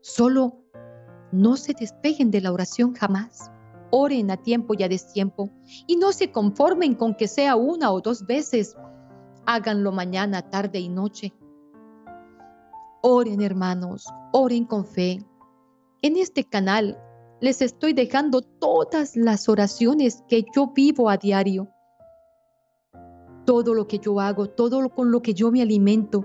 Solo 0.00 0.62
no 1.32 1.56
se 1.56 1.74
despeguen 1.74 2.30
de 2.30 2.40
la 2.40 2.52
oración 2.52 2.94
jamás. 2.94 3.50
Oren 3.90 4.30
a 4.30 4.36
tiempo 4.36 4.74
y 4.78 4.84
a 4.84 4.88
destiempo 4.88 5.50
y 5.88 5.96
no 5.96 6.12
se 6.12 6.30
conformen 6.30 6.94
con 6.94 7.16
que 7.16 7.26
sea 7.26 7.56
una 7.56 7.90
o 7.90 8.00
dos 8.00 8.24
veces. 8.24 8.76
Háganlo 9.46 9.90
mañana, 9.90 10.48
tarde 10.48 10.78
y 10.78 10.88
noche. 10.88 11.34
Oren 13.02 13.42
hermanos, 13.42 14.06
oren 14.32 14.64
con 14.64 14.86
fe. 14.86 15.18
En 16.02 16.16
este 16.16 16.44
canal 16.44 16.96
les 17.40 17.62
estoy 17.62 17.94
dejando 17.94 18.42
todas 18.42 19.16
las 19.16 19.48
oraciones 19.48 20.22
que 20.28 20.46
yo 20.54 20.68
vivo 20.68 21.10
a 21.10 21.16
diario. 21.16 21.68
Todo 23.44 23.74
lo 23.74 23.88
que 23.88 23.98
yo 23.98 24.20
hago, 24.20 24.50
todo 24.50 24.80
lo 24.80 24.90
con 24.90 25.10
lo 25.10 25.20
que 25.20 25.34
yo 25.34 25.50
me 25.50 25.62
alimento, 25.62 26.24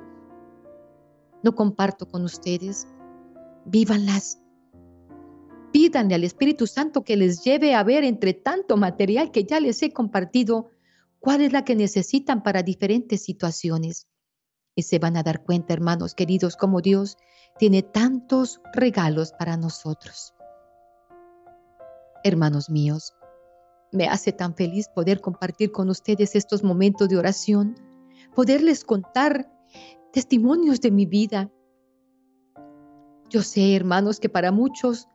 no 1.44 1.56
comparto 1.56 2.08
con 2.08 2.24
ustedes. 2.24 2.88
Vívanlas. 3.66 4.39
Pídanle 5.72 6.16
al 6.16 6.24
Espíritu 6.24 6.68
Santo 6.68 7.04
que 7.04 7.16
les 7.16 7.44
lleve 7.44 7.76
a 7.76 7.84
ver 7.84 8.04
entre 8.04 8.34
tanto 8.34 8.78
material 8.78 9.32
que 9.32 9.46
ya 9.46 9.60
les 9.60 9.82
he 9.82 9.94
compartido 9.94 10.70
cuál 11.20 11.42
es 11.42 11.54
la 11.54 11.64
que 11.64 11.76
necesitan 11.76 12.44
para 12.44 12.64
diferentes 12.64 13.24
situaciones. 13.24 14.08
Y 14.76 14.84
se 14.84 15.00
van 15.00 15.18
a 15.18 15.24
dar 15.24 15.44
cuenta, 15.44 15.74
hermanos 15.74 16.14
queridos, 16.16 16.56
como 16.56 16.82
Dios 16.82 17.18
tiene 17.58 17.84
tantos 17.84 18.62
regalos 18.74 19.34
para 19.34 19.58
nosotros. 19.58 20.34
Hermanos 22.24 22.70
míos, 22.70 23.14
me 23.92 24.08
hace 24.08 24.32
tan 24.32 24.56
feliz 24.56 24.88
poder 24.88 25.22
compartir 25.22 25.72
con 25.72 25.89
ustedes 25.89 26.36
estos 26.36 26.64
momentos 26.64 27.10
de 27.10 27.18
oración, 27.18 27.76
poderles 28.36 28.84
contar 28.86 29.51
testimonios 30.11 30.82
de 30.82 30.91
mi 30.91 31.05
vida. 31.05 31.49
Yo 33.30 33.41
sé, 33.41 33.76
hermanos, 33.76 34.19
que 34.19 34.30
para 34.30 34.51
muchos, 34.51 35.07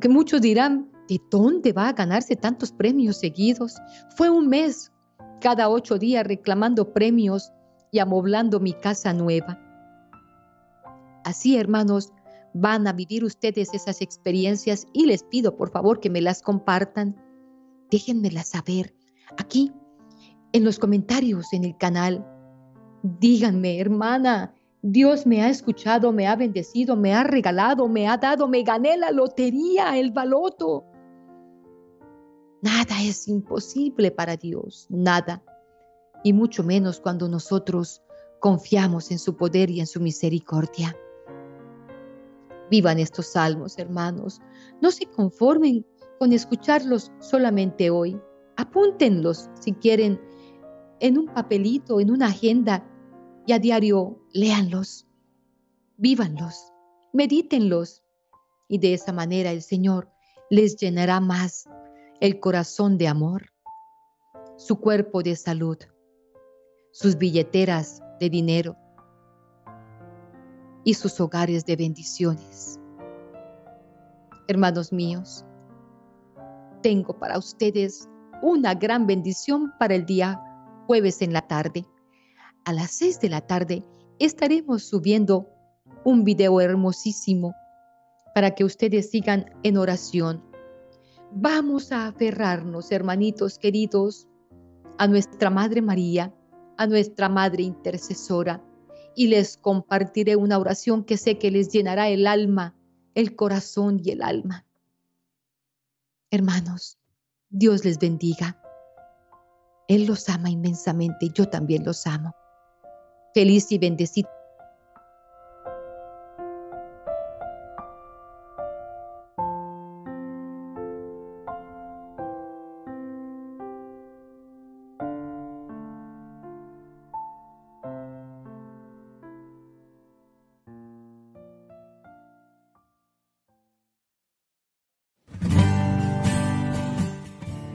que 0.00 0.08
muchos 0.08 0.40
dirán, 0.40 0.90
¿de 1.08 1.20
dónde 1.30 1.72
va 1.72 1.88
a 1.88 1.92
ganarse 1.92 2.36
tantos 2.36 2.72
premios 2.72 3.18
seguidos? 3.18 3.76
Fue 4.16 4.30
un 4.30 4.48
mes, 4.48 4.92
cada 5.40 5.68
ocho 5.68 5.98
días 5.98 6.26
reclamando 6.26 6.92
premios 6.92 7.52
y 7.92 7.98
amoblando 8.00 8.58
mi 8.58 8.72
casa 8.72 9.12
nueva. 9.12 9.60
Así, 11.24 11.56
hermanos, 11.56 12.12
van 12.54 12.86
a 12.86 12.92
vivir 12.92 13.24
ustedes 13.24 13.74
esas 13.74 14.00
experiencias 14.00 14.86
y 14.92 15.06
les 15.06 15.22
pido, 15.22 15.56
por 15.56 15.70
favor, 15.70 16.00
que 16.00 16.10
me 16.10 16.20
las 16.20 16.42
compartan. 16.42 17.16
Déjenmelas 17.90 18.48
saber 18.48 18.94
aquí, 19.36 19.72
en 20.52 20.64
los 20.64 20.78
comentarios 20.78 21.52
en 21.52 21.64
el 21.64 21.76
canal 21.76 22.24
Díganme, 23.06 23.78
hermana, 23.78 24.52
Dios 24.82 25.26
me 25.26 25.40
ha 25.40 25.48
escuchado, 25.48 26.10
me 26.10 26.26
ha 26.26 26.34
bendecido, 26.34 26.96
me 26.96 27.14
ha 27.14 27.22
regalado, 27.22 27.86
me 27.86 28.08
ha 28.08 28.16
dado, 28.16 28.48
me 28.48 28.64
gané 28.64 28.96
la 28.96 29.12
lotería, 29.12 29.96
el 29.96 30.10
baloto. 30.10 30.84
Nada 32.62 33.00
es 33.00 33.28
imposible 33.28 34.10
para 34.10 34.36
Dios, 34.36 34.88
nada. 34.90 35.40
Y 36.24 36.32
mucho 36.32 36.64
menos 36.64 36.98
cuando 36.98 37.28
nosotros 37.28 38.02
confiamos 38.40 39.12
en 39.12 39.20
su 39.20 39.36
poder 39.36 39.70
y 39.70 39.78
en 39.78 39.86
su 39.86 40.00
misericordia. 40.00 40.96
Vivan 42.72 42.98
estos 42.98 43.28
salmos, 43.28 43.78
hermanos. 43.78 44.40
No 44.82 44.90
se 44.90 45.06
conformen 45.06 45.86
con 46.18 46.32
escucharlos 46.32 47.12
solamente 47.20 47.88
hoy. 47.88 48.20
Apúntenlos 48.56 49.48
si 49.60 49.74
quieren 49.74 50.20
en 50.98 51.18
un 51.18 51.26
papelito, 51.26 52.00
en 52.00 52.10
una 52.10 52.26
agenda 52.26 52.84
y 53.46 53.52
a 53.52 53.60
diario 53.60 54.18
léanlos, 54.32 55.06
vívanlos, 55.96 56.72
medítenlos 57.12 58.02
y 58.68 58.78
de 58.78 58.94
esa 58.94 59.12
manera 59.12 59.52
el 59.52 59.62
Señor 59.62 60.10
les 60.50 60.76
llenará 60.76 61.20
más 61.20 61.68
el 62.20 62.40
corazón 62.40 62.98
de 62.98 63.06
amor, 63.06 63.52
su 64.56 64.80
cuerpo 64.80 65.22
de 65.22 65.36
salud, 65.36 65.78
sus 66.90 67.16
billeteras 67.16 68.02
de 68.18 68.30
dinero 68.30 68.76
y 70.82 70.94
sus 70.94 71.20
hogares 71.20 71.64
de 71.64 71.76
bendiciones. 71.76 72.80
Hermanos 74.48 74.92
míos, 74.92 75.44
tengo 76.82 77.16
para 77.16 77.38
ustedes 77.38 78.08
una 78.42 78.74
gran 78.74 79.06
bendición 79.06 79.72
para 79.78 79.94
el 79.94 80.04
día 80.04 80.40
jueves 80.86 81.22
en 81.22 81.32
la 81.32 81.46
tarde 81.46 81.86
a 82.66 82.72
las 82.72 82.90
6 82.90 83.20
de 83.20 83.28
la 83.28 83.40
tarde 83.40 83.84
estaremos 84.18 84.82
subiendo 84.82 85.48
un 86.04 86.24
video 86.24 86.60
hermosísimo 86.60 87.54
para 88.34 88.56
que 88.56 88.64
ustedes 88.64 89.08
sigan 89.08 89.46
en 89.62 89.78
oración. 89.78 90.44
Vamos 91.30 91.92
a 91.92 92.08
aferrarnos, 92.08 92.90
hermanitos 92.90 93.58
queridos, 93.58 94.26
a 94.98 95.06
nuestra 95.06 95.48
Madre 95.48 95.80
María, 95.80 96.34
a 96.76 96.88
nuestra 96.88 97.28
Madre 97.28 97.62
Intercesora, 97.62 98.62
y 99.14 99.28
les 99.28 99.56
compartiré 99.56 100.34
una 100.34 100.58
oración 100.58 101.04
que 101.04 101.16
sé 101.18 101.38
que 101.38 101.52
les 101.52 101.68
llenará 101.68 102.08
el 102.08 102.26
alma, 102.26 102.74
el 103.14 103.36
corazón 103.36 104.00
y 104.02 104.10
el 104.10 104.22
alma. 104.22 104.66
Hermanos, 106.32 106.98
Dios 107.48 107.84
les 107.84 108.00
bendiga. 108.00 108.60
Él 109.86 110.06
los 110.06 110.28
ama 110.28 110.50
inmensamente 110.50 111.30
yo 111.32 111.48
también 111.48 111.84
los 111.84 112.08
amo 112.08 112.34
feliz 113.36 113.70
y 113.70 113.76
bendecido. 113.76 114.30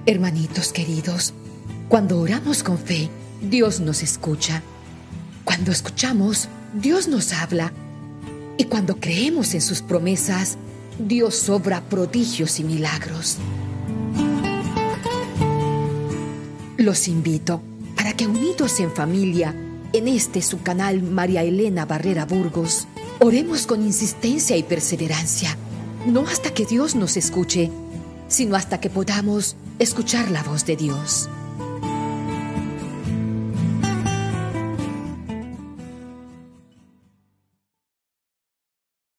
Hermanitos 0.08 0.74
queridos, 0.74 1.36
cuando 1.88 2.20
oramos 2.20 2.64
con 2.64 2.80
fe, 2.80 3.12
Dios 3.44 3.80
nos 3.80 4.02
escucha. 4.02 4.64
Cuando 5.62 5.74
escuchamos, 5.74 6.50
Dios 6.74 7.08
nos 7.08 7.34
habla. 7.34 7.72
Y 8.58 8.64
cuando 8.64 8.96
creemos 8.96 9.54
en 9.54 9.62
sus 9.62 9.84
promesas, 9.84 10.58
Dios 10.98 11.50
obra 11.50 11.82
prodigios 11.82 12.60
y 12.60 12.64
milagros. 12.64 13.38
Los 16.78 17.08
invito 17.08 17.62
para 17.96 18.14
que 18.14 18.26
unidos 18.26 18.80
en 18.80 18.92
familia, 18.92 19.54
en 19.94 20.08
este 20.08 20.42
su 20.42 20.64
canal 20.64 21.04
María 21.04 21.44
Elena 21.44 21.86
Barrera 21.86 22.26
Burgos, 22.26 22.88
oremos 23.20 23.68
con 23.68 23.84
insistencia 23.84 24.58
y 24.58 24.64
perseverancia, 24.64 25.56
no 26.08 26.22
hasta 26.22 26.52
que 26.56 26.66
Dios 26.66 26.96
nos 26.96 27.18
escuche, 27.18 27.70
sino 28.30 28.56
hasta 28.56 28.80
que 28.80 28.90
podamos 28.90 29.56
escuchar 29.78 30.32
la 30.32 30.42
voz 30.42 30.66
de 30.66 30.76
Dios. 30.76 31.30